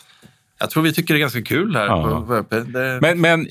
Jag 0.58 0.70
tror 0.70 0.82
vi 0.82 0.92
tycker 0.92 1.14
det 1.14 1.18
är 1.18 1.20
ganska 1.20 1.42
kul 1.42 1.76
här 1.76 1.87
ja. 1.87 2.24
på 2.26 2.35
VP. 2.35 2.61
Det... 2.61 2.98
Men, 3.02 3.20
men, 3.20 3.48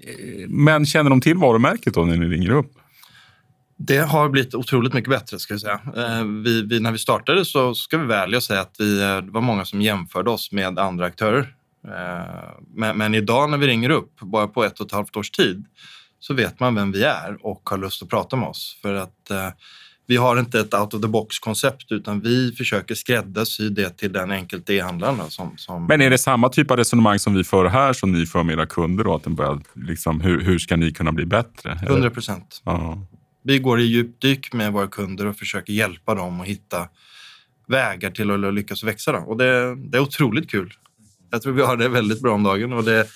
men 0.48 0.86
känner 0.86 1.10
de 1.10 1.22
till 1.22 1.38
varumärket 1.38 1.94
då 1.94 2.06
när 2.06 2.18
ni 2.18 2.26
ringer 2.26 2.50
upp? 2.52 2.72
Det 3.78 3.98
har 3.98 4.30
blivit 4.30 4.56
otroligt 4.56 4.94
mycket 4.94 5.10
bättre. 5.10 5.40
ska 5.40 5.54
jag 5.54 5.62
säga. 5.62 5.82
Eh, 5.96 6.26
vi, 6.26 6.62
vi, 6.62 6.80
när 6.80 6.92
vi 6.92 6.98
startade 6.98 7.46
så 7.46 7.76
ska 7.76 7.98
vi 7.98 8.06
välja 8.06 8.42
säga 8.42 8.62
att 8.62 8.76
vi, 8.80 9.02
eh, 9.02 9.18
det 9.18 9.32
var 9.32 9.42
många 9.42 9.66
som 9.66 9.82
jämförde 9.82 10.30
oss 10.30 10.52
med 10.52 10.80
andra 10.80 11.06
aktörer. 11.06 11.56
Eh, 11.88 12.52
men, 12.76 12.98
men, 12.98 13.16
idag 13.16 13.50
när 13.50 13.58
vi 13.58 13.68
ringer 13.68 13.90
upp, 13.90 14.20
bara 14.20 14.48
på 14.48 14.64
ett 14.64 14.80
och 14.80 14.86
ett 14.86 14.92
halvt 14.92 15.18
års 15.18 15.32
tid, 15.32 15.66
så 16.20 16.34
vet 16.34 16.60
man 16.60 16.76
vem 16.76 16.92
vi 16.92 17.04
är 17.04 17.38
och 17.42 17.70
har 17.70 17.78
lust 17.78 18.04
att 18.04 18.10
prata 18.10 18.36
med 18.36 18.50
oss. 18.50 18.80
För 18.82 18.94
att 18.94 19.32
vi 20.12 20.18
har 20.18 20.40
inte 20.40 20.60
ett 20.60 20.74
out 20.74 20.94
of 20.94 21.02
the 21.02 21.08
box-koncept 21.08 21.92
utan 21.92 22.20
vi 22.20 22.52
försöker 22.52 22.96
skräddarsy 22.96 23.70
det 23.70 23.98
till 23.98 24.14
den 24.14 24.32
enkelt 24.32 24.70
e-handlaren. 24.70 25.30
Som, 25.30 25.54
som... 25.58 25.86
Men 25.86 26.02
är 26.02 26.10
det 26.10 26.18
samma 26.18 26.50
typ 26.50 26.72
av 26.72 26.78
resonemang 26.78 27.20
som 27.20 27.34
vi 27.34 27.44
för 27.44 27.66
här 27.66 27.94
som 27.94 28.12
ni 28.12 28.26
för 28.26 28.44
med 28.44 28.54
era 28.54 28.66
kunder? 28.66 29.04
Då? 29.04 29.16
Att 29.16 29.24
den 29.24 29.36
börjar, 29.36 29.62
liksom, 29.74 30.22
hur, 30.22 30.42
hur 30.42 30.60
ska 30.60 30.76
ni 30.76 30.92
kunna 30.92 31.12
bli 31.12 31.26
bättre? 31.26 31.80
100 31.84 32.10
procent. 32.10 32.62
Ja. 32.66 33.08
Vi 33.44 33.60
går 33.60 33.80
i 33.80 33.84
djupdyk 33.84 34.54
med 34.54 34.74
våra 34.74 34.88
kunder 34.88 35.26
och 35.26 35.36
försöker 35.36 35.74
hjälpa 35.74 36.16
dem 36.16 36.42
att 36.42 36.48
hitta 36.48 36.88
vägar 37.68 38.12
till 38.12 38.32
att 38.32 38.54
lyckas 38.54 38.84
växa. 38.84 39.12
Då. 39.12 39.20
Och 39.20 39.38
det, 39.38 39.76
det 39.76 39.98
är 39.98 40.02
otroligt 40.02 40.52
kul. 40.52 40.74
Jag 41.32 41.42
tror 41.42 41.54
vi 41.54 41.62
har 41.62 41.78
det 41.78 41.90
väldigt 41.90 42.22
bra 42.22 42.34
om 42.34 42.44
dagen. 42.44 42.74
Och 42.74 42.84
det, 42.84 43.08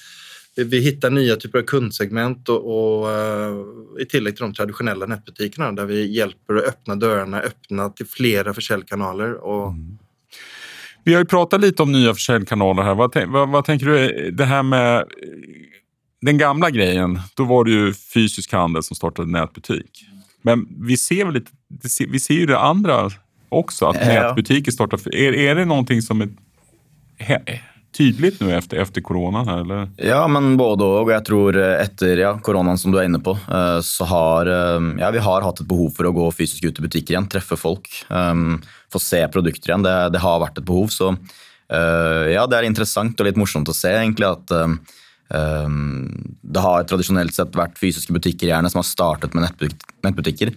vi 0.56 0.80
hittar 0.80 1.10
nya 1.10 1.36
typer 1.36 1.60
av 1.60 1.64
kundsegment 1.64 2.50
och, 2.50 2.58
och 2.58 3.08
uh, 3.08 4.02
i 4.02 4.06
tillägg 4.06 4.36
till 4.36 4.44
de 4.44 4.54
traditionella 4.54 5.06
nätbutikerna 5.06 5.72
där 5.72 5.86
vi 5.86 6.18
hjälper 6.18 6.56
att 6.56 6.64
öppna 6.64 6.96
dörrarna, 6.96 7.42
öppna 7.42 7.90
till 7.90 8.06
flera 8.06 8.54
försäljkanaler. 8.54 9.34
Och... 9.34 9.68
Mm. 9.68 9.98
Vi 11.04 11.14
har 11.14 11.22
ju 11.22 11.26
pratat 11.26 11.62
lite 11.62 11.84
om 11.84 11.92
nya 11.92 12.14
försäljkanaler 12.14 12.84
här. 12.84 12.96
Vad, 12.96 13.28
vad, 13.28 13.50
vad, 13.50 13.66
tänker 13.66 13.86
du, 13.86 14.32
det 14.32 14.46
här 14.46 14.64
med 14.64 15.06
den 16.22 16.38
gamla 16.38 16.70
grejen, 16.70 17.20
då 17.36 17.44
var 17.44 17.66
det 17.66 17.72
ju 17.72 17.94
fysisk 17.94 18.52
handel 18.52 18.84
som 18.84 18.96
startade 18.96 19.32
nätbutik. 19.32 20.06
Men 20.42 20.68
vi 20.80 20.98
ser, 20.98 21.26
väl 21.26 21.34
lite, 21.34 21.52
vi 22.10 22.20
ser 22.20 22.34
ju 22.34 22.46
det 22.46 22.60
andra 22.60 23.10
också, 23.50 23.86
att 23.86 23.98
ja. 24.00 24.06
nätbutiker 24.06 24.72
startar. 24.72 25.16
Är, 25.16 25.34
är 25.34 25.56
det 25.56 25.66
någonting 25.66 26.02
som 26.02 26.22
är 26.22 26.30
tydligt 27.98 28.42
nu 28.42 28.56
efter, 28.56 28.78
efter 28.78 29.02
coronan? 29.02 29.48
Här, 29.48 29.62
eller? 29.62 29.90
Ja, 29.98 30.28
men 30.28 30.58
både 30.58 30.84
och. 30.84 31.12
Jag 31.12 31.26
tror 31.26 31.58
eh, 31.58 31.82
efter 31.82 32.18
ja, 32.18 32.40
coronan 32.40 32.78
som 32.78 32.92
du 32.92 33.00
är 33.00 33.04
inne 33.04 33.20
på, 33.20 33.32
eh, 33.52 33.82
så 33.82 34.06
har 34.06 34.46
eh, 34.46 34.82
ja, 35.00 35.12
vi 35.12 35.20
har 35.20 35.42
haft 35.42 35.60
ett 35.60 35.68
behov 35.68 35.90
för 35.90 36.06
att 36.06 36.14
gå 36.14 36.32
fysiskt 36.32 36.64
ut 36.64 36.80
i 36.80 36.82
butiker 36.82 37.14
igen, 37.14 37.28
träffa 37.28 37.56
folk, 37.56 37.90
få 38.92 39.00
se 39.00 39.28
produkter 39.28 39.70
igen. 39.70 39.84
Det, 39.84 40.10
det 40.10 40.20
har 40.20 40.40
varit 40.40 40.58
ett 40.58 40.64
behov. 40.64 40.88
Så 40.88 41.16
ja, 42.34 42.48
det 42.48 42.58
är 42.58 42.64
intressant 42.64 43.20
och 43.20 43.26
lite 43.26 43.40
morsomt 43.40 43.70
att 43.70 43.76
se 43.76 43.88
egentligen 43.88 44.32
att 44.32 44.48
det 46.42 46.60
har 46.60 46.84
traditionellt 46.84 47.34
sett 47.34 47.56
varit 47.56 47.80
fysiska 47.80 48.14
butiker 48.14 48.48
gärna 48.48 48.70
som 48.70 48.78
har 48.78 48.84
startat 48.84 49.34
med 49.34 49.50
nätbutiker. 50.04 50.54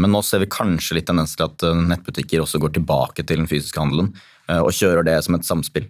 men 0.00 0.12
nu 0.12 0.22
ser 0.22 0.38
vi 0.38 0.46
kanske 0.50 0.94
lite 0.94 1.06
tendens 1.06 1.36
till 1.36 1.44
att 1.44 1.62
nätbutiker 1.88 2.40
också 2.40 2.58
går 2.58 2.68
tillbaka 2.68 3.22
till 3.22 3.36
den 3.36 3.48
fysiska 3.48 3.80
handeln 3.80 4.16
och 4.62 4.72
kör 4.72 5.02
det 5.02 5.22
som 5.22 5.34
ett 5.34 5.44
samspel. 5.44 5.84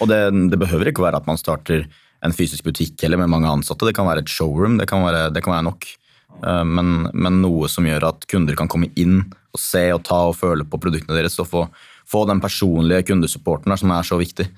Och 0.00 0.08
det, 0.08 0.48
det 0.48 0.56
behöver 0.56 0.88
inte 0.88 1.00
vara 1.00 1.16
att 1.16 1.26
man 1.26 1.38
startar 1.38 1.86
en 2.20 2.32
fysisk 2.32 2.64
butik 2.64 3.02
eller 3.02 3.16
med 3.16 3.28
många 3.28 3.48
ansatte. 3.48 3.84
Det 3.84 3.92
kan 3.92 4.06
vara 4.06 4.18
ett 4.18 4.28
showroom, 4.28 4.78
det 4.78 4.86
kan 4.86 5.02
vara, 5.02 5.30
det 5.30 5.40
kan 5.42 5.50
vara 5.50 5.62
nok. 5.62 5.86
Eh, 6.46 6.64
men, 6.64 7.02
men 7.12 7.42
noe 7.42 7.68
som 7.68 7.86
gör 7.86 8.04
att 8.04 8.26
kunder 8.26 8.54
kan 8.54 8.68
komma 8.68 8.86
in 8.94 9.32
och 9.52 9.60
se 9.60 9.92
och 9.92 10.04
ta 10.04 10.26
och 10.26 10.36
føle 10.36 10.64
på 10.64 10.78
produkterna 10.78 11.14
deres 11.14 11.38
och 11.38 11.48
få, 11.48 11.68
få 12.06 12.26
den 12.26 12.40
personliga 12.40 13.02
kundesupporten 13.02 13.78
som 13.78 13.90
är 13.90 14.02
så 14.02 14.16
viktig. 14.16 14.48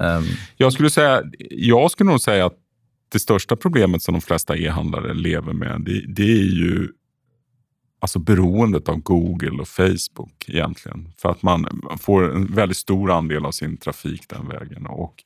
Eh, 0.00 0.20
jag, 0.56 0.72
skulle 0.72 0.90
säga, 0.90 1.22
jag 1.50 1.90
skulle 1.90 2.10
nog 2.10 2.20
säga 2.20 2.46
att 2.46 2.56
det 3.12 3.18
största 3.18 3.56
problemet 3.56 4.02
som 4.02 4.14
de 4.14 4.20
flesta 4.20 4.56
e-handlare 4.56 5.14
lever 5.14 5.52
med, 5.52 5.80
det, 5.80 6.04
det 6.08 6.22
är 6.22 6.52
ju 6.52 6.88
alltså 8.00 8.18
beroendet 8.18 8.88
av 8.88 8.96
Google 8.96 9.60
och 9.60 9.68
Facebook 9.68 10.44
egentligen. 10.48 11.12
För 11.16 11.28
att 11.30 11.42
man 11.42 11.82
får 12.00 12.34
en 12.34 12.54
väldigt 12.54 12.76
stor 12.76 13.10
andel 13.10 13.46
av 13.46 13.50
sin 13.50 13.76
trafik 13.76 14.24
den 14.28 14.48
vägen. 14.48 14.86
Och 14.86 15.24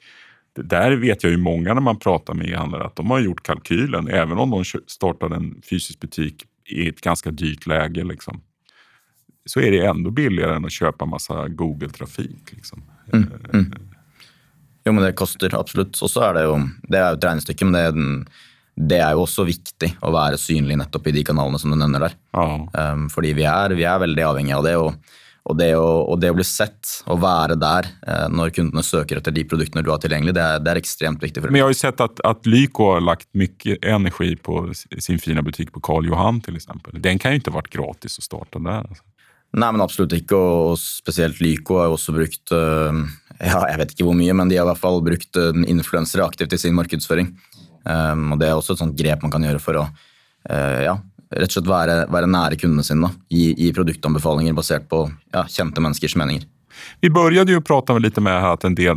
där 0.54 0.92
vet 0.92 1.22
jag 1.22 1.32
ju 1.32 1.38
många 1.38 1.74
när 1.74 1.80
man 1.80 1.98
pratar 1.98 2.34
med 2.34 2.50
e-handlare 2.50 2.84
att 2.84 2.96
de 2.96 3.10
har 3.10 3.20
gjort 3.20 3.42
kalkylen, 3.42 4.08
även 4.08 4.38
om 4.38 4.50
de 4.50 4.64
startar 4.86 5.30
en 5.30 5.62
fysisk 5.70 6.00
butik 6.00 6.44
i 6.68 6.88
ett 6.88 7.00
ganska 7.00 7.30
dyrt 7.30 7.66
läge. 7.66 8.04
Liksom, 8.04 8.40
så 9.46 9.60
är 9.60 9.70
det 9.70 9.86
ändå 9.86 10.10
billigare 10.10 10.56
än 10.56 10.64
att 10.64 10.72
köpa 10.72 11.04
massa 11.04 11.48
Google-trafik. 11.48 12.52
Liksom. 12.52 12.82
Mm, 13.12 13.28
mm. 13.52 13.72
Jo, 14.84 14.92
men 14.92 15.04
det 15.04 15.12
kostar 15.12 15.60
absolut. 15.60 16.02
Och 16.02 16.10
så 16.10 16.20
är 16.20 16.34
det 16.34 16.42
ju, 16.42 16.68
det 16.82 16.98
är 16.98 17.14
ett 17.14 17.24
regnestycke, 17.24 17.64
men 17.64 17.72
det 17.72 17.80
är 17.80 17.92
den 17.92 18.28
det 18.74 19.00
er 19.04 19.12
jo 19.12 19.26
også 19.26 19.44
viktig 19.46 19.90
å 20.00 20.12
være 20.14 20.38
synlig 20.40 20.78
nettopp 20.80 21.10
i 21.10 21.16
de 21.18 21.24
kanalene 21.28 21.60
som 21.60 21.72
du 21.72 21.76
nevner 21.76 22.06
der. 22.08 22.14
Ja. 22.32 22.46
Um, 22.94 23.08
fordi 23.12 23.34
vi 23.36 23.44
er, 23.48 23.74
vi 23.76 23.84
er, 23.84 24.00
veldig 24.00 24.24
avhengige 24.24 24.56
av 24.56 24.64
det. 24.64 24.72
Og, 24.80 25.18
og, 25.42 25.58
det 25.58 25.68
å, 25.76 25.86
og, 26.06 26.16
det 26.22 26.30
å, 26.32 26.38
bli 26.38 26.46
sett 26.46 26.94
og 27.12 27.20
være 27.20 27.58
der 27.60 27.90
uh, 28.08 28.26
når 28.32 28.54
kundene 28.56 28.84
søker 28.86 29.20
etter 29.20 29.34
de 29.36 29.44
produktene 29.48 29.84
du 29.84 29.92
har 29.92 30.00
tilgjengelig, 30.00 30.34
det 30.38 30.46
er, 30.46 30.64
det 30.64 30.72
er 30.72 30.80
ekstremt 30.80 31.24
viktig. 31.24 31.44
Men 31.44 31.60
jeg 31.60 31.68
har 31.68 31.76
jo 31.76 31.80
sett 31.82 32.04
at, 32.04 32.24
at 32.32 32.48
Lyko 32.48 32.94
har 32.94 33.04
lagt 33.04 33.28
mye 33.36 33.76
energi 33.82 34.32
på 34.40 34.64
sin 34.72 35.20
fina 35.20 35.44
butikk 35.44 35.74
på 35.76 35.84
Karl 35.84 36.08
Johan 36.08 36.40
exempel. 36.48 36.96
Den 37.04 37.20
kan 37.20 37.36
jo 37.36 37.42
ikke 37.42 37.52
ha 37.52 37.60
vært 37.60 37.74
gratis 37.76 38.20
å 38.22 38.24
starte 38.24 38.62
der. 38.62 38.88
Altså. 38.88 39.04
Nei, 39.52 39.68
men 39.68 39.84
absolutt 39.84 40.14
ikke. 40.16 40.38
Og 40.38 40.78
spesielt 40.80 41.42
Lyko 41.44 41.76
har 41.82 41.92
også 41.92 42.14
brukt 42.16 42.54
uh, 42.56 43.04
ja, 43.42 43.58
jeg 43.68 43.80
vet 43.82 43.92
ikke 43.92 44.06
hvor 44.08 44.16
mye, 44.16 44.34
men 44.36 44.48
de 44.48 44.56
har 44.56 44.64
i 44.64 44.70
hvert 44.70 44.80
fall 44.80 45.02
brukt 45.04 45.36
uh, 45.36 45.52
influensere 45.68 46.24
aktivt 46.24 46.56
i 46.56 46.60
sin 46.60 46.76
markedsføring. 46.78 47.28
Um, 47.84 48.32
og 48.32 48.38
Det 48.38 48.48
er 48.48 48.54
også 48.54 48.76
et 48.76 48.82
sånt 48.82 48.98
grep 48.98 49.22
man 49.22 49.32
kan 49.32 49.42
gjøre 49.42 49.62
for 49.62 49.80
å 49.80 49.86
uh, 49.86 50.80
ja, 50.84 50.96
rett 51.32 51.50
og 51.50 51.56
slett 51.56 51.70
være, 51.70 51.98
være 52.12 52.30
nære 52.30 52.58
kundene 52.60 52.86
sine. 52.86 53.10
Gi, 53.32 53.52
gi 53.58 53.72
produktanbefalinger 53.74 54.56
basert 54.56 54.88
på 54.88 55.04
ja, 55.32 55.46
kända 55.48 55.80
människors 55.80 56.16
meninger. 56.16 56.48
Vi 57.00 57.10
började 57.10 57.52
ju 57.52 57.60
prata 57.60 57.98
lite 57.98 58.20
med 58.20 58.40
här 58.40 58.52
att 58.52 58.64
en 58.64 58.74
del, 58.74 58.96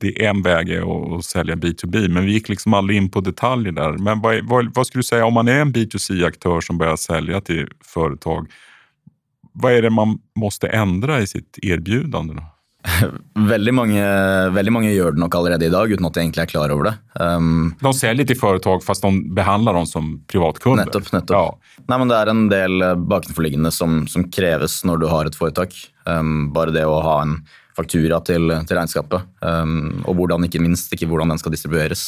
det 0.00 0.24
är 0.24 0.30
en 0.30 0.42
väg 0.42 0.70
är 0.70 1.16
att 1.18 1.24
sälja 1.24 1.54
B2B, 1.54 2.08
men 2.08 2.24
vi 2.24 2.32
gick 2.32 2.48
liksom 2.48 2.74
aldrig 2.74 2.96
in 2.96 3.10
på 3.10 3.20
detaljer 3.20 3.72
där. 3.72 3.92
Men 3.92 4.20
vad, 4.20 4.44
vad, 4.44 4.74
vad 4.74 4.86
skulle 4.86 4.98
du 4.98 5.04
säga 5.04 5.26
om 5.26 5.34
man 5.34 5.48
är 5.48 5.60
en 5.60 5.72
B2C-aktör 5.72 6.60
som 6.60 6.78
börjar 6.78 6.96
sälja 6.96 7.40
till 7.40 7.68
företag? 7.84 8.50
Vad 9.52 9.72
är 9.72 9.82
det 9.82 9.90
man 9.90 10.18
måste 10.38 10.68
ändra 10.68 11.20
i 11.20 11.26
sitt 11.26 11.58
erbjudande? 11.62 12.34
Då? 12.34 12.42
veldig, 13.52 13.74
mange, 13.74 14.02
veldig 14.54 14.72
mange 14.72 14.92
gjør 14.92 15.16
det 15.16 15.22
nok 15.22 15.34
allerede 15.38 15.66
i 15.66 15.72
dag 15.72 15.90
uten 15.90 16.06
at 16.08 16.16
de 16.16 16.22
egentlig 16.22 16.44
er 16.44 16.50
klar 16.50 16.72
over 16.74 16.90
det. 16.90 16.94
Um, 17.18 17.74
de 17.80 17.92
säljer 17.94 18.26
till 18.26 18.38
företag 18.38 18.84
fast 18.84 19.02
de 19.02 19.34
behandlar 19.34 19.74
dem 19.74 19.86
som 19.86 20.12
privatkunder. 20.30 20.84
Nettopp. 20.84 21.12
nettopp. 21.12 21.36
Ja. 21.36 21.82
Nei, 21.88 21.98
men 21.98 22.12
det 22.12 22.18
er 22.20 22.32
en 22.32 22.46
del 22.52 22.82
eh, 22.82 22.94
bakenforliggende 22.96 23.70
som, 23.74 24.04
som 24.10 24.26
kreves 24.32 24.80
når 24.86 25.02
du 25.02 25.08
har 25.10 25.28
et 25.28 25.38
foretak. 25.38 25.74
Um, 26.06 26.52
bare 26.54 26.74
det 26.74 26.86
å 26.86 27.00
ha 27.02 27.20
en 27.24 27.40
faktura 27.76 28.22
til, 28.24 28.48
til 28.64 28.78
regnskapet, 28.78 29.26
um, 29.44 30.04
og 30.08 30.16
hvordan, 30.16 30.46
ikke 30.46 30.62
minst 30.64 30.94
ikke 30.94 31.08
hvordan 31.10 31.34
den 31.34 31.42
skal 31.42 31.52
distribueres. 31.52 32.06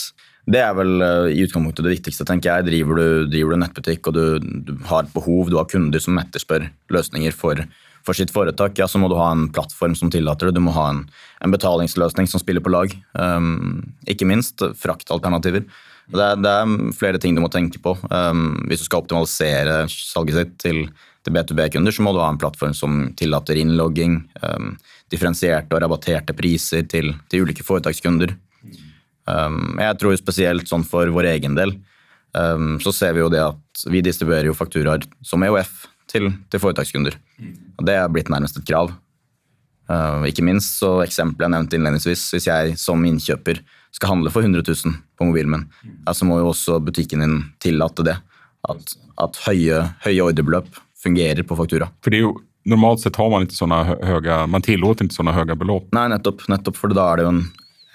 Det 0.48 0.62
er 0.64 0.72
vel 0.78 1.02
uh, 1.02 1.26
i 1.28 1.42
utgangspunktet 1.44 1.84
det 1.84 1.98
viktigste. 1.98 2.24
tenker 2.28 2.54
jeg. 2.54 2.68
Driver 2.70 3.00
du, 3.02 3.26
driver 3.28 3.52
du 3.52 3.62
nettbutikk 3.64 4.08
og 4.08 4.16
du, 4.16 4.24
du, 4.64 4.72
har 4.88 5.04
et 5.04 5.12
behov, 5.12 5.50
du 5.50 5.58
har 5.60 5.68
kunder 5.68 6.00
som 6.00 6.16
etterspør 6.22 6.70
løsninger 6.94 7.36
for 7.36 7.60
for 8.08 8.16
sitt 8.16 8.32
foretak, 8.32 8.78
ja, 8.80 8.88
så 8.88 9.00
må 9.00 9.10
du 9.12 9.18
ha 9.18 9.28
en 9.34 9.48
plattform 9.52 9.94
som 9.98 10.08
tillater 10.12 10.48
det. 10.48 10.56
Du 10.56 10.64
må 10.64 10.72
ha 10.76 10.88
en, 10.94 11.04
en 11.44 11.52
betalingsløsning 11.52 12.28
som 12.30 12.40
spiller 12.40 12.64
på 12.64 12.72
lag. 12.72 12.94
Um, 13.12 13.82
ikke 14.08 14.28
minst 14.28 14.64
fraktalternativer. 14.80 15.66
Det 16.08 16.24
er, 16.24 16.38
det 16.40 16.48
er, 16.54 16.72
flere 16.96 17.20
ting 17.20 17.36
du 17.36 17.42
må 17.44 17.50
tenke 17.52 17.80
på. 17.84 17.92
Um, 18.08 18.62
hvis 18.70 18.80
du 18.80 18.88
skal 18.88 19.04
optimalisere 19.04 19.82
salget 19.92 20.38
sitt 20.40 20.54
til, 20.64 20.80
til 21.26 21.36
B2B-kunder, 21.36 21.92
så 21.92 22.06
må 22.06 22.14
du 22.16 22.22
ha 22.22 22.30
en 22.32 22.40
plattform 22.40 22.72
som 22.76 23.10
tillater 23.18 23.60
innlogging, 23.60 24.22
um, 24.40 24.72
differensierte 25.12 25.76
og 25.76 25.84
rabatterte 25.84 26.36
priser 26.36 26.88
til, 26.88 27.12
til 27.28 27.44
ulike 27.44 27.66
foretakskunder. 27.66 28.32
Um, 29.28 29.76
jeg 29.76 30.00
tror 30.00 30.16
spesielt 30.16 30.70
sånn 30.70 30.86
for 30.88 31.12
vår 31.12 31.34
egen 31.34 31.58
del 31.58 31.74
um, 32.32 32.78
så 32.80 32.94
ser 32.96 33.12
vi 33.12 33.20
jo 33.20 33.28
det 33.28 33.42
at 33.44 33.82
vi 33.92 34.00
distribuerer 34.00 34.48
jo 34.48 34.56
fakturaer 34.56 35.04
som 35.20 35.44
EOF 35.44 35.82
til, 36.10 36.30
til 36.50 36.62
foretakskunder. 36.62 37.16
Og 37.78 37.86
det 37.86 37.96
er 37.98 38.08
blitt 38.12 38.30
nærmest 38.32 38.58
et 38.60 38.66
krav. 38.68 38.92
Uh, 39.88 40.26
ikke 40.28 40.44
minst 40.44 40.80
så 40.82 40.98
eksempelet 41.00 41.46
jeg 41.46 41.54
nevnte 41.54 41.78
innledningsvis, 41.78 42.26
hvis 42.34 42.48
jeg 42.50 42.74
som 42.80 43.04
innkjøper 43.08 43.62
skal 43.96 44.12
handle 44.12 44.32
for 44.32 44.44
100 44.44 44.66
000 44.68 44.98
på 45.16 45.28
mobilen 45.28 45.54
min, 45.54 45.62
så 46.12 46.28
må 46.28 46.42
jo 46.42 46.50
også 46.50 46.76
butikken 46.84 47.24
din 47.24 47.38
tillate 47.62 48.04
det. 48.04 48.18
At, 48.68 48.92
at 49.22 49.38
høye, 49.46 49.80
høye 50.04 50.26
ordrebeløp 50.26 50.68
fungerer 50.98 51.46
på 51.46 51.56
faktura. 51.56 51.88
For 52.04 52.12
det 52.12 52.20
er 52.20 52.26
jo 52.26 52.34
normalt 52.68 53.00
sett 53.00 53.16
har 53.16 53.30
man 53.32 53.46
ikke 53.46 53.56
sånne 53.56 53.78
høye, 53.96 54.42
man 54.50 54.66
tillåter 54.66 55.08
ikke 55.08 55.16
sånne 55.16 55.32
høye 55.32 55.56
beløp. 55.56 55.88
Nei, 55.96 56.08
nettopp, 56.12 56.44
nettopp, 56.52 56.76
for 56.76 56.92
da 56.92 57.12
er 57.14 57.22
det 57.22 57.30
en 57.30 57.42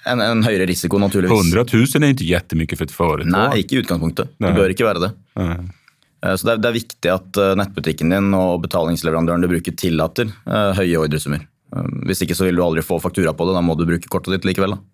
en, 0.06 0.22
en 0.22 0.44
högre 0.44 0.66
risiko 0.68 0.98
naturligtvis. 1.00 1.54
100 1.54 1.66
000 1.96 2.04
är 2.04 2.10
inte 2.10 2.24
jättemycket 2.24 2.78
för 2.78 2.86
ett 2.86 2.92
företag. 2.92 3.32
Nej, 3.32 3.62
inte 3.62 3.76
i 3.76 3.78
utgangspunktet. 3.78 4.30
Det 4.38 4.52
bör 4.52 4.70
inte 4.70 4.84
vara 4.84 5.00
det. 5.00 5.12
Nej. 5.36 5.58
Eh, 6.24 6.36
så 6.36 6.54
det 6.54 6.70
er, 6.70 6.78
viktig 6.78 7.12
at 7.12 7.42
eh, 7.42 7.56
nettbutikken 7.60 8.14
din 8.14 8.32
og 8.38 8.64
betalingsleverandøren 8.66 9.44
du 9.44 9.52
bruker, 9.52 9.76
tillater 9.78 10.32
uh, 10.48 10.72
høye 10.78 11.02
ordresummer. 11.02 11.44
Hvis 12.08 12.22
ikke 12.22 12.38
så 12.38 12.46
vil 12.46 12.60
du 12.60 12.64
aldri 12.64 12.84
få 12.86 13.00
faktura 13.02 13.34
på 13.34 13.48
det. 13.48 13.56
Da 13.58 13.62
må 13.66 13.74
du 13.74 13.88
bruke 13.90 14.10
kortet 14.12 14.36
ditt 14.36 14.46
likevel. 14.46 14.76
da. 14.76 14.94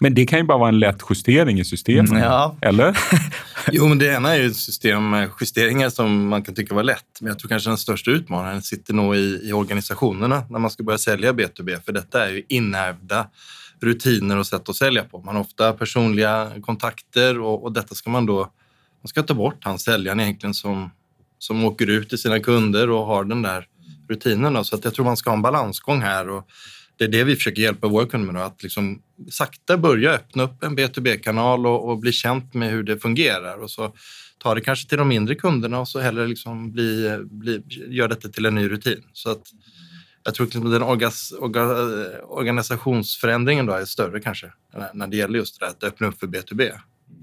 Men 0.00 0.14
det 0.14 0.26
kan 0.26 0.38
ju 0.38 0.44
bara 0.44 0.58
vara 0.58 0.68
en 0.68 0.78
lätt 0.78 1.02
justering 1.10 1.60
i 1.60 1.64
systemet, 1.64 2.10
mm, 2.10 2.22
ja. 2.22 2.56
eller? 2.60 2.98
jo, 3.72 3.86
men 3.88 3.98
det 3.98 4.06
ena 4.06 4.34
är 4.34 4.42
ju 4.42 4.54
systemjusteringar 4.54 5.90
som 5.90 6.28
man 6.28 6.42
kan 6.42 6.54
tycka 6.54 6.74
var 6.74 6.82
lätt. 6.82 7.20
Men 7.20 7.28
jag 7.28 7.38
tror 7.38 7.48
kanske 7.48 7.70
den 7.70 7.78
största 7.78 8.10
utmaningen 8.10 8.62
sitter 8.62 8.94
nog 8.94 9.16
i, 9.16 9.40
i 9.44 9.52
organisationerna 9.52 10.42
när 10.50 10.58
man 10.58 10.70
ska 10.70 10.82
börja 10.82 10.98
sälja 10.98 11.32
B2B. 11.32 11.84
För 11.84 11.92
detta 11.92 12.26
är 12.26 12.30
ju 12.30 12.42
inärvda 12.48 13.26
rutiner 13.80 14.38
och 14.38 14.46
sätt 14.46 14.68
att 14.68 14.76
sälja 14.76 15.04
på. 15.04 15.18
Man 15.18 15.34
har 15.34 15.42
ofta 15.42 15.72
personliga 15.72 16.50
kontakter 16.62 17.40
och, 17.40 17.64
och 17.64 17.72
detta 17.72 17.94
ska 17.94 18.10
man 18.10 18.26
då 18.26 18.52
man 19.02 19.08
ska 19.08 19.22
ta 19.22 19.34
bort 19.34 19.64
han 19.64 19.78
säljaren 19.78 20.20
egentligen 20.20 20.54
som, 20.54 20.90
som 21.38 21.64
åker 21.64 21.90
ut 21.90 22.08
till 22.08 22.18
sina 22.18 22.40
kunder 22.40 22.90
och 22.90 23.06
har 23.06 23.24
den 23.24 23.42
där 23.42 23.66
rutinen. 24.08 24.64
Så 24.64 24.76
att 24.76 24.84
jag 24.84 24.94
tror 24.94 25.04
man 25.04 25.16
ska 25.16 25.30
ha 25.30 25.36
en 25.36 25.42
balansgång 25.42 26.00
här. 26.00 26.28
Och 26.28 26.50
det 26.96 27.04
är 27.04 27.08
det 27.08 27.24
vi 27.24 27.36
försöker 27.36 27.62
hjälpa 27.62 27.88
våra 27.88 28.06
kunder 28.06 28.32
med. 28.32 28.42
Då, 28.42 28.46
att 28.46 28.62
liksom 28.62 29.02
sakta 29.30 29.78
börja 29.78 30.10
öppna 30.10 30.42
upp 30.42 30.62
en 30.62 30.78
B2B-kanal 30.78 31.66
och, 31.66 31.88
och, 31.88 31.98
bli 31.98 32.12
känt 32.12 32.54
med 32.54 32.70
hur 32.70 32.82
det 32.82 32.98
fungerar. 32.98 33.62
Och 33.62 33.70
så 33.70 33.94
ta 34.38 34.54
det 34.54 34.60
kanske 34.60 34.88
till 34.88 34.98
de 34.98 35.08
mindre 35.08 35.34
kunderna 35.34 35.80
och 35.80 35.88
så 35.88 36.00
hellre 36.00 36.26
liksom 36.26 36.72
bli, 36.72 37.18
bli, 37.30 37.62
gör 37.88 38.08
detta 38.08 38.28
till 38.28 38.46
en 38.46 38.54
ny 38.54 38.68
rutin. 38.68 39.04
Så 39.12 39.30
att 39.30 39.42
jag 40.24 40.34
tror 40.34 40.46
att 40.46 40.54
liksom 40.54 40.70
den 40.70 40.82
orgas, 40.82 41.32
orga, 41.38 41.64
organisationsförändringen 42.22 43.66
då 43.66 43.72
är 43.72 43.84
större 43.84 44.20
kanske 44.20 44.52
när 44.94 45.06
det 45.06 45.16
gäller 45.16 45.38
just 45.38 45.60
det 45.60 45.66
att 45.66 45.84
öppna 45.84 46.06
upp 46.06 46.20
för 46.20 46.26
B2B. 46.26 46.72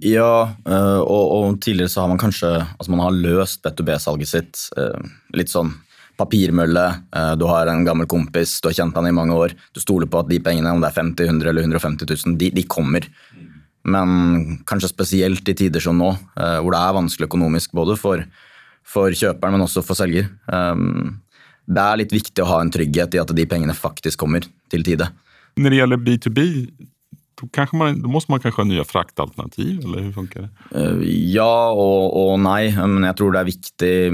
Ja, 0.03 0.53
eh, 0.67 0.99
og, 1.01 1.25
og, 1.33 1.59
tidligere 1.61 1.89
så 1.89 2.03
har 2.03 2.11
man 2.11 2.21
kanskje 2.21 2.51
altså 2.61 2.93
man 2.93 3.01
har 3.01 3.17
løst 3.17 3.63
B2B-salget 3.65 4.29
sitt 4.29 4.63
eh, 4.77 5.07
litt 5.37 5.49
sånn 5.49 5.71
papirmølle. 6.17 6.85
Eh, 7.13 7.33
du 7.37 7.45
har 7.49 7.69
en 7.69 7.85
gammel 7.85 8.09
kompis, 8.09 8.59
du 8.61 8.69
har 8.69 8.77
kjent 8.77 8.97
han 8.97 9.09
i 9.09 9.15
mange 9.15 9.37
år. 9.37 9.55
Du 9.73 9.81
stoler 9.81 10.09
på 10.09 10.21
at 10.21 10.29
de 10.29 10.39
pengene, 10.43 10.73
om 10.73 10.83
det 10.83 10.91
er 10.91 10.99
50 10.99 11.31
100 11.33 11.49
eller 11.51 11.65
150 11.65 12.09
000, 12.13 12.37
de, 12.41 12.51
de 12.53 12.65
kommer. 12.69 13.09
Men 13.87 14.59
kanskje 14.67 14.91
spesielt 14.91 15.49
i 15.49 15.55
tider 15.55 15.81
som 15.81 15.95
nå, 15.95 16.09
hvor 16.35 16.73
det 16.73 16.79
er 16.81 16.95
vanskelig 16.97 17.29
økonomisk 17.29 17.71
både 17.77 17.95
for, 17.95 18.25
for 18.83 19.15
kjøperen, 19.15 19.55
men 19.55 19.63
også 19.63 19.79
for 19.85 19.95
selger. 19.95 20.27
Ehm, 20.51 21.21
det 21.71 21.85
er 21.85 22.01
litt 22.01 22.11
viktig 22.11 22.43
å 22.43 22.49
ha 22.49 22.57
en 22.59 22.73
trygghet 22.73 23.15
i 23.15 23.21
at 23.21 23.31
de 23.31 23.45
pengene 23.47 23.71
faktisk 23.77 24.19
kommer 24.19 24.43
til 24.67 24.83
tide. 24.83 25.07
Når 25.55 25.71
det 25.71 25.79
gjelder 25.79 26.03
B2B, 26.03 26.43
då, 27.41 27.47
kanske 27.47 27.75
man, 27.75 28.01
då 28.01 28.09
måste 28.09 28.31
man 28.31 28.39
kanske 28.39 28.61
ha 28.61 28.67
nya 28.67 28.83
fraktalternativ, 28.83 29.79
eller 29.79 29.99
hur 29.99 30.11
funkar 30.11 30.41
det? 30.41 30.79
Eh, 30.79 31.09
ja 31.09 31.71
och, 31.71 32.31
och 32.31 32.39
nej, 32.39 32.87
men 32.87 33.03
jag 33.03 33.17
tror 33.17 33.31
det 33.31 33.39
är 33.39 33.43
viktigt 33.43 34.13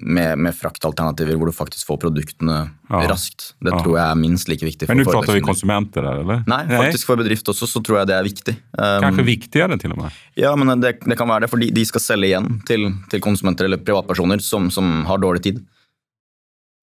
med, 0.00 0.38
med 0.38 0.54
fraktalternativ 0.54 1.26
där 1.26 1.46
du 1.46 1.52
faktiskt 1.52 1.86
får 1.86 1.96
produkterna 1.96 2.68
ja. 2.88 2.96
raskt. 3.08 3.54
Det 3.60 3.70
ja. 3.70 3.82
tror 3.82 3.98
jag 3.98 4.08
är 4.08 4.14
minst 4.14 4.48
lika 4.48 4.66
viktigt. 4.66 4.88
Men 4.88 4.96
nu 4.96 5.04
pratar 5.04 5.32
vi 5.32 5.40
konsumenter 5.40 6.02
där, 6.02 6.12
eller? 6.12 6.44
Nej, 6.46 6.64
nej, 6.68 6.78
faktiskt 6.78 7.04
för 7.04 7.16
bedrift 7.16 7.48
också 7.48 7.66
så 7.66 7.82
tror 7.82 7.98
jag 7.98 8.06
det 8.06 8.14
är 8.14 8.22
viktigt. 8.24 8.56
Kanske 8.76 9.20
um, 9.20 9.26
viktigare 9.26 9.78
till 9.78 9.92
och 9.92 9.98
med? 9.98 10.10
Ja, 10.34 10.56
men 10.56 10.80
det, 10.80 10.98
det 11.06 11.16
kan 11.16 11.28
vara 11.28 11.40
det, 11.40 11.48
för 11.48 11.56
de, 11.56 11.70
de 11.70 11.84
ska 11.84 11.98
sälja 11.98 12.26
igen 12.26 12.62
till, 12.66 12.92
till 13.10 13.20
konsumenter 13.20 13.64
eller 13.64 13.76
privatpersoner 13.76 14.38
som, 14.38 14.70
som 14.70 15.06
har 15.06 15.18
dålig 15.18 15.42
tid. 15.42 15.66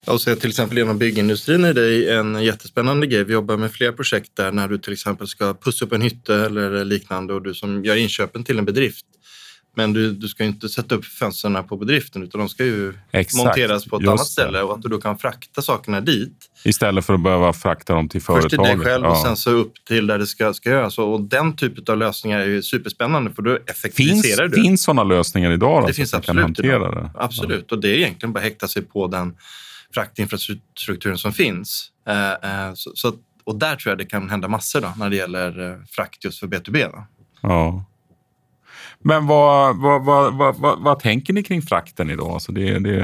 Och 0.07 0.21
så 0.21 0.35
till 0.35 0.49
exempel 0.49 0.77
inom 0.77 0.97
byggindustrin 0.97 1.65
är 1.65 1.73
det 1.73 2.13
en 2.13 2.43
jättespännande 2.43 3.07
grej. 3.07 3.23
Vi 3.23 3.33
jobbar 3.33 3.57
med 3.57 3.71
flera 3.71 3.91
projekt 3.91 4.31
där 4.35 4.51
när 4.51 4.67
du 4.67 4.77
till 4.77 4.93
exempel 4.93 5.27
ska 5.27 5.53
pussa 5.53 5.85
upp 5.85 5.93
en 5.93 6.01
hytte 6.01 6.35
eller 6.35 6.85
liknande 6.85 7.33
och 7.33 7.41
du 7.41 7.53
som 7.53 7.85
gör 7.85 7.95
inköpen 7.95 8.43
till 8.43 8.59
en 8.59 8.65
bedrift. 8.65 9.05
Men 9.75 9.93
du, 9.93 10.11
du 10.11 10.27
ska 10.27 10.43
inte 10.43 10.69
sätta 10.69 10.95
upp 10.95 11.05
fönstren 11.05 11.67
på 11.67 11.77
bedriften 11.77 12.23
utan 12.23 12.39
de 12.39 12.49
ska 12.49 12.65
ju 12.65 12.93
Exakt. 13.11 13.45
monteras 13.45 13.85
på 13.85 13.97
ett 13.97 14.07
annat 14.07 14.27
ställe 14.27 14.61
och 14.61 14.73
att 14.73 14.81
du 14.81 14.89
då 14.89 15.01
kan 15.01 15.17
frakta 15.17 15.61
sakerna 15.61 16.01
dit. 16.01 16.37
Istället 16.63 17.05
för 17.05 17.13
att 17.13 17.23
behöva 17.23 17.53
frakta 17.53 17.93
dem 17.93 18.09
till 18.09 18.21
företaget. 18.21 18.51
Först 18.51 18.69
till 18.69 18.77
dig 18.77 18.85
själv 18.85 19.03
ja. 19.03 19.11
och 19.11 19.17
sen 19.17 19.37
så 19.37 19.51
upp 19.51 19.73
till 19.87 20.07
där 20.07 20.19
det 20.19 20.27
ska, 20.27 20.53
ska 20.53 20.69
göras. 20.69 20.97
Och 20.97 21.21
den 21.21 21.55
typen 21.55 21.83
av 21.87 21.97
lösningar 21.97 22.39
är 22.39 22.45
ju 22.45 22.61
superspännande 22.63 23.31
för 23.31 23.41
då 23.41 23.57
effektiviserar 23.67 24.43
finns, 24.43 24.55
du. 24.55 24.61
Finns 24.61 24.83
sådana 24.83 25.03
lösningar 25.03 25.51
idag? 25.51 25.81
Då, 25.81 25.87
det 25.87 25.93
finns 25.93 26.13
absolut. 26.13 26.57
Det. 26.57 27.11
Absolut, 27.15 27.65
ja. 27.69 27.75
och 27.75 27.81
det 27.81 27.89
är 27.89 27.95
egentligen 27.95 28.33
bara 28.33 28.39
att 28.39 28.45
häkta 28.45 28.67
sig 28.67 28.81
på 28.81 29.07
den 29.07 29.33
fraktinfrastrukturen 29.93 31.17
som 31.17 31.33
finns. 31.33 31.91
Eh, 32.07 32.31
eh, 32.31 32.73
så, 32.73 32.91
så, 32.95 33.13
och 33.43 33.55
där 33.55 33.75
tror 33.75 33.91
jag 33.91 33.97
det 33.97 34.05
kan 34.05 34.29
hända 34.29 34.47
massor 34.47 34.81
då, 34.81 34.93
när 34.97 35.09
det 35.09 35.15
gäller 35.15 35.69
eh, 35.69 35.77
frakt 35.89 36.25
just 36.25 36.39
för 36.39 36.47
B2B. 36.47 36.91
Då. 36.91 37.05
Ja. 37.41 37.85
Men 39.03 39.27
vad, 39.27 39.77
vad, 39.77 40.05
vad, 40.05 40.33
vad, 40.33 40.55
vad, 40.55 40.79
vad, 40.79 40.99
tänker 40.99 41.33
ni 41.33 41.43
kring 41.43 41.61
frakten 41.61 42.09
idag? 42.09 42.31
Alltså 42.31 42.51
det, 42.51 42.79
det... 42.79 42.95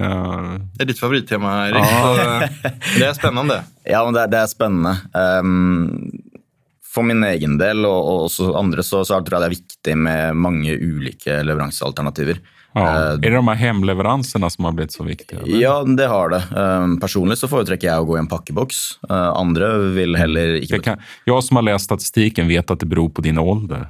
det 0.74 0.84
är 0.84 0.86
ditt 0.86 1.00
favorittema, 1.00 1.70
Erik. 1.70 1.78
Ja. 1.78 2.40
det 3.00 3.06
är 3.06 3.14
spännande. 3.14 3.64
Ja, 3.84 4.06
men 4.06 4.14
det, 4.14 4.28
det 4.28 4.38
är 4.38 4.48
spännande. 4.48 4.98
Um, 5.40 6.12
för 6.94 7.02
min 7.02 7.24
egen 7.24 7.58
del 7.58 7.86
och, 7.86 8.24
och 8.24 8.60
andra 8.60 8.84
så, 8.84 9.06
så 9.06 9.14
tror 9.14 9.34
jag 9.34 9.42
det 9.42 9.46
är 9.46 9.50
viktigt 9.50 9.98
med 9.98 10.36
många 10.36 10.74
olika 10.74 11.44
leveransalternativ. 11.44 12.38
Ja. 12.80 12.96
Eh, 12.96 13.12
är 13.12 13.18
det 13.18 13.36
de 13.36 13.48
här 13.48 13.56
hemleveranserna 13.56 14.50
som 14.50 14.66
har 14.66 14.72
blivit 14.72 14.92
så 14.92 15.04
viktiga? 15.04 15.40
Eller? 15.40 15.62
Ja, 15.62 15.84
det 15.84 16.08
har 16.08 16.30
det. 16.30 16.62
Um, 16.62 17.00
personligen 17.00 17.38
så 17.38 17.48
föredrar 17.48 17.78
jag 17.82 18.00
att 18.00 18.08
gå 18.08 18.18
i 18.18 18.20
en 18.20 18.28
packebox. 18.28 18.76
Uh, 19.12 19.18
andra 19.18 19.78
vill 19.78 20.16
heller 20.16 20.56
inte... 20.56 20.74
Jag, 20.74 20.84
kan, 20.84 20.98
jag 21.26 21.44
som 21.44 21.56
har 21.56 21.64
läst 21.64 21.86
statistiken 21.86 22.48
vet 22.48 22.72
att 22.72 22.80
det 22.80 22.86
beror 22.86 23.10
på 23.10 23.22
din 23.22 23.38
ålder. 23.38 23.88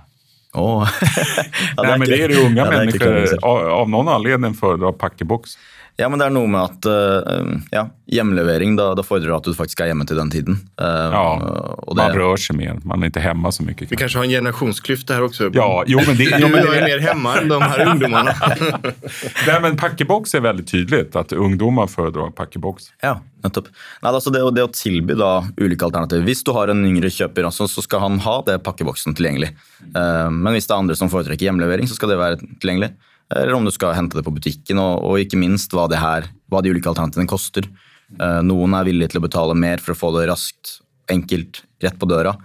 Oh. 0.54 0.90
ja, 1.78 1.84
Nej, 1.84 2.00
men 2.00 2.08
det 2.08 2.24
är 2.24 2.28
det 2.28 2.46
unga 2.46 2.66
ja, 2.66 2.72
människor 2.72 3.46
av, 3.46 3.70
av 3.70 3.90
någon 3.90 4.08
anledning 4.08 4.54
föredrar 4.54 4.92
packebox. 4.92 5.52
Ja, 5.98 6.10
men 6.14 6.22
det 6.22 6.28
er 6.30 6.34
noe 6.36 6.46
med 6.46 6.62
at 6.62 6.86
uh, 6.86 7.56
ja, 7.74 7.88
hjemlevering, 8.06 8.76
da, 8.78 8.92
da 8.94 9.02
fordrer 9.02 9.34
at 9.34 9.48
du 9.48 9.56
faktisk 9.58 9.80
er 9.82 9.90
hjemme 9.90 10.06
til 10.06 10.20
den 10.20 10.30
tiden. 10.30 10.60
Uh, 10.78 11.10
ja, 11.10 11.24
det, 11.42 11.96
man 11.98 12.14
rör 12.14 12.38
sig 12.38 12.56
mer, 12.56 12.78
man 12.86 13.02
är 13.02 13.10
inte 13.10 13.20
hemma 13.20 13.52
så 13.52 13.64
mycket. 13.64 13.92
Vi 13.92 13.98
kanske 13.98 14.20
har 14.20 14.26
en 14.26 14.32
generationsklyfta 14.32 15.14
här 15.14 15.24
också. 15.24 15.50
Ja, 15.54 15.84
jo, 15.88 16.02
men 16.08 16.18
det, 16.18 16.24
jo, 16.40 16.48
men 16.54 16.62
det 16.66 16.78
är 16.78 16.86
mer 16.86 17.00
hemma 17.00 17.38
än 17.38 17.48
de 17.48 17.62
här 17.62 17.88
ungdomarna. 17.88 18.36
Nej, 19.48 19.62
men 19.62 19.78
packebox 19.78 20.36
är 20.36 20.40
väldigt 20.40 20.68
tydligt, 20.72 21.16
att 21.16 21.32
ungdomar 21.32 21.88
föredrar 21.88 22.30
packebox. 22.30 22.84
Ja, 23.02 23.22
nettopp. 23.44 23.74
Nei, 24.02 24.14
altså 24.14 24.30
det, 24.30 24.46
det 24.54 24.68
å 24.70 24.72
tilby 24.74 25.18
da 25.18 25.32
ulike 25.58 25.90
alternativer. 25.90 26.30
Hvis 26.30 26.46
du 26.46 26.54
har 26.54 26.70
en 26.70 26.86
yngre 26.86 27.10
kjøper, 27.10 27.50
altså, 27.50 27.66
så 27.66 27.82
skal 27.82 28.06
han 28.06 28.22
ha 28.22 28.38
det 28.46 28.62
pakkeboksen 28.70 29.18
tilgjengelig. 29.18 29.56
Uh, 29.98 30.30
men 30.30 30.54
hvis 30.54 30.70
det 30.70 30.78
er 30.78 30.86
andre 30.86 31.02
som 31.02 31.10
foretrekker 31.10 31.50
hjemlevering, 31.50 31.90
så 31.90 31.98
skal 31.98 32.14
det 32.14 32.22
være 32.22 32.44
tilgjengelig 32.62 32.94
eller 33.36 33.54
om 33.54 33.66
du 33.66 33.72
skal 33.72 33.96
hente 33.98 34.18
det 34.18 34.24
på 34.24 34.34
butikken, 34.34 34.80
og, 34.80 35.04
og 35.04 35.22
ikke 35.22 35.40
minst 35.40 35.74
hva, 35.76 35.88
her, 35.92 36.30
hva, 36.48 36.62
de 36.64 36.72
ulike 36.72 36.90
alternativene 36.92 37.30
koster. 37.30 37.68
Eh, 38.16 38.42
noen 38.48 38.76
er 38.78 38.88
villige 38.88 39.14
til 39.14 39.22
å 39.22 39.28
betale 39.28 39.58
mer 39.58 39.84
for 39.84 39.94
å 39.94 40.00
få 40.00 40.14
det 40.16 40.28
raskt, 40.32 40.80
enkelt, 41.12 41.64
rett 41.84 41.98
på 42.00 42.10
døra, 42.10 42.36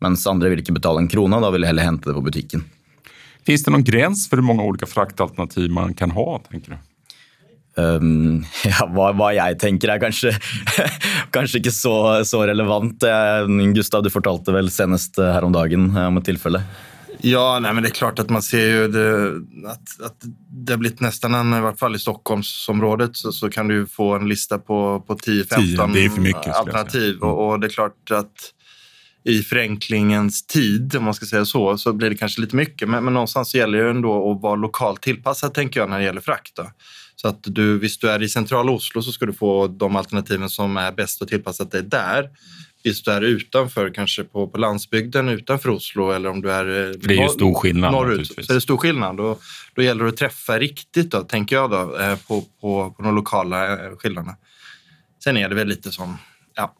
mens 0.00 0.26
andre 0.28 0.52
vil 0.52 0.62
ikke 0.62 0.76
betale 0.76 1.02
en 1.02 1.10
krone, 1.12 1.36
og 1.36 1.44
da 1.44 1.52
vil 1.52 1.64
de 1.64 1.72
heller 1.72 1.88
hente 1.88 2.08
det 2.08 2.16
på 2.16 2.24
butikken. 2.24 2.64
Finns 3.46 3.64
det 3.64 3.72
någon 3.72 3.84
gräns 3.84 4.28
för 4.28 4.36
hur 4.36 4.44
många 4.44 4.62
olika 4.62 4.86
fraktalternativ 4.86 5.70
man 5.70 5.94
kan 5.94 6.10
ha, 6.10 6.40
tänker 6.50 6.70
du? 6.70 6.78
Um, 7.80 8.44
ja, 8.64 8.84
hva, 8.90 9.12
hva, 9.16 9.30
jeg 9.36 9.56
tenker 9.60 9.92
er 9.92 10.00
kanskje, 10.02 10.32
kanskje 11.34 11.60
ikke 11.60 11.72
så, 11.72 11.94
så 12.28 12.42
relevant. 12.48 13.04
Gustav, 13.76 14.04
du 14.04 14.10
fortalte 14.12 14.52
vel 14.56 14.72
senest 14.72 15.20
her 15.20 15.46
om 15.46 15.54
dagen 15.54 15.88
om 15.92 16.20
et 16.20 16.28
tilfelle. 16.28 16.64
Ja, 17.22 17.58
nej, 17.62 17.74
men 17.74 17.82
det 17.82 17.88
är 17.88 17.94
klart 17.94 18.18
att 18.18 18.30
man 18.30 18.42
ser 18.42 18.66
ju 18.66 18.88
det, 18.88 19.26
att, 19.70 20.00
att 20.06 20.16
det 20.50 20.72
har 20.72 20.78
blivit 20.78 21.00
nästan 21.00 21.34
en, 21.34 21.54
i 21.54 21.60
vart 21.60 21.78
fall 21.78 21.96
i 21.96 21.98
Stockholmsområdet, 21.98 23.16
så, 23.16 23.32
så 23.32 23.50
kan 23.50 23.68
du 23.68 23.86
få 23.86 24.14
en 24.14 24.28
lista 24.28 24.58
på, 24.58 25.04
på 25.06 25.14
10-15 25.14 26.50
alternativ. 26.50 27.14
Mm. 27.16 27.28
Och, 27.28 27.50
och, 27.50 27.60
det 27.60 27.66
är 27.66 27.70
klart 27.70 28.10
att 28.10 28.54
i 29.24 29.42
förenklingens 29.42 30.46
tid, 30.46 30.96
om 30.96 31.04
man 31.04 31.14
ska 31.14 31.26
säga 31.26 31.44
så, 31.44 31.78
så 31.78 31.92
blir 31.92 32.10
det 32.10 32.16
kanske 32.16 32.40
lite 32.40 32.56
mycket. 32.56 32.88
Men, 32.88 33.04
men 33.04 33.14
någonstans 33.14 33.54
gäller 33.54 33.78
det 33.78 33.90
ändå 33.90 34.32
att 34.32 34.42
vara 34.42 34.54
lokalt 34.54 35.02
tillpassad, 35.02 35.54
tänker 35.54 35.80
jag, 35.80 35.90
när 35.90 35.98
det 35.98 36.04
gäller 36.04 36.20
frakt. 36.20 36.56
Då. 36.56 36.70
Så 37.16 37.28
att 37.28 37.40
du, 37.42 37.78
visst 37.78 38.00
du 38.00 38.10
är 38.10 38.22
i 38.22 38.28
centrala 38.28 38.72
Oslo 38.72 39.02
så 39.02 39.12
ska 39.12 39.26
du 39.26 39.32
få 39.32 39.66
de 39.66 39.96
alternativen 39.96 40.50
som 40.50 40.76
är 40.76 40.92
bäst 40.92 41.22
och 41.22 41.28
tillpassat 41.28 41.70
dig 41.70 41.82
där 41.82 42.30
visst 42.82 43.04
du 43.04 43.10
är 43.10 43.20
utanför, 43.20 43.94
kanske 43.94 44.24
på, 44.24 44.48
på 44.48 44.58
landsbygden 44.58 45.28
utanför 45.28 45.68
Oslo 45.68 46.10
eller 46.10 46.28
om 46.28 46.40
du 46.40 46.52
är 46.52 46.64
eh, 46.64 46.90
det 46.90 47.14
är 47.14 47.22
ju 47.22 47.28
stor 47.28 47.54
skillnad, 47.54 47.92
norrut, 47.92 48.26
så 48.26 48.52
är 48.52 48.54
det 48.54 48.60
stor 48.60 48.76
skillnad. 48.76 49.16
Då, 49.16 49.38
då 49.74 49.82
gäller 49.82 50.04
det 50.04 50.10
att 50.10 50.16
träffa 50.16 50.58
riktigt, 50.58 51.10
då, 51.10 51.20
tänker 51.20 51.56
jag, 51.56 51.70
då, 51.70 51.98
eh, 51.98 52.16
på, 52.28 52.44
på, 52.60 52.90
på 52.90 53.02
de 53.02 53.14
lokala 53.14 53.72
eh, 53.72 53.96
skillnaderna. 53.96 54.36
Sen 55.24 55.36
är 55.36 55.48
det 55.48 55.54
väl 55.54 55.68
lite 55.68 55.92
som, 55.92 56.18
ja, 56.54 56.74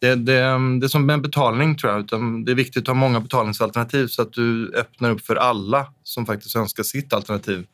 det, 0.00 0.14
det, 0.14 0.32
det 0.80 0.86
är 0.86 0.88
som 0.88 1.10
en 1.10 1.22
betalning 1.22 1.76
tror 1.76 1.92
jag. 1.92 2.00
Utan 2.00 2.44
det 2.44 2.52
är 2.52 2.56
viktigt 2.56 2.82
att 2.82 2.86
ha 2.86 2.94
många 2.94 3.20
betalningsalternativ 3.20 4.06
så 4.06 4.22
att 4.22 4.32
du 4.32 4.74
öppnar 4.76 5.10
upp 5.10 5.26
för 5.26 5.36
alla 5.36 5.86
som 6.02 6.26
faktiskt 6.26 6.56
önskar 6.56 6.82
sitt 6.82 7.12
alternativ. 7.12 7.66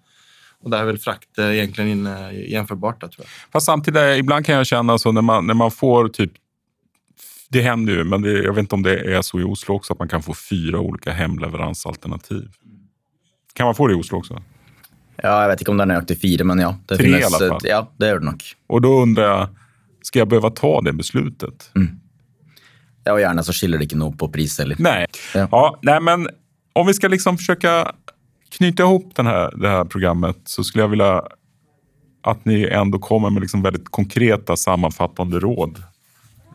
Och 0.62 0.70
där 0.70 0.78
är 0.78 0.84
väl 0.84 0.98
frakt 0.98 1.38
egentligen 1.38 2.08
jämförbart. 2.48 3.00
Tror 3.00 3.12
jag. 3.16 3.26
Fast 3.52 3.66
samtidigt, 3.66 4.18
ibland 4.18 4.46
kan 4.46 4.54
jag 4.54 4.66
känna 4.66 4.98
så 4.98 5.12
när 5.12 5.22
man, 5.22 5.46
när 5.46 5.54
man 5.54 5.70
får 5.70 6.08
typ 6.08 6.32
Det 7.48 7.62
händer 7.62 7.92
ju, 7.92 8.04
men 8.04 8.22
det, 8.22 8.32
jag 8.32 8.52
vet 8.52 8.62
inte 8.62 8.74
om 8.74 8.82
det 8.82 9.16
är 9.16 9.22
så 9.22 9.40
i 9.40 9.42
Oslo 9.42 9.74
också, 9.74 9.92
att 9.92 9.98
man 9.98 10.08
kan 10.08 10.22
få 10.22 10.34
fyra 10.34 10.80
olika 10.80 11.12
hemleveransalternativ. 11.12 12.48
Kan 13.54 13.64
man 13.66 13.74
få 13.74 13.86
det 13.86 13.92
i 13.94 13.96
Oslo 13.96 14.18
också? 14.18 14.42
Ja, 15.22 15.42
jag 15.42 15.48
vet 15.48 15.60
inte 15.60 15.70
om 15.70 15.76
det 15.76 15.84
är 15.84 15.86
nøyaktig 15.86 16.20
fyra, 16.20 16.44
men 16.44 16.58
ja. 16.58 16.76
Det 16.86 16.96
Tre 16.96 17.04
finnes, 17.04 17.20
i 17.20 17.24
alla 17.24 17.48
fall. 17.48 17.60
Ja, 17.64 17.92
det 17.96 18.08
gör 18.08 18.18
det 18.18 18.24
nog. 18.24 18.42
Och 18.66 18.80
då 18.80 19.02
undrar 19.02 19.24
jag, 19.24 19.48
ska 20.02 20.18
jag 20.18 20.28
behöva 20.28 20.50
ta 20.50 20.80
det 20.80 20.92
beslutet? 20.92 21.70
Mm. 21.76 22.00
Ja, 23.04 23.12
och 23.12 23.20
gärna 23.20 23.42
så 23.42 23.52
skiljer 23.52 23.78
det 23.78 23.84
inte 23.84 23.96
något 23.96 24.18
på 24.18 24.28
pris 24.28 24.58
heller. 24.58 24.76
Nej. 24.78 25.06
Ja. 25.34 25.48
ja. 25.50 25.78
nej, 25.82 26.00
men 26.00 26.28
om 26.72 26.86
vi 26.86 26.94
ska 26.94 27.08
liksom 27.08 27.38
försöka 27.38 27.92
knyta 28.50 28.82
ihop 28.82 29.12
den 29.14 29.26
här, 29.26 29.56
det 29.56 29.68
här 29.68 29.84
programmet 29.84 30.36
så 30.44 30.64
skulle 30.64 30.84
jag 30.84 30.88
vilja 30.88 31.22
att 32.22 32.44
ni 32.44 32.64
ändå 32.64 32.98
kommer 32.98 33.30
med 33.30 33.40
liksom 33.40 33.62
väldigt 33.62 33.88
konkreta 33.88 34.56
sammanfattande 34.56 35.38
råd. 35.38 35.82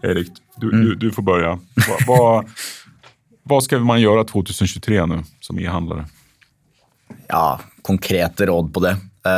Erik, 0.02 0.32
du, 0.56 0.74
mm. 0.74 0.86
du, 0.86 0.95
du, 0.95 1.12
får 1.12 1.24
börja. 1.24 1.60
Va, 1.88 1.97
vad, 2.08 2.45
vad 3.43 3.64
ska 3.64 3.80
man 3.80 4.01
göra 4.01 4.24
2023 4.24 5.06
nu 5.06 5.24
som 5.39 5.60
e-handlare? 5.60 6.06
Ja, 7.28 7.60
konkreta 7.82 8.45
råd 8.45 8.74
på 8.74 8.80
det. 8.80 8.97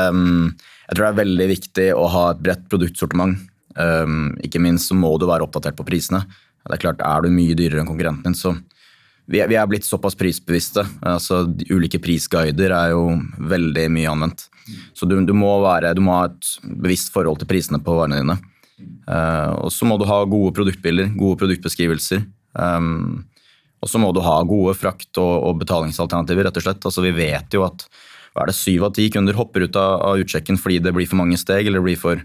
Um, 0.09 0.55
jag 0.87 0.95
tror 0.95 1.05
det 1.05 1.11
är 1.11 1.13
väldigt 1.13 1.49
viktigt 1.49 1.93
att 1.93 2.11
ha 2.11 2.31
ett 2.31 2.39
brett 2.39 2.69
produktsortiment. 2.69 3.37
Um, 3.75 4.37
ikke 4.43 4.59
minst 4.59 4.87
så 4.87 4.95
må 4.95 5.17
du 5.17 5.25
vara 5.25 5.43
uppdaterad 5.43 5.77
på 5.77 5.83
priserna. 5.83 6.25
Det 6.65 6.73
är 6.73 6.77
klart, 6.77 7.01
är 7.01 7.21
du 7.21 7.29
mycket 7.29 7.57
dyrare 7.57 7.79
än 7.79 7.87
konkurrenten 7.87 8.35
så 8.35 8.55
vi, 9.27 9.47
vi 9.47 9.55
er 9.55 9.67
blitt 9.67 9.85
såpass 9.85 10.15
prisbevisste. 10.15 10.85
Altså, 11.01 11.43
de 11.43 11.65
ulike 11.73 11.99
prisguider 11.99 12.73
er 12.73 12.93
jo 12.93 13.07
veldig 13.37 13.87
mye 13.91 14.11
anvendt. 14.11 14.47
Så 14.93 15.05
du, 15.05 15.17
du, 15.25 15.33
må 15.33 15.51
du, 15.81 16.01
må 16.01 16.17
ha 16.19 16.25
et 16.29 16.51
bevisst 16.63 17.13
forhold 17.13 17.41
til 17.41 17.49
prisene 17.49 17.81
på 17.81 17.97
varene 17.97 18.21
dine. 18.21 18.37
Eh, 18.81 19.51
og 19.61 19.71
så 19.73 19.87
må 19.87 19.97
du 19.99 20.07
ha 20.09 20.23
gode 20.29 20.53
produktbilder, 20.57 21.13
gode 21.17 21.39
produktbeskrivelser. 21.43 22.25
Um, 22.55 23.25
og 23.83 23.91
så 23.91 23.99
må 24.01 24.09
du 24.15 24.21
ha 24.25 24.39
gode 24.47 24.73
frakt- 24.79 25.19
og, 25.21 25.33
og, 25.45 25.59
betalingsalternativer, 25.61 26.47
rett 26.47 26.59
og 26.59 26.65
slett. 26.65 26.87
Altså, 26.87 27.03
vi 27.05 27.13
vet 27.15 27.55
jo 27.55 27.65
at 27.67 27.87
hva 28.35 28.43
er 28.43 28.51
det, 28.51 28.57
syv 28.57 28.87
av 28.87 28.95
ti 28.97 29.07
kunder 29.13 29.37
hopper 29.37 29.67
ut 29.67 29.77
av, 29.79 30.01
av 30.09 30.21
utsjekken 30.23 30.57
fordi 30.59 30.81
det 30.83 30.91
blir 30.95 31.07
for 31.07 31.19
mange 31.21 31.37
steg 31.39 31.67
eller 31.67 31.79
det 31.79 31.87
blir 31.87 31.99
for, 31.99 32.23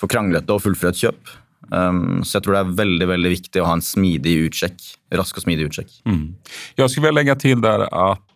for 0.00 0.12
kranglete 0.12 0.54
å 0.54 0.62
fullføre 0.62 0.94
et 0.94 1.02
kjøp. 1.04 1.32
Um, 1.70 2.24
så 2.24 2.36
jag 2.36 2.44
tror 2.44 2.52
det 2.52 2.58
är 2.58 2.76
väldigt, 2.76 3.08
väldigt 3.08 3.32
viktigt 3.32 3.62
att 3.62 3.66
ha 3.66 3.72
en 3.72 3.82
smidig 3.82 4.34
utsjekk. 4.34 4.82
rask 5.12 5.36
och 5.36 5.42
smidig 5.42 5.62
utsjekk. 5.62 6.02
Mm. 6.04 6.34
Jag 6.74 6.90
skulle 6.90 7.06
vilja 7.06 7.20
lägga 7.20 7.36
till 7.36 7.60
där 7.60 8.10
att 8.10 8.29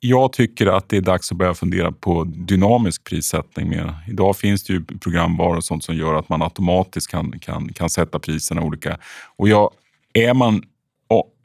jag 0.00 0.32
tycker 0.32 0.66
att 0.66 0.88
det 0.88 0.96
är 0.96 1.00
dags 1.00 1.32
att 1.32 1.38
börja 1.38 1.54
fundera 1.54 1.92
på 1.92 2.24
dynamisk 2.24 3.04
prissättning 3.04 3.68
mer. 3.68 3.94
Idag 4.08 4.36
finns 4.36 4.64
det 4.64 4.72
ju 4.72 4.84
programvaror 4.84 5.56
och 5.56 5.64
sånt 5.64 5.84
som 5.84 5.96
gör 5.96 6.14
att 6.14 6.28
man 6.28 6.42
automatiskt 6.42 7.10
kan, 7.10 7.38
kan, 7.38 7.72
kan 7.72 7.90
sätta 7.90 8.18
priserna 8.18 8.62
olika. 8.62 8.98
Och 9.36 9.48
jag, 9.48 9.70
är, 10.12 10.34
man, 10.34 10.62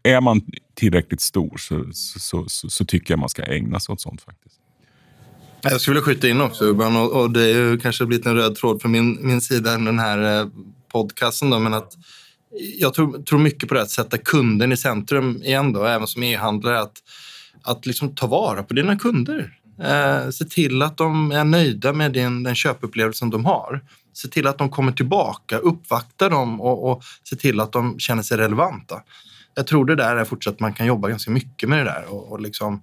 är 0.03 0.21
man 0.21 0.41
tillräckligt 0.75 1.21
stor 1.21 1.57
så, 1.57 1.85
så, 1.93 2.45
så, 2.47 2.69
så, 2.69 2.85
tycker 2.85 3.13
jag 3.13 3.19
man 3.19 3.29
ska 3.29 3.43
ägna 3.43 3.79
sig 3.79 3.93
åt 3.93 4.01
sånt 4.01 4.21
faktiskt. 4.21 4.55
Jag 5.61 5.81
skulle 5.81 5.95
vilja 5.95 6.05
skjuta 6.05 6.27
in 6.27 6.41
också 6.41 6.65
Urban, 6.65 6.95
och, 6.95 7.21
och 7.21 7.31
det 7.31 7.43
är 7.43 7.53
ju 7.53 7.79
kanske 7.79 8.05
blivit 8.05 8.25
en 8.25 8.35
röd 8.35 8.55
tråd 8.55 8.81
från 8.81 8.91
min, 8.91 9.27
min 9.27 9.41
sida, 9.41 9.71
den 9.71 9.99
här 9.99 10.41
eh, 10.41 10.47
podcasten. 10.91 11.49
Då, 11.49 11.59
men 11.59 11.73
att 11.73 11.93
jag 12.79 12.93
tror, 12.93 13.23
tror 13.23 13.39
mycket 13.39 13.69
på 13.69 13.75
det 13.75 13.81
att 13.81 13.89
sätta 13.89 14.17
kunden 14.17 14.71
i 14.71 14.77
centrum 14.77 15.41
igen, 15.43 15.73
då, 15.73 15.85
även 15.85 16.07
som 16.07 16.23
e-handlare. 16.23 16.81
Att, 16.81 16.93
att 17.65 17.85
liksom 17.85 18.15
ta 18.15 18.27
vara 18.27 18.63
på 18.63 18.73
dina 18.73 18.95
kunder. 18.95 19.59
Eh, 19.81 20.29
se 20.29 20.45
till 20.45 20.81
att 20.81 20.97
de 20.97 21.31
är 21.31 21.43
nöjda 21.43 21.93
med 21.93 22.11
din, 22.11 22.43
den 22.43 22.55
köpupplevelsen 22.55 23.29
de 23.29 23.45
har. 23.45 23.83
Se 24.13 24.27
till 24.27 24.47
att 24.47 24.57
de 24.57 24.69
kommer 24.69 24.91
tillbaka, 24.91 25.57
uppvakta 25.57 26.29
dem 26.29 26.61
och, 26.61 26.91
och 26.91 27.03
se 27.23 27.35
till 27.35 27.59
att 27.59 27.71
de 27.71 27.99
känner 27.99 28.23
sig 28.23 28.37
relevanta. 28.37 29.01
Jag 29.55 29.67
tror 29.67 29.85
det 29.85 29.95
där 29.95 30.15
är 30.15 30.25
fortsatt 30.25 30.59
man 30.59 30.73
kan 30.73 30.87
jobba 30.87 31.09
ganska 31.09 31.31
mycket 31.31 31.69
med 31.69 31.79
det 31.79 31.83
där 31.83 32.05
och, 32.07 32.31
och 32.31 32.41
liksom, 32.41 32.81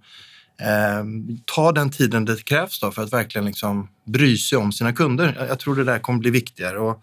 eh, 0.61 1.05
ta 1.45 1.72
den 1.72 1.91
tiden 1.91 2.24
det 2.24 2.45
krävs 2.45 2.80
då 2.80 2.91
för 2.91 3.03
att 3.03 3.12
verkligen 3.12 3.45
liksom 3.45 3.89
bry 4.07 4.37
sig 4.37 4.59
om 4.59 4.72
sina 4.72 4.93
kunder. 4.93 5.37
Jag, 5.39 5.49
jag 5.49 5.59
tror 5.59 5.76
det 5.76 5.85
där 5.85 5.99
kommer 5.99 6.18
bli 6.18 6.30
viktigare. 6.30 6.78
Och, 6.78 7.03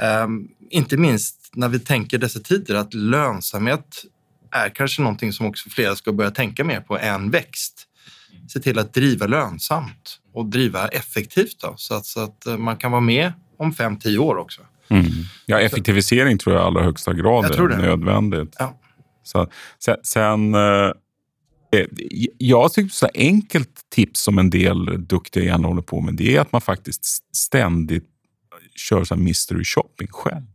eh, 0.00 0.26
inte 0.70 0.96
minst 0.96 1.50
när 1.54 1.68
vi 1.68 1.78
tänker 1.78 2.18
dessa 2.18 2.40
tider 2.40 2.74
att 2.74 2.94
lönsamhet 2.94 4.04
är 4.52 4.68
kanske 4.68 5.02
någonting 5.02 5.32
som 5.32 5.46
också 5.46 5.70
flera 5.70 5.96
ska 5.96 6.12
börja 6.12 6.30
tänka 6.30 6.64
mer 6.64 6.80
på 6.80 6.98
än 6.98 7.30
växt. 7.30 7.88
Se 8.48 8.60
till 8.60 8.78
att 8.78 8.94
driva 8.94 9.26
lönsamt 9.26 10.18
och 10.32 10.46
driva 10.46 10.88
effektivt 10.88 11.60
då, 11.60 11.74
så, 11.76 11.94
att, 11.94 12.06
så 12.06 12.20
att 12.20 12.46
eh, 12.46 12.56
man 12.56 12.76
kan 12.76 12.90
vara 12.90 13.00
med 13.00 13.32
om 13.58 13.72
fem, 13.72 13.98
tio 13.98 14.18
år 14.18 14.36
också. 14.36 14.62
Mm. 14.88 15.06
Ja, 15.46 15.60
effektivisering 15.60 16.38
tror 16.38 16.56
jag 16.56 16.62
i 16.62 16.66
allra 16.66 16.82
högsta 16.82 17.12
grad 17.12 17.44
är 17.44 17.76
nödvändigt. 17.78 18.56
Ja. 18.58 18.78
Så, 19.22 19.48
sen, 19.78 19.96
sen 20.02 20.54
eh, 20.54 20.90
eh, 21.72 21.86
jag 22.38 22.72
tycker 22.72 22.90
så 22.90 23.08
enkelt 23.14 23.70
tips 23.90 24.20
som 24.20 24.38
en 24.38 24.50
del 24.50 25.06
duktiga 25.06 25.44
gärna 25.44 25.68
håller 25.68 25.82
på 25.82 26.00
med, 26.00 26.14
det 26.14 26.36
är 26.36 26.40
att 26.40 26.52
man 26.52 26.60
faktiskt 26.60 27.36
ständigt 27.36 28.08
kör 28.76 29.04
så 29.04 29.16
mystery 29.16 29.64
shopping 29.64 30.08
själv. 30.10 30.46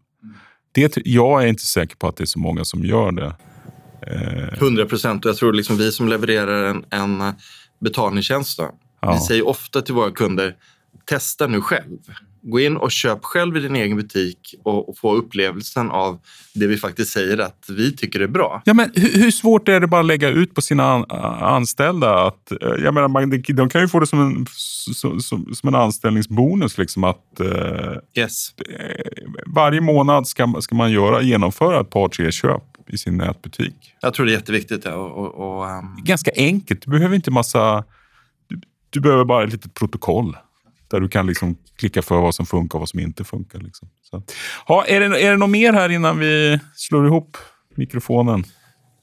Det, 0.71 0.97
jag 1.05 1.43
är 1.43 1.47
inte 1.47 1.65
säker 1.65 1.95
på 1.95 2.07
att 2.07 2.17
det 2.17 2.23
är 2.23 2.25
så 2.25 2.39
många 2.39 2.65
som 2.65 2.85
gör 2.85 3.11
det. 3.11 3.35
Eh, 4.11 4.59
Hundra 4.59 4.85
procent. 4.85 5.25
Och 5.25 5.29
jag 5.29 5.37
tror 5.37 5.53
liksom 5.53 5.77
vi 5.77 5.91
som 5.91 6.07
levererar 6.07 6.65
en, 6.65 6.85
en 6.89 7.33
betalningstjänst, 7.79 8.57
då, 8.57 8.71
ja. 9.01 9.13
vi 9.13 9.19
säger 9.19 9.47
ofta 9.47 9.81
till 9.81 9.93
våra 9.93 10.11
kunder, 10.11 10.55
testa 11.09 11.47
nu 11.47 11.61
själv. 11.61 11.97
Gå 12.41 12.59
in 12.59 12.77
och 12.77 12.91
köp 12.91 13.23
själv 13.23 13.57
i 13.57 13.59
din 13.59 13.75
egen 13.75 13.97
butik 13.97 14.55
och, 14.63 14.89
och, 14.89 14.97
få 14.97 15.15
upplevelsen 15.15 15.91
av 15.91 16.19
det 16.53 16.67
vi 16.67 16.77
faktiskt 16.77 17.11
säger 17.11 17.37
att 17.37 17.65
vi 17.69 17.95
tycker 17.95 18.19
är 18.19 18.27
bra. 18.27 18.61
Ja, 18.65 18.73
men 18.73 18.91
hur, 18.95 19.23
hur 19.23 19.31
svårt 19.31 19.67
är 19.67 19.79
det 19.79 19.87
bara 19.87 20.01
att 20.01 20.07
lägga 20.07 20.29
ut 20.29 20.55
på 20.55 20.61
sina 20.61 20.83
an, 20.83 21.05
anställda? 21.41 22.27
Att, 22.27 22.51
eh, 22.51 22.57
jag 22.83 22.93
menar, 22.93 23.07
man, 23.07 23.43
de 23.47 23.69
kan 23.69 23.81
ju 23.81 23.87
få 23.87 23.99
det 23.99 24.07
som 24.07 24.21
en, 24.21 24.45
som, 24.95 25.21
som, 25.21 25.55
som 25.55 25.67
en 25.67 25.75
anställningsbonus. 25.75 26.77
Liksom 26.77 27.03
att, 27.03 27.39
eh, 27.39 28.21
yes. 28.23 28.49
Varje 29.45 29.81
månad 29.81 30.27
ska, 30.27 30.55
ska 30.59 30.75
man 30.75 30.91
göra, 30.91 31.21
genomföra 31.21 31.81
ett 31.81 31.89
par, 31.89 32.09
tre 32.09 32.31
köp 32.31 32.63
i 32.89 32.97
sin 32.97 33.17
nätbutik. 33.17 33.95
Jag 34.01 34.13
tror 34.13 34.25
det 34.25 34.31
är 34.31 34.33
jätteviktigt. 34.33 34.85
Ja, 34.85 34.93
och, 34.93 35.35
och, 35.35 35.65
um... 35.65 36.03
Ganska 36.03 36.31
enkelt. 36.35 36.81
Du 36.81 36.91
behöver 36.91 37.15
inte 37.15 37.31
massa... 37.31 37.83
Du, 38.47 38.61
du 38.89 38.99
behöver 38.99 39.25
bara 39.25 39.43
ett 39.43 39.51
litet 39.51 39.73
protokoll. 39.73 40.37
Där 40.87 40.99
du 40.99 41.07
kan 41.07 41.27
liksom 41.27 41.57
klicka 41.75 42.01
för 42.01 42.21
vad 42.21 42.35
som 42.35 42.45
funkar 42.45 42.77
och 42.77 42.81
vad 42.81 42.89
som 42.89 42.99
inte 42.99 43.23
funkar. 43.23 43.59
Liksom. 43.59 43.89
Så. 44.09 44.23
Ha, 44.67 44.85
är, 44.85 44.99
det, 44.99 45.21
är 45.21 45.31
det 45.31 45.37
något 45.37 45.49
mer 45.49 45.73
här 45.73 45.89
innan 45.89 46.19
vi 46.19 46.59
slår 46.75 47.07
ihop 47.07 47.37
mikrofonen? 47.75 48.43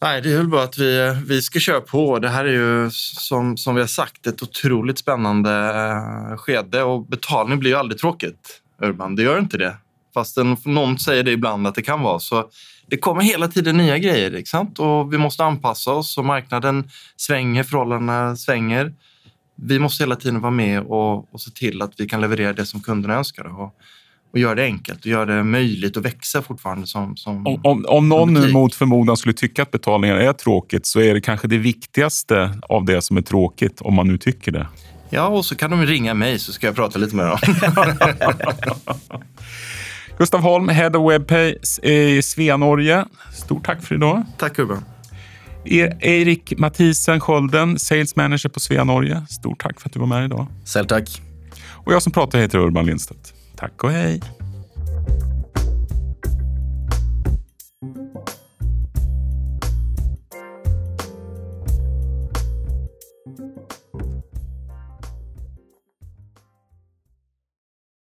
Nej, 0.03 0.23
det 0.23 0.33
är 0.33 0.37
väl 0.37 0.49
bara 0.49 0.63
att 0.63 0.79
vi, 0.79 1.17
vi 1.27 1.43
ska 1.43 1.59
köra 1.59 1.81
på. 1.81 2.19
Det 2.19 2.29
här 2.29 2.45
är 2.45 2.53
ju 2.53 2.91
som, 2.91 3.57
som 3.57 3.75
vi 3.75 3.81
har 3.81 3.89
sagt 3.89 4.27
ett 4.27 4.43
otroligt 4.43 4.99
spännande 4.99 5.51
eh, 5.51 6.37
skede 6.37 6.83
och 6.83 7.07
betalning 7.07 7.59
blir 7.59 7.71
ju 7.71 7.77
aldrig 7.77 8.01
tråkigt. 8.01 8.61
Urban, 8.83 9.17
det 9.17 9.23
gör 9.23 9.39
inte 9.39 9.59
det. 9.59 9.77
Fast 10.15 10.37
någon 10.65 10.99
säger 10.99 11.23
det 11.23 11.33
ibland 11.33 11.67
att 11.67 11.75
det 11.75 11.83
kan 11.83 12.01
vara. 12.01 12.19
Så 12.19 12.51
det 12.95 13.01
kommer 13.01 13.23
hela 13.23 13.49
tiden 13.49 13.77
nya 13.77 13.99
grejer 13.99 14.43
sant? 14.47 14.79
och 14.79 15.13
vi 15.13 15.19
måste 15.19 15.45
anpassa 15.45 15.93
oss 15.93 16.19
och 16.19 16.25
marknaden 16.25 16.91
svänger, 17.17 17.63
förhållandena 17.63 18.37
svänger 18.37 18.93
vi 19.57 19.79
måste 19.79 20.03
hela 20.03 20.17
tiden 20.17 20.41
vara 20.41 20.51
med 20.51 20.81
och, 20.81 21.35
och 21.35 21.41
se 21.41 21.51
till 21.51 21.83
att 21.83 21.93
vi 21.97 22.07
kan 22.07 22.21
leverera 22.21 22.53
det 22.53 22.67
som 22.67 22.81
kunderna 22.81 23.15
önskar. 23.15 23.61
Och, 23.61 23.75
och 24.33 24.39
göra 24.39 24.55
det 24.55 24.65
enkelt 24.65 25.01
och 25.01 25.07
göra 25.07 25.37
det 25.37 25.43
möjligt 25.43 25.97
att 25.97 26.03
växa 26.03 26.43
fortfarande. 26.43 26.87
Som, 26.87 27.17
som 27.17 27.47
om, 27.47 27.61
om, 27.65 27.85
om 27.89 28.09
någon 28.09 28.35
nu 28.35 28.53
mot 28.53 28.75
förmodan 28.75 29.17
skulle 29.17 29.35
tycka 29.35 29.63
att 29.63 29.71
betalningar 29.71 30.17
är 30.17 30.33
tråkigt 30.33 30.87
så 30.87 31.01
är 31.01 31.15
det 31.15 31.21
kanske 31.21 31.49
det 31.49 31.59
viktigaste 31.59 32.59
av 32.69 32.85
det 32.85 33.03
som 33.03 33.17
är 33.17 33.23
tråkigt, 33.23 33.81
om 33.81 33.95
man 33.95 34.09
nu 34.09 34.19
tycker 34.19 34.53
det. 34.53 34.67
Ja, 35.11 35.27
och 35.27 35.45
så 35.45 35.57
kan 35.57 35.71
de 35.71 35.87
ringa 35.87 36.15
mig 36.15 36.39
så 36.39 36.53
ska 36.53 36.67
jag 36.67 36.77
prata 36.77 36.99
lite 36.99 37.17
med 37.17 37.27
dem. 37.27 37.39
Gustav 40.19 40.41
Holm, 40.41 40.69
Head 40.69 40.97
of 40.97 41.11
WebPay 41.11 41.57
i 41.83 42.23
Svea 42.23 42.57
Norge. 42.57 43.05
Stort 43.33 43.67
tack 43.67 43.83
för 43.83 43.95
idag. 43.95 44.25
Tack 44.39 44.59
Urban. 44.59 44.85
Erik 45.65 46.59
Mathisen 46.59 47.21
Skölden, 47.21 47.79
Sales 47.79 48.17
Manager 48.17 48.49
på 48.49 48.61
Svea 48.61 48.85
Norge. 48.85 49.23
Stort 49.29 49.63
tack 49.63 49.81
för 49.81 49.89
att 49.89 49.93
du 49.93 50.01
var 50.01 50.07
med 50.07 50.25
idag. 50.25 50.47
Själv 50.65 50.87
tack. 50.87 51.23
Och 51.71 51.93
jag 51.93 52.03
som 52.03 52.13
pratar 52.13 52.39
heter 52.39 52.59
Urban 52.59 52.87
Lindstedt. 52.87 53.35
Tack 53.57 53.85
och 53.85 53.91
hej. 53.91 54.21